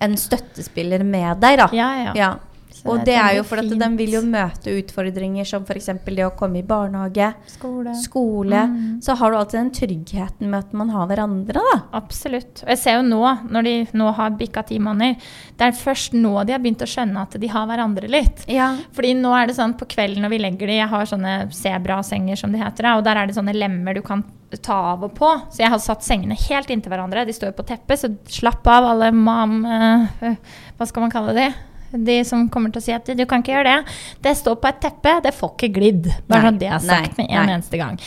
en 0.00 0.16
støttespiller 0.16 1.02
med 1.04 1.40
deg, 1.40 1.58
da. 1.58 1.68
Ja, 1.72 2.04
ja. 2.04 2.12
Ja. 2.14 2.34
Og 2.84 3.04
det 3.06 3.14
er 3.14 3.36
jo 3.38 3.44
for 3.46 3.62
at 3.62 3.70
de 3.70 3.88
vil 3.98 4.16
jo 4.16 4.22
møte 4.26 4.72
utfordringer 4.80 5.46
som 5.48 5.64
f.eks. 5.64 5.90
det 6.04 6.26
å 6.26 6.32
komme 6.36 6.60
i 6.60 6.66
barnehage, 6.66 7.30
Skole. 7.54 7.94
skole. 8.02 8.60
Mm. 8.70 8.98
Så 9.04 9.16
har 9.20 9.30
du 9.30 9.38
alltid 9.38 9.60
den 9.60 9.72
tryggheten 9.78 10.50
med 10.50 10.66
at 10.66 10.76
man 10.76 10.90
har 10.92 11.08
hverandre, 11.10 11.62
da. 11.62 11.76
Absolutt. 11.96 12.64
Og 12.66 12.74
jeg 12.74 12.82
ser 12.82 12.98
jo 12.98 13.06
nå, 13.06 13.22
når 13.54 13.68
de 13.68 13.74
nå 13.96 14.10
har 14.18 14.36
bikka 14.38 14.66
ti 14.68 14.80
måneder, 14.82 15.18
det 15.54 15.68
er 15.68 15.78
først 15.78 16.16
nå 16.18 16.34
de 16.44 16.56
har 16.56 16.62
begynt 16.62 16.84
å 16.84 16.90
skjønne 16.90 17.26
at 17.26 17.38
de 17.40 17.52
har 17.54 17.68
hverandre 17.70 18.10
litt. 18.10 18.44
Ja. 18.50 18.72
Fordi 18.96 19.14
nå 19.18 19.34
er 19.38 19.48
det 19.48 19.58
sånn 19.58 19.76
på 19.78 19.88
kvelden 19.94 20.26
når 20.26 20.34
vi 20.34 20.42
legger 20.42 20.70
de, 20.70 20.80
jeg 20.82 20.90
har 20.90 21.10
sånne 21.10 21.34
sebrasenger 21.54 22.40
som 22.40 22.54
de 22.54 22.62
heter, 22.62 22.90
og 22.94 23.04
der 23.06 23.20
er 23.22 23.30
det 23.30 23.38
sånne 23.38 23.54
lemmer 23.56 23.96
du 23.96 24.02
kan 24.04 24.24
ta 24.62 24.76
av 24.92 25.04
og 25.06 25.14
på. 25.18 25.30
Så 25.50 25.64
jeg 25.64 25.72
har 25.72 25.80
satt 25.82 26.04
sengene 26.06 26.36
helt 26.46 26.70
inntil 26.70 26.92
hverandre. 26.92 27.24
De 27.26 27.34
står 27.34 27.54
på 27.56 27.66
teppet, 27.66 28.00
så 28.00 28.10
slapp 28.30 28.66
av 28.70 28.90
alle 28.92 29.10
mam... 29.14 29.62
eh, 29.66 30.36
hva 30.78 30.86
skal 30.88 31.06
man 31.06 31.14
kalle 31.14 31.34
de? 31.36 31.48
De 31.94 32.16
som 32.26 32.46
kommer 32.52 32.74
til 32.74 32.82
å 32.82 32.84
si 32.84 32.94
at 32.96 33.06
du 33.06 33.24
kan 33.30 33.44
ikke 33.44 33.54
gjøre 33.54 33.72
det. 33.72 33.98
Det 34.26 34.36
står 34.38 34.56
på 34.62 34.70
et 34.70 34.80
teppe, 34.82 35.18
det 35.24 35.34
får 35.36 35.54
ikke 35.54 35.72
glidd. 35.78 36.08
Bare 36.30 36.48
sånn 36.50 36.62
det 36.62 36.70
er 36.70 36.82
sagt 36.82 37.18
nei, 37.18 37.26
med 37.26 37.28
en 37.30 37.46
nei. 37.46 37.58
eneste 37.58 37.80
gang. 37.80 38.00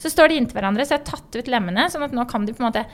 Så 0.00 0.12
står 0.12 0.32
de 0.32 0.40
inntil 0.40 0.60
hverandre, 0.60 0.86
så 0.86 0.96
jeg 0.96 1.02
har 1.02 1.08
tatt 1.12 1.40
ut 1.40 1.48
lemmene, 1.52 1.88
sånn 1.92 2.06
at 2.06 2.16
nå 2.16 2.24
kan 2.28 2.46
de 2.48 2.56
på 2.56 2.62
en 2.64 2.70
måte 2.70 2.84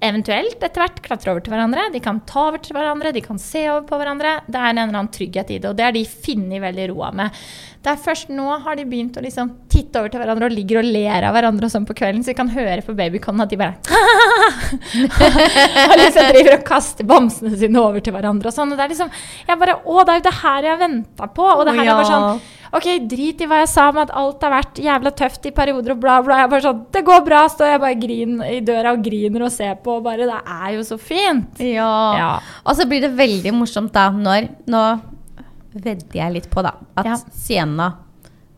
eventuelt 0.00 0.62
etter 0.64 0.80
hvert 0.80 1.00
klatre 1.04 1.32
over 1.32 1.44
til 1.44 1.52
hverandre. 1.54 1.88
De 1.92 2.00
kan 2.02 2.22
ta 2.28 2.46
over 2.48 2.62
til 2.64 2.76
hverandre, 2.76 3.12
de 3.12 3.22
kan 3.24 3.40
se 3.40 3.66
over 3.68 3.84
på 3.88 3.98
hverandre. 4.00 4.38
Det 4.48 4.56
er 4.56 4.72
en 4.72 4.82
eller 4.82 5.02
annen 5.02 5.12
trygghet 5.12 5.52
i 5.52 5.58
det, 5.60 5.70
og 5.70 5.76
det 5.76 5.86
har 5.86 5.96
de 5.96 6.04
funnet 6.08 6.64
veldig 6.64 6.88
roa 6.92 7.10
med. 7.20 7.42
Det 7.80 7.94
er 7.94 8.00
først 8.04 8.28
nå 8.28 8.44
har 8.60 8.76
de 8.76 8.84
begynt 8.84 9.14
å 9.16 9.22
liksom 9.24 9.54
titte 9.72 10.02
over 10.02 10.12
til 10.12 10.20
hverandre 10.20 10.50
og 10.50 10.52
ligger 10.52 10.82
og 10.82 10.88
ler 10.92 11.24
av 11.24 11.32
hverandre 11.32 11.64
og 11.64 11.72
sånn 11.72 11.86
på 11.88 11.94
kvelden, 11.96 12.20
så 12.20 12.34
vi 12.34 12.36
kan 12.36 12.50
høre 12.52 12.82
på 12.84 12.92
babyconen 12.98 13.40
at 13.46 13.54
de 13.54 13.56
bare 13.56 13.80
Og 15.88 15.94
liksom 15.96 16.28
driver 16.34 16.58
og 16.58 16.66
kaster 16.68 17.08
bamsene 17.08 17.56
sine 17.56 17.80
over 17.80 18.04
til 18.04 18.12
hverandre 18.12 18.50
og 18.50 18.56
sånn. 18.56 18.74
Og 18.74 18.76
det 18.76 18.84
er 18.84 18.92
liksom 18.92 19.08
Jeg 19.48 19.60
bare 19.62 19.78
Å, 19.80 20.02
det 20.04 20.12
er 20.12 20.20
jo 20.20 20.26
det 20.28 20.36
her 20.42 20.66
jeg 20.66 20.74
har 20.74 20.82
venta 20.82 21.28
på. 21.40 21.46
Og 21.54 21.62
det 21.66 21.74
her 21.78 21.86
er 21.86 22.00
bare 22.02 22.10
sånn 22.10 22.42
Ok, 22.70 22.84
drit 23.10 23.40
i 23.42 23.46
hva 23.50 23.64
jeg 23.64 23.70
sa 23.72 23.88
om 23.90 23.96
at 23.98 24.12
alt 24.14 24.44
har 24.46 24.52
vært 24.52 24.76
jævla 24.78 25.10
tøft 25.18 25.48
i 25.48 25.50
perioder 25.54 25.96
og 25.96 26.02
bla, 26.04 26.20
bla. 26.22 26.36
Jeg 26.44 26.50
bare 26.52 26.64
sånn 26.68 26.84
Det 26.94 27.00
går 27.08 27.24
bra, 27.26 27.40
står 27.50 27.72
jeg 27.72 27.80
bare 27.82 27.96
grin, 27.98 28.36
i 28.46 28.60
døra 28.62 28.92
og 28.94 29.02
griner 29.02 29.42
og 29.48 29.54
ser 29.54 29.74
på, 29.82 29.96
og 29.98 30.04
bare 30.06 30.28
Det 30.28 30.36
er 30.38 30.68
jo 30.76 30.84
så 30.86 31.00
fint. 31.00 31.58
Ja. 31.64 31.90
Ja. 32.20 32.28
Og 32.62 32.76
så 32.78 32.86
blir 32.86 33.02
det 33.02 33.10
veldig 33.18 33.56
morsomt 33.56 33.90
da 33.96 34.06
når 34.14 34.52
Nå 34.70 34.84
vedder 35.74 36.14
jeg 36.18 36.32
litt 36.32 36.50
på, 36.50 36.62
da. 36.62 36.72
At 36.96 37.06
Ja. 37.06 37.16
Sienna 37.32 37.92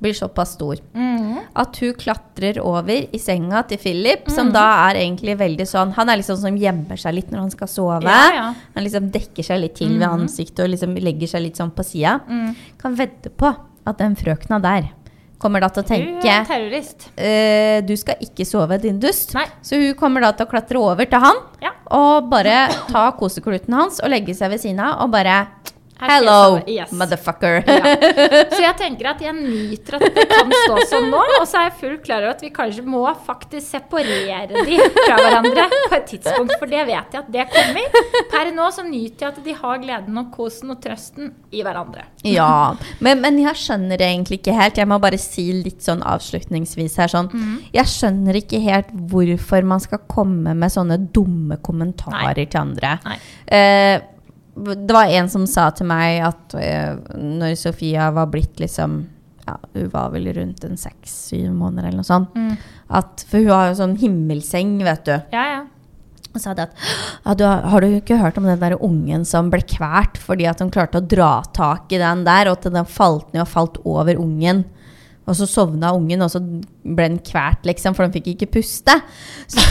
blir 0.03 0.15
såpass 0.15 0.55
stor. 0.57 0.77
Mm. 0.95 1.39
At 1.55 1.77
hun 1.79 1.93
klatrer 1.95 2.59
over 2.59 2.91
i 3.15 3.19
senga 3.23 3.63
til 3.69 3.79
Philip, 3.79 4.29
som 4.31 4.51
da 4.51 4.89
er 4.91 4.97
egentlig 4.99 5.37
veldig 5.39 5.67
sånn 5.69 5.93
Han 5.95 6.09
er 6.09 6.17
liksom 6.19 6.37
som 6.41 6.57
gjemmer 6.59 6.97
seg 6.99 7.15
litt 7.15 7.31
når 7.31 7.39
han 7.39 7.51
skal 7.51 7.69
sove. 7.69 8.03
Ja, 8.03 8.33
ja. 8.35 8.55
Han 8.75 8.83
liksom 8.85 9.11
dekker 9.13 9.45
seg 9.47 9.61
litt 9.61 9.77
til 9.77 9.93
ved 9.99 10.09
ansiktet 10.09 10.65
og 10.65 10.71
liksom 10.71 10.97
legger 10.99 11.29
seg 11.29 11.43
litt 11.43 11.57
sånn 11.61 11.71
på 11.71 11.85
sida. 11.87 12.17
Mm. 12.29 12.57
Kan 12.79 12.97
vedde 12.99 13.31
på 13.31 13.53
at 13.87 13.99
den 13.99 14.17
frøkna 14.17 14.61
der 14.63 14.91
kommer 15.39 15.61
da 15.61 15.69
til 15.69 15.83
å 15.83 15.87
Du 15.87 15.95
er 15.95 16.01
tenke 16.23 16.47
terrorist. 16.47 17.09
eh, 17.19 17.81
Du 17.83 17.97
skal 17.97 18.15
ikke 18.21 18.45
sove, 18.47 18.81
din 18.81 18.99
dust. 18.99 19.35
Nei. 19.35 19.47
Så 19.63 19.77
hun 19.79 19.95
kommer 19.95 20.21
da 20.21 20.33
til 20.33 20.47
å 20.47 20.51
klatre 20.51 20.79
over 20.83 21.05
til 21.05 21.19
han 21.21 21.37
Ja. 21.61 21.71
og 21.91 22.29
bare 22.31 22.69
ta 22.89 23.13
kosekluten 23.13 23.73
hans 23.75 24.01
og 24.01 24.11
legge 24.11 24.35
seg 24.35 24.51
ved 24.51 24.61
siden 24.61 24.81
av 24.81 25.01
og 25.03 25.11
bare 25.13 25.47
Hello. 26.11 26.61
Yes. 26.67 26.93
motherfucker. 26.93 27.63
Ja. 27.67 27.95
Så 28.55 28.61
jeg 28.63 28.75
tenker 28.81 29.11
at 29.13 29.23
jeg 29.23 29.35
nyter 29.37 29.97
at 29.99 30.05
det 30.17 30.25
kan 30.31 30.51
stå 30.65 30.79
sånn 30.91 31.09
nå, 31.13 31.21
og 31.41 31.47
så 31.49 31.61
er 31.61 31.69
jeg 31.69 31.75
fullt 31.81 32.03
klar 32.07 32.25
over 32.25 32.35
at 32.35 32.43
vi 32.45 32.51
kanskje 32.55 32.85
må 32.87 33.03
faktisk 33.27 33.67
separere 33.75 34.65
de 34.67 34.79
fra 34.97 35.17
hverandre 35.19 35.67
på 35.71 35.97
et 35.97 36.07
tidspunkt, 36.11 36.55
for 36.61 36.71
det 36.71 36.85
vet 36.89 37.15
jeg 37.17 37.23
at 37.23 37.31
det 37.33 37.47
kommer. 37.53 37.99
Per 38.33 38.53
nå 38.57 38.69
så 38.75 38.85
nyter 38.87 39.27
jeg 39.27 39.33
at 39.33 39.41
de 39.47 39.57
har 39.63 39.81
gleden 39.83 40.21
og 40.23 40.31
kosen 40.35 40.75
og 40.75 40.81
trøsten 40.85 41.33
i 41.53 41.63
hverandre. 41.65 42.07
Ja, 42.27 42.75
men, 43.05 43.23
men 43.25 43.41
jeg 43.43 43.59
skjønner 43.63 44.01
det 44.01 44.09
egentlig 44.09 44.41
ikke 44.41 44.57
helt. 44.59 44.79
Jeg 44.81 44.91
må 44.91 44.99
bare 45.03 45.21
si 45.21 45.49
litt 45.57 45.83
sånn 45.85 46.03
avslutningsvis 46.07 46.99
her 47.03 47.13
sånn. 47.13 47.31
mm. 47.33 47.59
Jeg 47.77 47.91
skjønner 47.93 48.39
ikke 48.43 48.63
helt 48.63 48.91
hvorfor 49.13 49.67
man 49.69 49.83
skal 49.83 50.03
komme 50.11 50.55
med 50.59 50.73
sånne 50.73 50.99
dumme 51.15 51.59
kommentarer 51.65 52.45
til 52.47 52.61
andre. 52.63 52.97
Nei. 53.07 53.19
Eh, 53.53 53.97
det 54.55 54.93
var 54.93 55.09
en 55.09 55.29
som 55.33 55.47
sa 55.49 55.71
til 55.73 55.87
meg 55.89 56.21
at 56.27 56.55
eh, 56.61 56.97
når 57.17 57.55
Sofia 57.57 58.11
var 58.13 58.27
blitt 58.33 58.61
liksom 58.61 58.99
ja, 59.47 59.55
Hun 59.75 59.89
var 59.91 60.11
vel 60.13 60.29
rundt 60.37 60.63
en 60.69 60.77
seks-syv 60.79 61.49
måneder 61.57 61.89
eller 61.89 62.03
noe 62.03 62.07
sånt. 62.07 62.35
Mm. 62.39 62.53
At, 62.95 63.25
for 63.27 63.41
hun 63.43 63.51
har 63.51 63.71
jo 63.73 63.79
sånn 63.81 63.97
himmelseng, 63.99 64.77
vet 64.87 65.09
du. 65.09 65.15
Ja, 65.35 65.47
ja. 65.57 65.63
Og 66.33 66.41
sa 66.41 66.55
det 66.57 66.69
at 66.69 66.77
ja, 67.27 67.35
du, 67.37 67.43
har- 67.45 67.83
du 67.83 67.97
ikke 67.99 68.21
hørt 68.21 68.39
om 68.41 68.47
den 68.49 68.61
der 68.61 68.77
ungen 68.79 69.25
som 69.29 69.51
ble 69.53 69.59
kvert 69.69 70.17
fordi 70.21 70.47
at 70.49 70.63
hun 70.63 70.71
klarte 70.73 71.01
å 71.03 71.05
dra 71.05 71.33
tak 71.53 71.91
i 71.93 71.99
den 72.01 72.23
der, 72.29 72.49
og 72.53 72.61
at 72.61 72.71
den 72.73 72.87
falt 72.89 73.33
ned 73.35 73.43
og 73.45 73.51
falt 73.53 73.81
over 73.85 74.17
ungen? 74.23 74.63
Og 75.29 75.37
så 75.39 75.47
sovna 75.47 75.91
ungen, 75.95 76.23
og 76.25 76.31
så 76.33 76.41
ble 76.43 77.05
den 77.13 77.19
kvert, 77.23 77.61
liksom, 77.69 77.95
for 77.95 78.07
den 78.07 78.15
fikk 78.15 78.33
ikke 78.33 78.49
puste. 78.57 78.95
Så, 79.51 79.63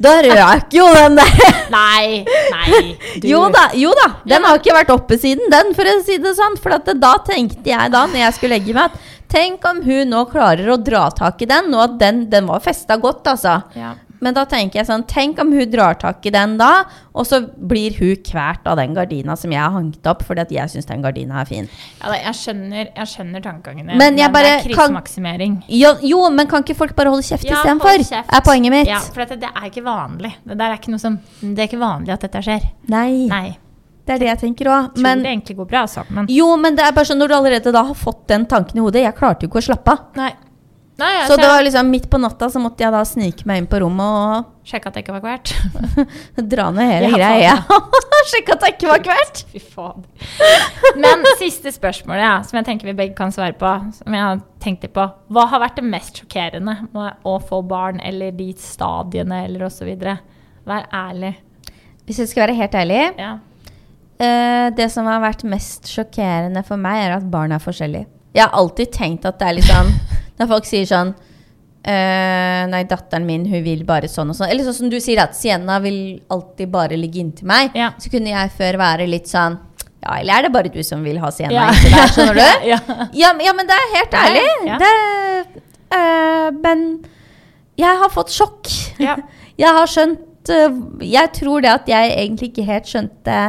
da 0.00 0.14
røk 0.24 0.72
jo 0.78 0.86
den 0.96 1.16
der. 1.20 1.40
Nei, 1.70 2.24
nei. 2.24 2.80
du- 3.20 3.28
Jo 3.28 3.42
da, 3.52 3.66
jo 3.76 3.92
da. 3.98 4.08
Den 4.26 4.44
har 4.48 4.58
ikke 4.60 4.74
vært 4.78 4.92
oppe 4.94 5.18
siden 5.20 5.50
den, 5.52 5.74
for 5.76 5.84
å 5.84 5.96
si 6.06 6.16
det 6.18 6.34
sånn. 6.38 6.56
For 6.60 6.76
det, 6.78 6.96
da 7.02 7.14
tenkte 7.26 7.68
jeg 7.74 7.92
da, 7.92 8.06
når 8.08 8.22
jeg 8.24 8.36
skulle 8.38 8.56
legge 8.58 8.74
meg, 8.76 8.90
at 8.94 9.16
tenk 9.30 9.64
om 9.70 9.82
hun 9.84 10.08
nå 10.10 10.24
klarer 10.32 10.72
å 10.72 10.78
dra 10.82 11.04
tak 11.14 11.42
i 11.44 11.50
den, 11.50 11.68
og 11.76 11.84
at 11.84 11.98
den, 12.00 12.24
den 12.32 12.48
var 12.50 12.64
festa 12.64 12.96
godt, 12.98 13.28
altså. 13.30 13.60
Ja. 13.78 13.92
Men 14.20 14.36
da 14.36 14.44
tenker 14.48 14.80
jeg 14.80 14.88
sånn, 14.88 15.06
tenk 15.08 15.38
om 15.40 15.52
hun 15.54 15.70
drar 15.72 15.96
tak 16.00 16.26
i 16.28 16.32
den 16.34 16.56
da, 16.60 16.84
og 17.16 17.26
så 17.28 17.40
blir 17.56 17.96
hun 17.96 18.18
kvært 18.26 18.66
av 18.68 18.76
den 18.80 18.92
gardina 18.96 19.36
som 19.38 19.52
jeg 19.54 19.60
har 19.62 19.72
hangt 19.72 20.06
opp, 20.10 20.24
fordi 20.28 20.44
at 20.44 20.52
jeg 20.54 20.72
syns 20.74 20.88
den 20.90 21.04
gardina 21.04 21.40
er 21.40 21.48
fin. 21.48 21.70
Ja, 22.02 22.12
jeg 22.18 22.36
skjønner, 22.36 22.90
jeg 22.90 23.10
skjønner 23.14 23.44
tankegangene. 23.44 23.96
Men 24.00 24.20
jeg 24.20 24.32
bare 24.34 24.50
det 24.50 24.58
er 24.58 24.66
krisemaksimering. 24.68 25.56
Jo, 25.72 25.94
jo, 26.04 26.20
men 26.36 26.50
kan 26.50 26.66
ikke 26.66 26.76
folk 26.82 26.92
bare 26.98 27.14
holde 27.14 27.24
kjeft 27.26 27.48
Ja, 27.48 27.62
istedenfor? 27.62 28.04
Er 28.20 28.44
poenget 28.44 28.76
mitt. 28.76 28.90
Ja, 28.92 29.00
for 29.00 29.24
dette, 29.24 29.40
det 29.40 29.50
er 29.54 29.70
ikke 29.70 29.86
vanlig. 29.88 30.34
Det, 30.44 30.60
er 30.60 30.76
ikke 30.76 31.00
som, 31.00 31.16
det 31.40 31.64
er 31.64 31.72
ikke 31.72 31.80
vanlig 31.80 32.14
at 32.16 32.28
dette 32.28 32.44
skjer. 32.44 32.68
Nei, 32.92 33.24
Nei. 33.30 33.56
det 34.04 34.18
er 34.18 34.22
det 34.24 34.30
jeg 34.34 34.42
tenker 34.44 34.70
òg. 34.74 35.00
Men 35.00 35.24
det 35.24 35.32
egentlig 35.32 35.56
går 35.62 35.72
bra, 35.72 35.86
altså. 35.88 36.04
Men 36.12 36.28
jo, 36.30 36.52
men 36.60 36.76
det 36.76 36.84
er 36.84 36.94
bare 36.96 37.08
sånn 37.08 37.20
når 37.22 37.32
du 37.32 37.38
allerede 37.40 37.74
da 37.74 37.86
har 37.88 37.98
fått 37.98 38.26
den 38.28 38.44
tanken 38.50 38.80
i 38.80 38.84
hodet 38.84 39.06
Jeg 39.06 39.16
klarte 39.16 39.46
jo 39.46 39.52
ikke 39.52 39.64
å 39.64 39.68
slappe 39.70 39.96
av. 39.96 40.38
nei. 41.00 41.26
Så 41.28 41.36
det 41.40 41.48
var 41.48 41.62
liksom 41.64 41.88
midt 41.90 42.06
på 42.12 42.18
natta 42.20 42.48
så 42.52 42.60
måtte 42.62 42.84
jeg 42.84 42.92
da 42.94 43.00
snike 43.08 43.46
meg 43.48 43.62
inn 43.62 43.68
på 43.70 43.80
rommet 43.82 44.16
og 44.20 44.56
Sjekke 44.70 44.90
at 44.90 44.94
det 44.94 45.02
ikke 45.02 45.14
var 45.16 45.22
hvert. 45.24 45.50
dra 46.52 46.66
ned 46.70 46.86
hele 46.92 47.08
Ja, 47.10 47.16
greia. 47.18 47.80
Sjekke 48.30 48.54
at 48.54 48.62
det 48.62 48.68
ikke 48.76 48.90
var 48.92 49.02
kvert. 49.02 49.40
Fy 49.50 49.62
faen. 49.64 50.04
Men 51.00 51.24
siste 51.40 51.72
spørsmål, 51.74 52.20
ja, 52.22 52.34
som 52.46 52.60
jeg 52.60 52.68
tenker 52.68 52.90
vi 52.90 52.94
begge 53.00 53.16
kan 53.18 53.32
svare 53.34 53.56
på. 53.58 53.72
Som 53.96 54.14
jeg 54.14 54.22
har 54.22 54.42
tenkt 54.62 54.84
litt 54.86 54.94
på. 54.94 55.08
Hva 55.32 55.46
har 55.50 55.64
vært 55.64 55.80
det 55.80 55.86
mest 55.88 56.20
sjokkerende 56.22 56.76
med 56.94 57.26
å 57.26 57.34
få 57.42 57.62
barn, 57.66 57.98
eller 58.04 58.30
de 58.36 58.52
stadiene, 58.60 59.42
eller 59.48 59.66
osv.? 59.66 59.90
Vær 60.70 60.86
ærlig. 60.94 61.32
Hvis 62.06 62.22
jeg 62.22 62.30
skal 62.30 62.44
være 62.46 62.58
helt 62.60 62.78
ærlig, 62.84 63.02
Ja. 63.18 63.32
uh, 64.20 64.70
det 64.76 64.90
som 64.92 65.08
har 65.10 65.24
vært 65.24 65.42
mest 65.48 65.90
sjokkerende 65.90 66.62
for 66.68 66.78
meg, 66.78 67.08
er 67.08 67.16
at 67.18 67.26
barn 67.32 67.56
er 67.56 67.64
forskjellige. 67.64 68.06
Jeg 68.36 68.44
har 68.46 68.54
alltid 68.54 68.92
tenkt 68.94 69.26
at 69.26 69.40
det 69.40 69.48
er 69.48 69.56
litt 69.58 69.66
sånn 69.66 69.90
Når 70.40 70.48
folk 70.56 70.68
sier 70.70 70.88
sånn 70.90 71.14
Uh, 71.80 72.66
Nei, 72.68 72.82
datteren 72.84 73.24
min, 73.24 73.46
hun 73.48 73.62
vil 73.64 73.86
bare 73.88 74.04
sånn 74.12 74.28
og 74.28 74.36
sånn. 74.36 74.50
Eller 74.52 74.66
sånn 74.66 74.74
som 74.76 74.90
du 74.92 74.98
sier, 75.00 75.16
at 75.22 75.32
Sienna 75.32 75.78
vil 75.80 76.18
alltid 76.28 76.68
bare 76.68 76.98
ligge 77.00 77.22
inntil 77.22 77.48
meg. 77.48 77.70
Ja. 77.72 77.86
Så 77.96 78.10
kunne 78.12 78.28
jeg 78.34 78.50
før 78.52 78.76
være 78.82 79.06
litt 79.08 79.30
sånn 79.30 79.56
Ja, 80.02 80.18
eller 80.18 80.34
er 80.34 80.42
det 80.44 80.50
bare 80.52 80.68
du 80.74 80.82
som 80.84 81.00
vil 81.08 81.16
ha 81.22 81.30
Sienna 81.32 81.54
Ja. 81.56 81.62
inntil 81.72 81.94
deg? 81.96 82.12
Skjønner 82.12 82.36
du? 82.36 82.66
Ja. 82.68 82.78
Ja, 83.16 83.32
men- 83.56 83.66
det 83.70 83.78
er 83.78 83.88
helt 83.94 84.18
ærlig. 84.20 84.44
Det, 84.84 85.62
uh, 85.96 86.50
men 86.60 86.84
jeg 87.80 87.98
har 88.04 88.12
fått 88.12 88.28
sjokk. 88.36 88.68
Ja. 89.00 89.16
Jeg 89.64 89.72
har 89.76 89.88
skjønt 89.92 90.52
uh, 90.52 90.76
Jeg 91.04 91.32
tror 91.40 91.64
det 91.64 91.72
at 91.72 91.88
jeg 91.88 92.12
egentlig 92.12 92.50
ikke 92.52 92.64
helt 92.68 92.92
skjønte 92.92 93.40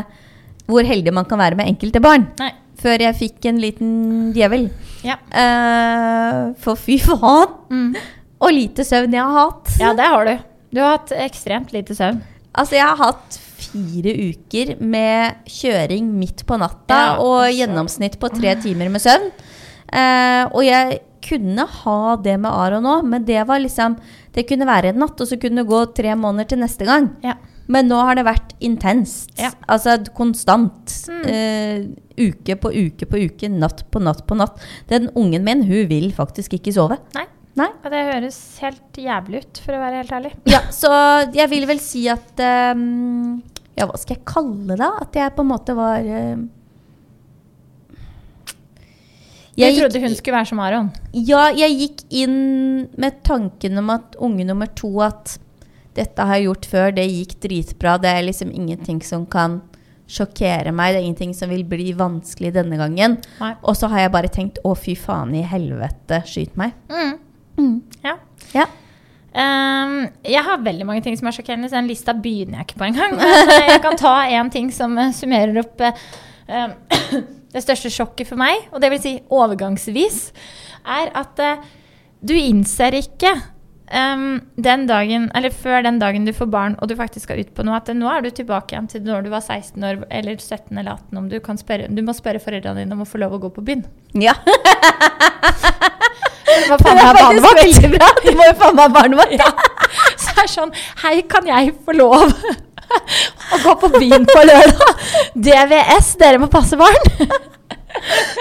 hvor 0.72 0.88
heldig 0.88 1.12
man 1.16 1.28
kan 1.28 1.40
være 1.44 1.56
med 1.60 1.68
enkelte 1.68 2.00
barn. 2.00 2.30
Nei. 2.40 2.54
Før 2.80 3.04
jeg 3.04 3.16
fikk 3.20 3.46
en 3.52 3.60
liten 3.60 3.92
djevel. 4.36 4.70
Ja. 5.06 5.18
Uh, 5.34 6.52
for 6.62 6.80
fy 6.80 6.98
faen! 7.02 7.56
Mm. 7.72 7.94
Og 8.42 8.54
lite 8.56 8.86
søvn 8.88 9.14
jeg 9.14 9.22
har 9.22 9.38
hatt. 9.38 9.76
ja, 9.82 9.94
det 9.98 10.08
har 10.14 10.26
du. 10.28 10.34
Du 10.72 10.80
har 10.82 10.96
hatt 10.98 11.12
ekstremt 11.14 11.74
lite 11.76 11.96
søvn. 11.98 12.22
Altså, 12.58 12.76
jeg 12.78 12.88
har 12.88 12.98
hatt 13.00 13.38
fire 13.62 14.14
uker 14.32 14.74
med 14.82 15.46
kjøring 15.48 16.08
midt 16.18 16.42
på 16.50 16.58
natta 16.60 16.98
Ja, 16.98 17.12
og 17.22 17.38
altså. 17.46 17.54
gjennomsnitt 17.60 18.18
på 18.20 18.32
tre 18.34 18.56
timer 18.64 18.90
med 18.92 19.04
søvn. 19.04 19.30
Uh, 19.92 20.46
og 20.56 20.64
jeg 20.66 21.02
kunne 21.22 21.68
ha 21.84 22.00
det 22.24 22.38
med 22.42 22.50
Aron 22.50 22.88
òg, 22.90 23.06
men 23.06 23.26
det 23.28 23.44
var 23.46 23.60
liksom 23.62 23.98
Det 24.34 24.46
kunne 24.48 24.66
være 24.66 24.94
en 24.94 25.02
natt, 25.04 25.20
og 25.20 25.28
så 25.28 25.38
kunne 25.38 25.62
det 25.62 25.70
gå 25.70 25.82
tre 25.94 26.16
måneder 26.16 26.48
til 26.54 26.62
neste 26.64 26.88
gang. 26.88 27.10
Ja. 27.24 27.36
Men 27.72 27.88
nå 27.88 28.00
har 28.04 28.18
det 28.20 28.26
vært 28.28 28.56
intenst. 28.64 29.32
Ja. 29.40 29.52
Altså 29.72 29.98
konstant. 30.18 30.96
Mm. 31.08 31.22
Uh, 31.28 32.10
uke 32.22 32.58
på 32.60 32.72
uke 32.76 33.08
på 33.10 33.22
uke, 33.28 33.50
natt 33.52 33.86
på 33.92 34.02
natt 34.04 34.26
på 34.28 34.38
natt. 34.38 34.60
Den 34.92 35.10
ungen 35.18 35.46
min, 35.48 35.64
hun 35.70 35.88
vil 35.90 36.12
faktisk 36.16 36.58
ikke 36.60 36.76
sove. 36.76 37.00
Nei. 37.18 37.28
Nei. 37.60 37.68
Og 37.84 37.92
det 37.92 38.02
høres 38.08 38.38
helt 38.64 38.98
jævlig 39.04 39.42
ut, 39.44 39.60
for 39.66 39.76
å 39.76 39.82
være 39.82 40.00
helt 40.00 40.14
ærlig. 40.16 40.32
Ja, 40.48 40.62
så 40.72 40.92
jeg 41.36 41.52
vil 41.52 41.68
vel 41.68 41.82
si 41.84 42.06
at 42.12 42.40
um, 42.40 43.42
Ja, 43.76 43.88
hva 43.90 44.00
skal 44.00 44.18
jeg 44.18 44.26
kalle 44.30 44.78
det? 44.80 44.90
At 45.04 45.20
jeg 45.20 45.34
på 45.36 45.44
en 45.44 45.50
måte 45.52 45.76
var 45.76 46.00
ehm, 46.00 46.46
Jeg, 49.60 49.74
gikk 49.74 49.82
trodde 49.82 50.04
hun 50.06 50.16
skulle 50.16 50.38
være 50.38 50.52
som 50.54 50.64
Aron. 50.64 50.90
Ja, 51.12 51.50
jeg 51.52 51.76
gikk 51.82 52.06
inn 52.24 52.38
med 52.96 53.20
tanken 53.28 53.84
om 53.84 53.92
at 53.98 54.16
unge 54.24 54.48
nummer 54.48 54.72
to 54.72 54.94
At 55.04 55.36
dette 55.98 56.26
har 56.28 56.40
jeg 56.40 56.48
gjort 56.48 56.68
før, 56.72 56.94
det 56.96 57.08
gikk 57.10 57.36
dritbra. 57.44 57.98
Det 58.02 58.12
er 58.12 58.26
liksom 58.28 58.52
ingenting 58.56 59.02
som 59.04 59.26
kan 59.30 59.60
sjokkere 60.12 60.74
meg. 60.76 60.94
Det 60.94 61.02
er 61.02 61.08
ingenting 61.08 61.34
som 61.36 61.52
vil 61.52 61.64
bli 61.68 61.92
vanskelig 61.98 62.54
denne 62.56 62.80
gangen. 62.80 63.18
Nei. 63.42 63.54
Og 63.64 63.78
så 63.80 63.90
har 63.92 64.06
jeg 64.06 64.14
bare 64.14 64.32
tenkt 64.32 64.62
å, 64.68 64.76
fy 64.76 64.96
faen 65.00 65.34
i 65.38 65.44
helvete, 65.48 66.22
skyt 66.28 66.56
meg. 66.60 66.76
Mm. 66.92 67.76
Ja. 68.06 68.16
Ja. 68.56 68.68
Um, 69.32 70.10
jeg 70.28 70.44
har 70.44 70.64
veldig 70.64 70.86
mange 70.88 71.04
ting 71.06 71.16
som 71.16 71.30
er 71.30 71.36
sjokkerende, 71.36 71.70
så 71.72 71.80
den 71.80 71.88
lista 71.88 72.16
begynner 72.16 72.60
jeg 72.60 72.72
ikke 72.72 72.82
på 72.82 72.88
engang. 72.90 73.16
Men 73.20 73.52
eh, 73.56 73.70
jeg 73.70 73.84
kan 73.84 74.00
ta 74.00 74.16
én 74.28 74.52
ting 74.52 74.72
som 74.76 74.98
eh, 75.00 75.14
summerer 75.16 75.62
opp 75.62 75.84
eh, 75.86 76.74
det 77.54 77.64
største 77.64 77.94
sjokket 77.94 78.28
for 78.28 78.42
meg, 78.42 78.68
og 78.72 78.84
det 78.84 78.92
vil 78.92 79.04
si 79.04 79.14
overgangsvis, 79.32 80.20
er 80.82 81.12
at 81.16 81.40
uh, 81.40 81.64
du 82.26 82.34
innser 82.36 82.96
ikke 82.98 83.36
ehm, 83.92 84.42
den 84.58 84.86
dagen, 84.90 85.30
eller 85.36 85.50
før 85.54 85.84
den 85.86 86.00
dagen 86.02 86.26
du 86.26 86.32
får 86.34 86.50
barn 86.52 86.76
og 86.82 86.88
du 86.90 86.96
faktisk 87.00 87.28
skal 87.28 87.40
ut 87.44 87.54
på 87.56 87.64
noe, 87.68 87.78
at 87.78 87.92
nå 87.96 88.08
er 88.12 88.22
du 88.26 88.30
tilbake 88.32 88.74
igjen 88.76 88.88
til 88.92 89.04
når 89.08 89.26
du 89.28 89.30
var 89.34 89.42
16 89.46 89.84
år 89.84 90.04
eller 90.10 90.38
17 90.40 90.78
eller 90.78 90.92
18, 90.98 91.18
om 91.22 91.30
du 91.32 91.38
kan 91.44 91.58
spørre, 91.60 91.88
du 91.92 92.02
må 92.06 92.16
spørre 92.18 92.40
foreldrene 92.44 92.84
dine 92.86 92.96
om 92.98 93.04
å 93.06 93.10
få 93.10 93.22
lov 93.22 93.38
å 93.38 93.42
gå 93.46 93.50
på 93.58 93.66
byen. 93.72 93.86
ja. 94.16 94.34
Det 96.52 96.78
faen 96.84 96.98
meg 96.98 97.16
barnevakt. 97.16 97.86
bra. 97.94 98.08
Du 98.26 98.32
må 98.36 98.48
jo 98.50 98.56
faen 98.60 98.76
meg 98.76 98.84
ha 98.84 98.92
barnevakt. 98.96 99.38
Ja. 99.42 99.48
Så 100.20 100.32
det 100.36 100.44
er 100.44 100.50
sånn 100.52 100.70
Hei, 101.04 101.22
kan 101.28 101.48
jeg 101.48 101.74
få 101.86 101.94
lov 101.98 102.32
å 103.56 103.58
gå 103.64 103.74
på 103.82 103.90
byen 103.98 104.24
på 104.28 104.44
lørdag? 104.48 105.02
DVS, 105.36 106.14
dere 106.20 106.40
må 106.44 106.48
passe 106.52 106.78
barn. 106.80 107.00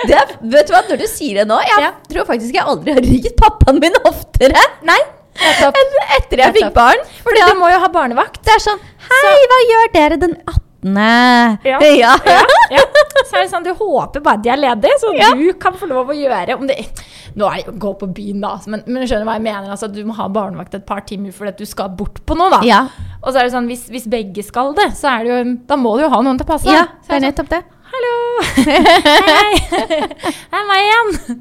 Det, 0.06 0.20
vet 0.46 0.68
du 0.68 0.74
hva, 0.74 0.82
når 0.88 1.00
du 1.02 1.06
sier 1.10 1.40
det 1.40 1.46
nå 1.50 1.56
Jeg 1.66 1.82
Ja. 1.82 1.88
tror 2.12 2.26
faktisk 2.28 2.54
jeg 2.54 2.66
aldri 2.70 2.94
har 2.94 3.02
ringt 3.02 3.34
pappaen 3.40 3.80
min 3.82 3.96
oftere 4.06 4.62
Nei, 4.86 4.98
nettopp. 5.38 5.76
etter 6.16 6.42
jeg 6.44 6.56
fikk 6.58 6.74
barn. 6.74 7.04
For 7.22 7.36
du 7.36 7.54
må 7.60 7.70
jo 7.72 7.78
ha 7.84 7.88
barnevakt. 7.92 8.42
Det 8.44 8.56
er 8.56 8.64
sånn 8.64 8.80
Hei, 9.10 9.36
hva 9.52 9.60
gjør 9.68 9.94
dere 9.94 10.20
den 10.26 10.36
18.? 10.46 10.66
Ja. 11.60 11.76
ja. 11.84 12.14
Ja. 12.72 12.82
Så 13.28 13.36
er 13.36 13.42
det 13.44 13.50
sånn, 13.52 13.64
du 13.66 13.74
håper 13.76 14.22
bare 14.24 14.40
de 14.40 14.48
er 14.48 14.56
ledige, 14.56 14.96
så 15.02 15.10
Ja. 15.12 15.28
du 15.36 15.52
kan 15.60 15.74
få 15.76 15.84
lov 15.90 16.08
å 16.08 16.16
gjøre 16.16 16.56
om 16.56 16.64
det, 16.66 16.78
Nå 17.36 17.46
er 17.46 17.60
det 17.60 17.66
jo 17.66 17.72
å 17.74 17.80
gå 17.84 17.90
på 18.00 18.06
byen, 18.16 18.40
da, 18.40 18.54
men, 18.66 18.80
men 18.86 19.02
du 19.04 19.06
skjønner 19.06 19.28
hva 19.28 19.34
jeg 19.36 19.44
mener. 19.44 19.68
Altså, 19.70 19.86
du 19.92 20.00
må 20.08 20.16
ha 20.18 20.24
barnevakt 20.32 20.74
et 20.74 20.86
par 20.88 21.04
timer 21.06 21.30
fordi 21.36 21.52
at 21.52 21.60
du 21.60 21.68
skal 21.68 21.92
bort 21.94 22.18
på 22.26 22.34
noe. 22.34 22.48
da. 22.50 22.58
Ja. 22.66 22.80
Og 23.20 23.28
så 23.30 23.38
er 23.42 23.46
det 23.46 23.52
sånn, 23.54 23.68
hvis, 23.70 23.84
hvis 23.92 24.08
begge 24.10 24.42
skal 24.42 24.72
det, 24.74 24.88
så 24.98 25.12
det 25.20 25.30
jo, 25.30 25.36
da 25.68 25.76
må 25.78 25.92
du 25.98 26.06
jo 26.06 26.10
ha 26.10 26.22
noen 26.24 26.40
til 26.40 26.48
å 26.48 26.50
passe. 26.50 26.72
ja, 26.72 26.86
det 26.88 27.12
er 27.12 27.20
sånn, 27.20 27.26
nettopp 27.28 27.52
det. 27.52 27.60
Hallo! 28.00 28.40
Hei! 28.56 29.56
Det 29.68 30.56
er 30.56 30.66
meg 30.68 30.84
igjen. 30.86 31.40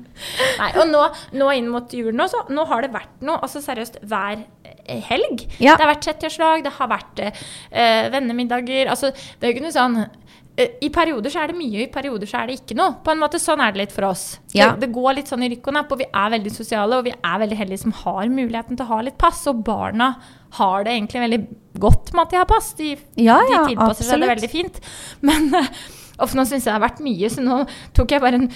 Nei, 0.59 0.69
og 0.81 0.89
nå, 0.89 1.03
nå 1.39 1.51
inn 1.55 1.69
mot 1.71 1.93
julen 1.95 2.19
også, 2.19 2.41
nå 2.51 2.65
har 2.67 2.83
det 2.83 2.89
vært 2.91 3.21
noe, 3.23 3.37
altså 3.39 3.61
seriøst, 3.63 4.01
hver 4.09 4.41
eh, 4.65 4.99
helg. 5.07 5.45
Ja. 5.61 5.77
Det 5.77 5.85
har 5.85 5.91
vært 5.93 6.07
70-årslag, 6.09 6.63
det 6.65 6.73
har 6.75 6.89
vært 6.91 7.21
uh, 7.23 8.09
vennemiddager. 8.11 8.91
Altså, 8.91 9.13
det 9.13 9.47
er 9.47 9.53
jo 9.53 9.55
ikke 9.55 9.67
noe 9.69 9.75
sånn 9.77 9.95
eh, 10.01 10.75
I 10.83 10.89
perioder 10.95 11.31
så 11.31 11.45
er 11.45 11.53
det 11.53 11.59
mye, 11.61 11.85
i 11.85 11.91
perioder 11.93 12.27
så 12.27 12.41
er 12.41 12.51
det 12.51 12.57
ikke 12.59 12.75
noe. 12.79 12.97
På 13.05 13.13
en 13.13 13.21
måte 13.21 13.39
Sånn 13.39 13.63
er 13.63 13.71
det 13.75 13.85
litt 13.85 13.95
for 13.95 14.09
oss. 14.09 14.25
Ja. 14.51 14.73
Det, 14.73 14.83
det 14.83 14.89
går 14.97 15.15
litt 15.21 15.31
sånn 15.31 15.45
i 15.47 15.51
rykk 15.53 15.69
og 15.71 15.77
napp, 15.77 15.93
og 15.95 16.01
vi 16.03 16.09
er 16.09 16.33
veldig 16.35 16.53
sosiale, 16.57 16.99
og 16.99 17.07
vi 17.07 17.15
er 17.15 17.43
veldig 17.45 17.59
heldige 17.61 17.85
som 17.85 17.95
har 18.01 18.25
muligheten 18.33 18.75
til 18.75 18.83
å 18.83 18.97
ha 18.97 18.99
litt 19.07 19.19
pass. 19.21 19.45
Og 19.47 19.63
barna 19.69 20.11
har 20.59 20.83
det 20.83 20.97
egentlig 20.97 21.23
veldig 21.23 21.39
godt 21.79 22.11
med 22.11 22.25
at 22.25 22.35
de 22.35 22.41
har 22.41 22.51
pass. 22.51 22.73
De, 22.75 22.91
Ja, 23.15 23.39
de 23.47 23.55
ja, 23.55 23.63
tilpasser 23.71 24.11
seg 24.11 24.25
det 24.25 24.33
veldig 24.33 24.51
fint. 24.51 24.83
Men 25.23 25.53
eh, 25.55 25.71
og 26.19 26.35
nå 26.35 26.45
syns 26.45 26.65
jeg 26.65 26.69
det 26.73 26.75
har 26.77 26.83
vært 26.89 26.99
mye, 27.05 27.29
så 27.31 27.41
nå 27.45 27.61
tok 27.97 28.11
jeg 28.15 28.21
bare 28.23 28.39
en 28.41 28.49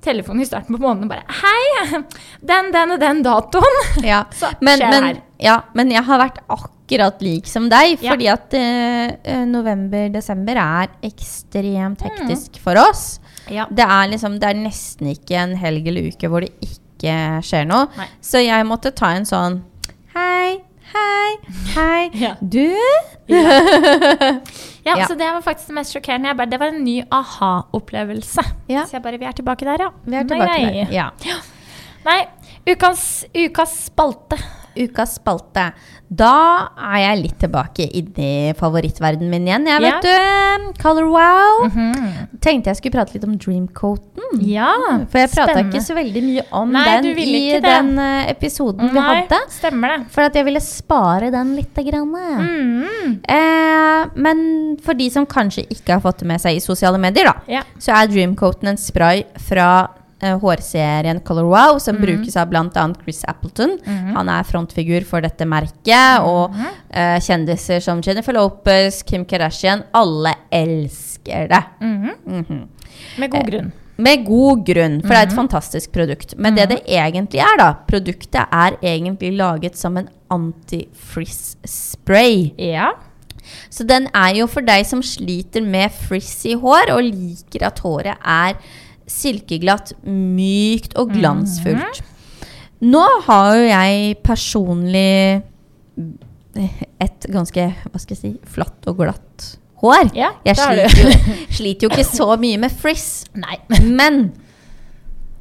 telefon 0.00 0.40
i 0.40 0.46
starten 0.48 0.72
på 0.76 0.80
måneden 0.80 1.04
og 1.04 1.10
bare 1.12 1.24
Hei! 1.42 2.00
Den, 2.50 2.70
den 2.72 2.94
og 2.94 3.00
den 3.02 3.18
datoen. 3.22 3.80
Ja. 4.06 4.22
Så 4.40 4.48
Men, 4.64 4.78
skjer 4.80 4.90
men, 4.94 5.04
her. 5.10 5.18
ja, 5.44 5.56
men 5.76 5.90
jeg 5.92 6.02
har 6.06 6.22
vært 6.22 6.38
akkurat 6.48 7.20
lik 7.22 7.46
som 7.46 7.68
deg, 7.68 7.98
Ja. 8.00 8.14
fordi 8.14 8.28
at 8.32 8.54
eh, 8.56 9.44
november-desember 9.46 10.56
er 10.62 10.88
ekstremt 11.06 12.00
hektisk 12.06 12.56
Mm. 12.56 12.62
for 12.64 12.80
oss. 12.80 13.20
Ja. 13.52 13.66
Det 13.70 13.84
er 13.84 14.08
liksom, 14.14 14.38
det 14.40 14.48
er 14.50 14.54
nesten 14.64 15.12
ikke 15.12 15.36
en 15.42 15.56
helg 15.60 15.86
eller 15.92 16.08
uke 16.14 16.28
hvor 16.32 16.40
det 16.46 16.52
ikke 16.64 17.14
skjer 17.44 17.68
noe. 17.68 17.86
Nei. 17.96 18.06
Så 18.24 18.40
jeg 18.44 18.66
måtte 18.68 18.90
ta 18.96 19.12
en 19.16 19.24
sånn 19.28 19.60
hei, 21.30 21.36
hei. 21.74 22.10
Ja. 22.14 22.34
Du? 22.40 22.74
Ja, 24.84 24.94
Ja. 24.98 25.06
så 25.06 25.14
det 25.14 25.26
var 25.28 25.42
faktisk 25.44 25.66
det 25.68 25.74
mest 25.76 25.92
sjokkerende. 25.92 26.32
Bare, 26.34 26.48
det 26.48 26.58
var 26.60 26.70
en 26.72 26.84
ny 26.84 27.02
aha-opplevelse. 27.12 28.42
Ja. 28.70 28.86
Så 28.88 28.96
jeg 28.96 29.02
bare, 29.04 29.18
vi 29.20 29.26
er 29.28 29.32
tilbake 29.36 29.66
der, 29.68 29.82
ja. 29.84 29.90
Vi 30.06 30.16
er 30.16 30.24
tilbake 30.24 30.56
nei. 30.56 30.70
der. 30.72 30.94
Ja. 30.94 31.10
Nei, 32.06 32.22
ukas, 32.72 33.02
ukas 33.36 33.74
spalte. 33.90 34.38
Ukas 34.76 35.16
spalte. 35.18 35.72
Da 36.10 36.68
er 36.76 36.98
jeg 37.04 37.22
litt 37.22 37.38
tilbake 37.38 37.86
inni 37.94 38.52
favorittverdenen 38.58 39.30
min 39.30 39.46
igjen. 39.46 39.66
Jeg 39.66 39.82
Ja. 39.82 40.00
vet 40.00 40.02
du, 40.02 40.82
Color 40.82 41.06
Wow. 41.10 41.68
Mhm. 41.68 42.38
Tenkte 42.40 42.66
jeg 42.70 42.76
skulle 42.76 42.92
prate 42.92 43.14
litt 43.14 43.24
om 43.24 43.36
Dreamcoaten. 43.38 44.40
Ja, 44.40 44.72
For 45.10 45.18
jeg 45.18 45.30
prata 45.30 45.58
ikke 45.62 45.80
så 45.82 45.94
veldig 45.94 46.22
mye 46.22 46.42
om 46.52 46.70
Nei, 46.72 46.84
den 47.00 47.18
i 47.18 47.60
den 47.60 47.98
episoden 47.98 48.40
episoden 48.40 48.90
vi 48.92 48.98
Nei, 49.00 49.20
hadde. 49.26 49.38
stemmer 49.50 49.88
det. 49.98 50.06
For 50.10 50.22
at 50.22 50.34
jeg 50.34 50.44
ville 50.44 50.60
spare 50.60 51.30
den 51.30 51.54
lite 51.56 51.84
grann. 51.84 52.10
Mm. 52.10 53.20
Eh, 53.28 54.06
men 54.16 54.76
for 54.82 54.94
de 54.94 55.08
som 55.10 55.26
kanskje 55.26 55.66
ikke 55.70 55.92
har 55.96 56.00
fått 56.00 56.18
det 56.18 56.26
med 56.26 56.40
seg 56.40 56.56
i 56.56 56.60
sosiale 56.64 56.98
medier, 56.98 57.24
da, 57.24 57.34
Ja. 57.46 57.62
så 57.78 57.92
er 58.02 58.06
Dreamcoaten 58.08 58.68
en 58.68 58.76
spray 58.76 59.24
fra 59.38 59.68
eh, 59.84 59.99
hårserien 60.20 61.20
Color 61.24 61.44
Wow, 61.48 61.78
som 61.78 61.96
mm. 61.96 62.02
brukes 62.02 62.36
av 62.36 62.48
bl.a. 62.50 62.94
Chris 63.02 63.24
Appleton. 63.28 63.78
Han 63.86 64.28
er 64.28 64.42
frontfigur 64.44 65.04
for 65.08 65.20
dette 65.24 65.46
merket. 65.48 66.20
Og 66.20 66.50
mm. 66.52 66.66
uh, 66.92 67.16
kjendiser 67.24 67.80
som 67.80 68.02
Jennifer 68.04 68.32
Lopez, 68.36 69.00
Kim 69.06 69.24
Kardashian. 69.24 69.82
Alle 69.96 70.34
elsker 70.50 71.48
det. 71.50 71.62
Mhm. 71.80 72.10
Mhm. 72.26 72.68
Med 73.18 73.30
god 73.30 73.50
grunn. 73.50 73.72
Med 74.00 74.22
god 74.24 74.62
grunn, 74.64 75.00
for 75.02 75.08
det 75.08 75.16
er 75.18 75.22
et 75.22 75.28
Mhm. 75.28 75.36
fantastisk 75.36 75.92
produkt. 75.92 76.34
Men 76.38 76.54
det 76.54 76.68
det 76.68 76.82
egentlig 76.86 77.40
er, 77.40 77.56
da 77.58 77.74
Produktet 77.86 78.46
er 78.50 78.76
egentlig 78.82 79.36
laget 79.36 79.76
som 79.76 79.96
en 79.96 80.08
anti-frizz-spray. 80.30 82.52
Ja. 82.58 82.92
Så 83.70 83.84
den 83.86 84.08
er 84.14 84.34
jo 84.34 84.46
for 84.46 84.60
deg 84.60 84.86
som 84.86 85.02
sliter 85.02 85.62
med 85.64 85.90
frizzy 85.90 86.54
hår 86.54 86.90
og 86.94 87.02
liker 87.02 87.62
at 87.66 87.78
håret 87.80 88.16
er 88.24 88.54
silkeglatt, 89.10 89.94
mykt 90.06 90.96
og 91.00 91.14
glansfullt. 91.16 92.02
Nå 92.80 93.04
har 93.26 93.54
jo 93.58 93.64
jeg 93.68 94.18
personlig 94.24 95.42
et 97.00 97.26
ganske, 97.30 97.66
hva 97.90 98.00
skal 98.00 98.16
jeg 98.16 98.20
si, 98.20 98.30
flatt 98.48 98.88
og 98.90 99.02
glatt 99.02 99.50
hår. 99.80 100.12
Ja, 100.16 100.32
jeg 100.46 100.58
sliter 100.58 101.02
jo, 101.02 101.34
sliter 101.58 101.86
jo 101.86 101.92
ikke 101.92 102.06
så 102.08 102.30
mye 102.40 102.60
med 102.62 102.72
frizz. 102.82 103.28
Nei. 103.38 103.58
Men 103.84 104.30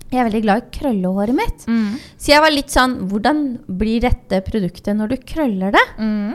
jeg 0.09 0.24
er 0.24 0.26
veldig 0.26 0.41
glad 0.41 0.61
i 0.61 0.78
krøllehåret 0.80 1.38
mitt. 1.38 1.65
Mm. 1.70 1.97
Så 2.17 2.34
jeg 2.34 2.41
var 2.41 2.53
litt 2.53 2.72
sånn 2.74 2.95
Hvordan 3.11 3.43
blir 3.78 4.01
dette 4.01 4.39
produktet 4.45 4.97
når 4.97 5.13
du 5.13 5.17
krøller 5.22 5.76
det? 5.76 5.84
Mm. 6.01 6.32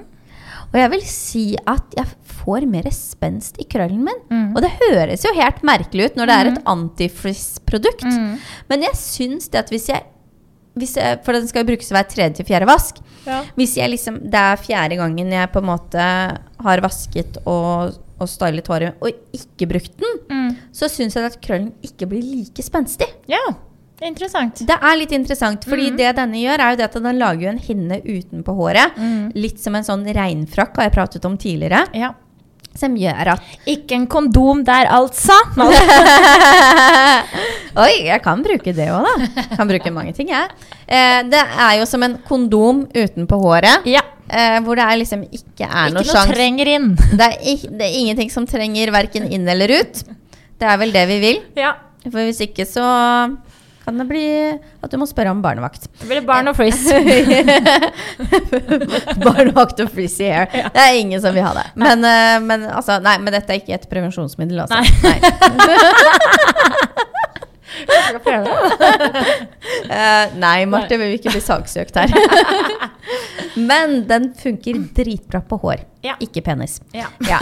Og 0.75 0.81
jeg 0.83 0.91
vil 0.91 1.05
si 1.07 1.45
at 1.70 1.95
jeg 1.97 2.09
får 2.43 2.64
mer 2.66 2.89
spenst 2.91 3.61
i 3.62 3.66
krøllen 3.70 4.01
min. 4.05 4.18
Mm. 4.31 4.49
Og 4.57 4.62
det 4.64 4.72
høres 4.81 5.22
jo 5.25 5.31
helt 5.37 5.62
merkelig 5.66 6.09
ut 6.11 6.16
når 6.18 6.27
det 6.33 6.35
er 6.41 6.51
et 6.51 6.64
antifrizz-produkt. 6.72 8.05
Mm. 8.11 8.33
Men 8.72 8.83
jeg 8.89 8.99
syns 8.99 9.47
det 9.53 9.62
at 9.62 9.70
hvis 9.72 9.87
jeg, 9.93 10.03
hvis 10.75 10.97
jeg 10.99 11.20
For 11.25 11.33
den 11.37 11.47
skal 11.47 11.66
brukes 11.68 11.93
hver 11.95 12.09
tredje 12.11 12.41
til 12.41 12.49
fjerde 12.49 12.66
vask. 12.66 12.99
Ja. 13.27 13.45
Hvis 13.55 13.77
jeg 13.79 13.93
liksom, 13.95 14.18
det 14.27 14.41
er 14.41 14.59
fjerde 14.61 14.99
gangen 14.99 15.31
jeg 15.33 15.53
på 15.55 15.62
en 15.62 15.68
måte 15.70 16.03
har 16.66 16.83
vasket 16.85 17.39
og, 17.47 17.95
og 18.18 18.29
stylet 18.29 18.66
håret 18.68 18.99
og 19.01 19.14
ikke 19.39 19.70
brukt 19.70 19.95
den, 20.03 20.18
Mm. 20.35 20.51
så 20.75 20.89
syns 20.91 21.14
jeg 21.16 21.25
at 21.31 21.39
krøllen 21.41 21.70
ikke 21.87 22.07
blir 22.11 22.22
like 22.35 22.62
spenstig. 22.66 23.07
ja. 23.31 23.41
Interessant. 24.03 24.59
Det 24.66 24.74
er 24.74 24.97
litt 24.99 25.12
interessant, 25.14 25.62
fordi 25.68 25.92
det 25.95 26.16
denne 26.18 26.40
gjør, 26.40 26.61
er 26.61 26.70
jo 26.74 26.78
det 26.80 26.86
at 26.88 26.97
den 26.99 27.18
lager 27.20 27.53
en 27.53 27.61
hinne 27.62 28.01
utenpå 28.03 28.55
håret. 28.59 28.97
Mm. 28.99 29.28
Litt 29.38 29.61
som 29.62 29.74
en 29.78 29.86
sånn 29.86 30.03
regnfrakk, 30.16 30.74
har 30.76 30.84
jeg 30.88 30.95
pratet 30.97 31.24
om 31.28 31.36
tidligere. 31.38 31.84
Ja. 31.95 32.11
Som 32.74 32.97
gjør 32.99 33.28
at 33.36 33.42
Ikke 33.70 33.95
en 33.95 34.09
kondom 34.11 34.64
der, 34.66 34.88
altså. 34.90 35.36
Oi, 37.84 37.92
jeg 38.09 38.18
kan 38.24 38.42
bruke 38.42 38.74
det 38.74 38.88
òg, 38.90 39.07
da. 39.07 39.45
Kan 39.55 39.70
bruke 39.70 39.90
mange 39.95 40.12
ting, 40.16 40.28
jeg. 40.34 40.51
Eh, 40.86 41.22
det 41.30 41.38
er 41.38 41.78
jo 41.78 41.86
som 41.86 42.03
en 42.07 42.18
kondom 42.26 42.88
utenpå 42.90 43.38
håret. 43.45 43.86
Ja. 43.86 44.03
Eh, 44.26 44.59
hvor 44.66 44.74
det 44.78 44.84
er 44.88 44.97
liksom 44.99 45.22
ikke 45.28 45.68
er 45.68 45.92
Ikke 45.92 46.01
noe 46.01 46.05
noe 46.11 46.26
trenger 46.34 46.66
inn. 46.74 46.90
Det 47.20 47.30
er, 47.30 47.38
det 47.78 47.86
er 47.86 47.95
ingenting 48.01 48.30
som 48.32 48.47
trenger 48.49 48.90
verken 48.95 49.30
inn 49.30 49.47
eller 49.49 49.70
ut. 49.70 49.95
Det 50.59 50.66
er 50.66 50.76
vel 50.80 50.90
det 50.95 51.07
vi 51.11 51.18
vil. 51.22 51.38
Ja. 51.61 51.76
For 52.09 52.20
hvis 52.26 52.40
ikke 52.42 52.64
så 52.68 52.82
kan 53.85 53.99
det 54.01 54.07
bli 54.09 54.24
at 54.57 54.91
du 54.91 54.97
må 55.01 55.07
spørre 55.09 55.30
om 55.35 55.43
barnevakt. 55.45 55.82
Det 56.01 56.07
blir 56.09 56.22
barn 56.26 56.49
og 56.49 56.57
frizz. 56.57 56.87
barnevakt 59.26 59.80
og 59.85 59.89
frizzy 59.93 60.24
hair. 60.30 60.47
Det 60.49 60.80
er 60.80 60.95
ingen 61.01 61.20
som 61.20 61.35
vil 61.37 61.45
ha 61.45 61.53
det. 61.59 61.66
Men, 61.80 61.99
eh, 62.09 62.39
men, 62.45 62.61
altså, 62.72 62.93
nei, 63.05 63.18
men 63.20 63.32
dette 63.37 63.53
er 63.53 63.59
ikke 63.61 63.74
et 63.76 63.89
prevensjonsmiddel, 63.91 64.59
altså. 64.64 64.78
Eh, 69.85 70.26
nei, 70.39 70.64
Marte, 70.70 70.97
vi 70.97 71.05
vil 71.09 71.16
ikke 71.18 71.32
bli 71.35 71.41
saksøkt 71.43 71.97
her. 71.99 72.09
men 73.59 74.05
den 74.09 74.30
funker 74.39 74.78
dritbra 74.97 75.41
på 75.49 75.59
hår, 75.64 75.78
Ja. 76.07 76.14
ikke 76.22 76.41
penis. 76.47 76.80
Ja. 76.95 77.07
Ja. 77.28 77.39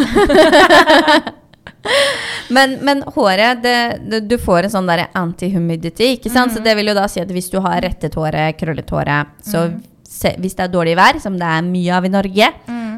Men, 2.56 2.76
men 2.86 3.02
håret 3.16 3.62
det, 3.62 3.76
det, 4.10 4.20
Du 4.30 4.36
får 4.38 4.68
en 4.68 4.74
sånn 4.76 4.90
der 4.90 5.06
anti-humidity. 5.18 6.12
ikke 6.16 6.30
sant? 6.30 6.54
Så 6.54 6.62
det 6.62 6.76
vil 6.78 6.92
jo 6.92 6.98
da 6.98 7.08
si 7.10 7.22
at 7.22 7.30
hvis 7.32 7.50
du 7.52 7.58
har 7.64 7.82
rettet 7.82 8.14
håret, 8.18 8.58
krøllet 8.60 8.90
håret 8.94 9.32
så 9.46 9.66
se, 10.06 10.34
Hvis 10.38 10.54
det 10.58 10.66
er 10.68 10.72
dårlig 10.74 10.94
vær, 10.98 11.18
som 11.22 11.38
det 11.40 11.48
er 11.48 11.66
mye 11.66 11.96
av 11.96 12.06
i 12.06 12.12
Norge, 12.12 12.52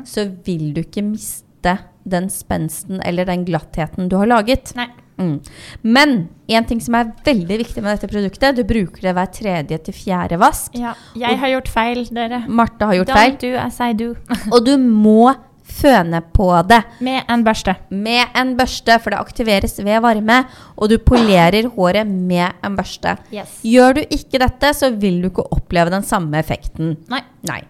så 0.04 0.26
vil 0.44 0.72
du 0.74 0.82
ikke 0.82 1.04
miste 1.06 1.78
den 2.04 2.28
spensten 2.28 3.00
eller 3.00 3.24
den 3.24 3.46
glattheten 3.46 4.10
du 4.12 4.18
har 4.20 4.28
laget. 4.28 4.74
Nei. 4.76 4.90
Mm. 5.16 5.38
Men 5.86 6.14
en 6.50 6.66
ting 6.66 6.80
som 6.82 6.96
er 6.98 7.12
veldig 7.24 7.58
viktig 7.62 7.82
med 7.82 7.94
dette 7.94 8.10
produktet, 8.10 8.56
du 8.58 8.64
bruker 8.66 9.06
det 9.06 9.14
hver 9.16 9.30
tredje 9.32 9.78
til 9.86 9.96
fjerde 9.96 10.38
vask. 10.42 10.74
Ja. 10.78 10.94
Jeg 11.18 11.38
har 11.40 11.52
gjort 11.54 11.70
feil, 11.70 12.02
dere. 12.14 12.42
Martha 12.48 12.90
har 12.90 12.98
gjort 12.98 13.12
Don't 13.12 13.20
feil, 13.20 13.36
do 13.40 13.52
as 13.62 13.78
I 13.80 13.92
do. 13.94 14.12
og 14.50 14.64
du 14.66 14.74
må 14.78 15.32
føne 15.74 16.20
på 16.34 16.48
det. 16.68 16.80
Med 17.04 17.22
en 17.30 17.44
børste. 17.44 17.74
med 17.90 18.34
en 18.34 18.54
børste, 18.56 18.98
for 19.02 19.10
det 19.10 19.20
aktiveres 19.20 19.78
ved 19.78 20.00
varme, 20.00 20.44
og 20.76 20.88
du 20.90 20.98
polerer 20.98 21.68
håret 21.74 22.06
med 22.06 22.52
en 22.64 22.76
børste. 22.76 23.16
Yes. 23.32 23.60
Gjør 23.62 23.98
du 23.98 24.02
ikke 24.08 24.38
dette, 24.38 24.74
så 24.74 24.90
vil 24.90 25.22
du 25.22 25.30
ikke 25.30 25.46
oppleve 25.52 25.90
den 25.90 26.02
samme 26.02 26.38
effekten. 26.38 26.96
Nei. 27.10 27.22
Nei. 27.48 27.62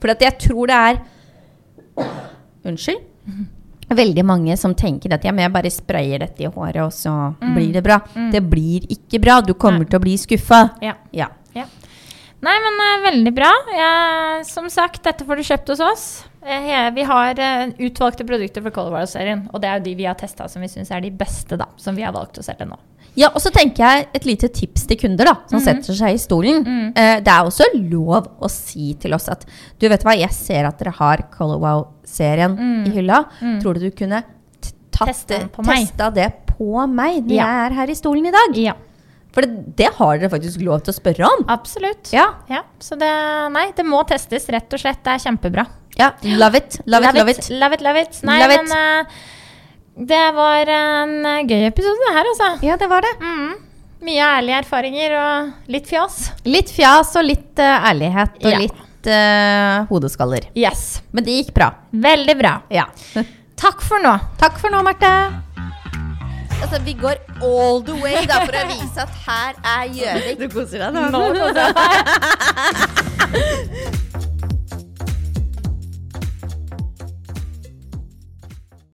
For 0.00 0.08
jeg 0.16 0.38
tror 0.40 0.66
det 0.70 0.76
er 0.76 1.00
Unnskyld? 2.64 3.00
Veldig 4.00 4.22
mange 4.24 4.54
som 4.56 4.74
tenker 4.78 5.16
at 5.16 5.24
ja, 5.26 5.32
men 5.34 5.42
jeg 5.42 5.52
bare 5.52 5.70
sprayer 5.74 6.22
dette 6.22 6.44
i 6.44 6.46
håret, 6.46 6.78
og 6.84 6.92
så 6.94 7.34
blir 7.56 7.72
det 7.74 7.82
bra. 7.82 7.96
Det 8.30 8.42
blir 8.46 8.86
ikke 8.86 9.18
bra. 9.18 9.40
Du 9.42 9.50
kommer 9.58 9.82
Nei. 9.82 9.88
til 9.90 9.98
å 9.98 10.04
bli 10.04 10.14
skuffa. 10.20 10.60
Ja. 10.84 10.92
Ja. 11.10 11.26
ja. 11.56 11.64
Nei, 12.40 12.56
men 12.64 12.78
uh, 12.80 13.02
veldig 13.04 13.32
bra. 13.36 13.50
Jeg, 13.76 14.44
som 14.48 14.68
sagt, 14.72 15.02
dette 15.04 15.26
får 15.28 15.36
du 15.36 15.42
kjøpt 15.44 15.72
hos 15.74 15.80
oss. 15.84 16.04
Eh, 16.40 16.62
he- 16.64 16.92
vi 16.96 17.02
har 17.04 17.36
uh, 17.36 17.72
utvalgte 17.84 18.24
produkter 18.24 18.62
fra 18.64 18.70
Color 18.72 18.94
World-serien. 18.94 19.42
og 19.52 19.60
det 19.60 19.68
er 19.68 19.76
jo 19.78 19.84
de 19.90 19.94
vi 19.98 20.06
har 20.08 20.16
testa 20.16 20.46
som 20.48 20.62
vi 20.64 20.70
syns 20.72 20.90
er 20.90 21.02
de 21.04 21.10
beste, 21.12 21.58
da. 21.60 21.66
Som 21.76 21.96
vi 22.00 22.02
har 22.06 22.14
valgt 22.16 22.40
å 22.40 22.44
selge 22.46 22.64
nå. 22.70 22.78
Ja, 23.18 23.28
og 23.34 23.42
så 23.42 23.50
tenker 23.52 23.82
jeg 23.84 24.06
et 24.14 24.24
lite 24.24 24.48
tips 24.54 24.84
til 24.86 24.96
kunder 24.96 25.26
da, 25.26 25.34
som 25.50 25.58
setter 25.60 25.92
seg 25.98 26.14
i 26.14 26.20
stolen. 26.22 26.64
Eh, 26.94 27.16
det 27.20 27.28
er 27.34 27.44
også 27.44 27.66
lov 27.74 28.28
å 28.40 28.48
si 28.48 28.92
til 29.02 29.12
oss 29.18 29.26
at 29.28 29.42
du 29.82 29.88
vet 29.90 30.04
hva, 30.06 30.14
jeg 30.16 30.30
ser 30.32 30.64
at 30.68 30.78
dere 30.80 30.92
har 30.96 31.24
Color 31.34 31.58
Wow-serien 31.60 32.54
i 32.86 32.92
hylla. 32.94 33.24
Tror 33.60 33.74
du 33.76 33.80
du 33.84 33.90
kunne 33.98 34.22
testa 34.94 36.08
det 36.14 36.30
på 36.46 36.86
meg 36.86 37.18
når 37.26 37.34
Ja. 37.34 37.44
jeg 37.44 37.66
er 37.66 37.74
her 37.82 37.90
i 37.90 37.98
stolen 37.98 38.26
i 38.30 38.30
dag? 38.34 38.56
Ja, 38.62 38.74
For 39.32 39.46
det, 39.46 39.76
det 39.78 39.88
har 39.96 40.18
dere 40.18 40.30
faktisk 40.32 40.62
lov 40.66 40.80
til 40.82 40.90
å 40.92 40.96
spørre 40.96 41.26
om. 41.28 41.44
absolutt. 41.48 42.10
Ja, 42.12 42.26
Ja, 42.50 42.62
så 42.82 42.96
det 42.98 43.10
Nei, 43.54 43.68
det 43.76 43.84
må 43.86 44.00
testes, 44.08 44.48
rett 44.50 44.72
og 44.74 44.80
slett. 44.82 45.02
Det 45.06 45.12
er 45.16 45.22
kjempebra. 45.26 45.66
ja. 45.98 46.12
Love 46.22 46.56
it, 46.58 46.80
love 46.86 47.04
it, 47.06 47.14
love 47.14 47.30
it. 47.30 47.50
Love 47.50 47.74
it, 47.78 47.80
love 47.86 48.00
it. 48.00 48.20
Nei, 48.26 48.38
Love 48.42 48.54
it. 48.54 48.68
men 48.68 48.76
eh, 49.06 50.04
det 50.10 50.22
var 50.34 50.66
en 50.74 51.12
eh, 51.26 51.42
gøy 51.46 51.66
episode, 51.68 51.98
det 52.08 52.14
her, 52.16 52.30
altså. 52.34 52.50
Ja, 52.66 52.76
det 52.80 52.88
var 52.90 53.02
det. 53.06 53.14
Mm. 53.20 53.50
Mye 54.00 54.24
ærlige 54.38 54.58
erfaringer 54.62 55.14
og 55.20 55.68
litt 55.68 55.86
fjas. 55.90 56.30
Litt 56.48 56.70
fjas 56.72 57.10
og 57.20 57.26
litt 57.28 57.58
uh, 57.60 57.84
ærlighet 57.90 58.38
og 58.40 58.48
Ja. 58.50 58.58
litt 58.62 59.10
uh, 59.12 59.84
hodeskaller. 59.90 60.46
Yes. 60.56 61.02
Men 61.12 61.26
det 61.26 61.34
gikk 61.42 61.50
bra. 61.58 61.68
Veldig 61.92 62.36
bra. 62.38 62.54
Ja. 62.72 62.86
Takk 63.60 63.82
for 63.84 64.00
nå. 64.00 64.14
Takk 64.40 64.56
for 64.62 64.72
nå, 64.72 64.80
Marte. 64.86 65.10
Altså, 66.60 66.80
vi 66.84 66.92
går 66.92 67.16
all 67.42 67.80
the 67.86 67.96
way 68.02 68.26
da, 68.28 68.42
for 68.44 68.54
å 68.60 68.66
vise 68.68 69.00
at 69.00 69.12
her 69.26 69.52
er 69.64 69.84
Gjøvik. 69.96 70.36
Du 70.42 70.46
koser 70.52 70.78
deg 70.84 70.90
nå. 70.94 71.00
nå 71.14 71.20
koser 71.38 71.60
jeg 71.64 71.72
meg. 71.80 71.92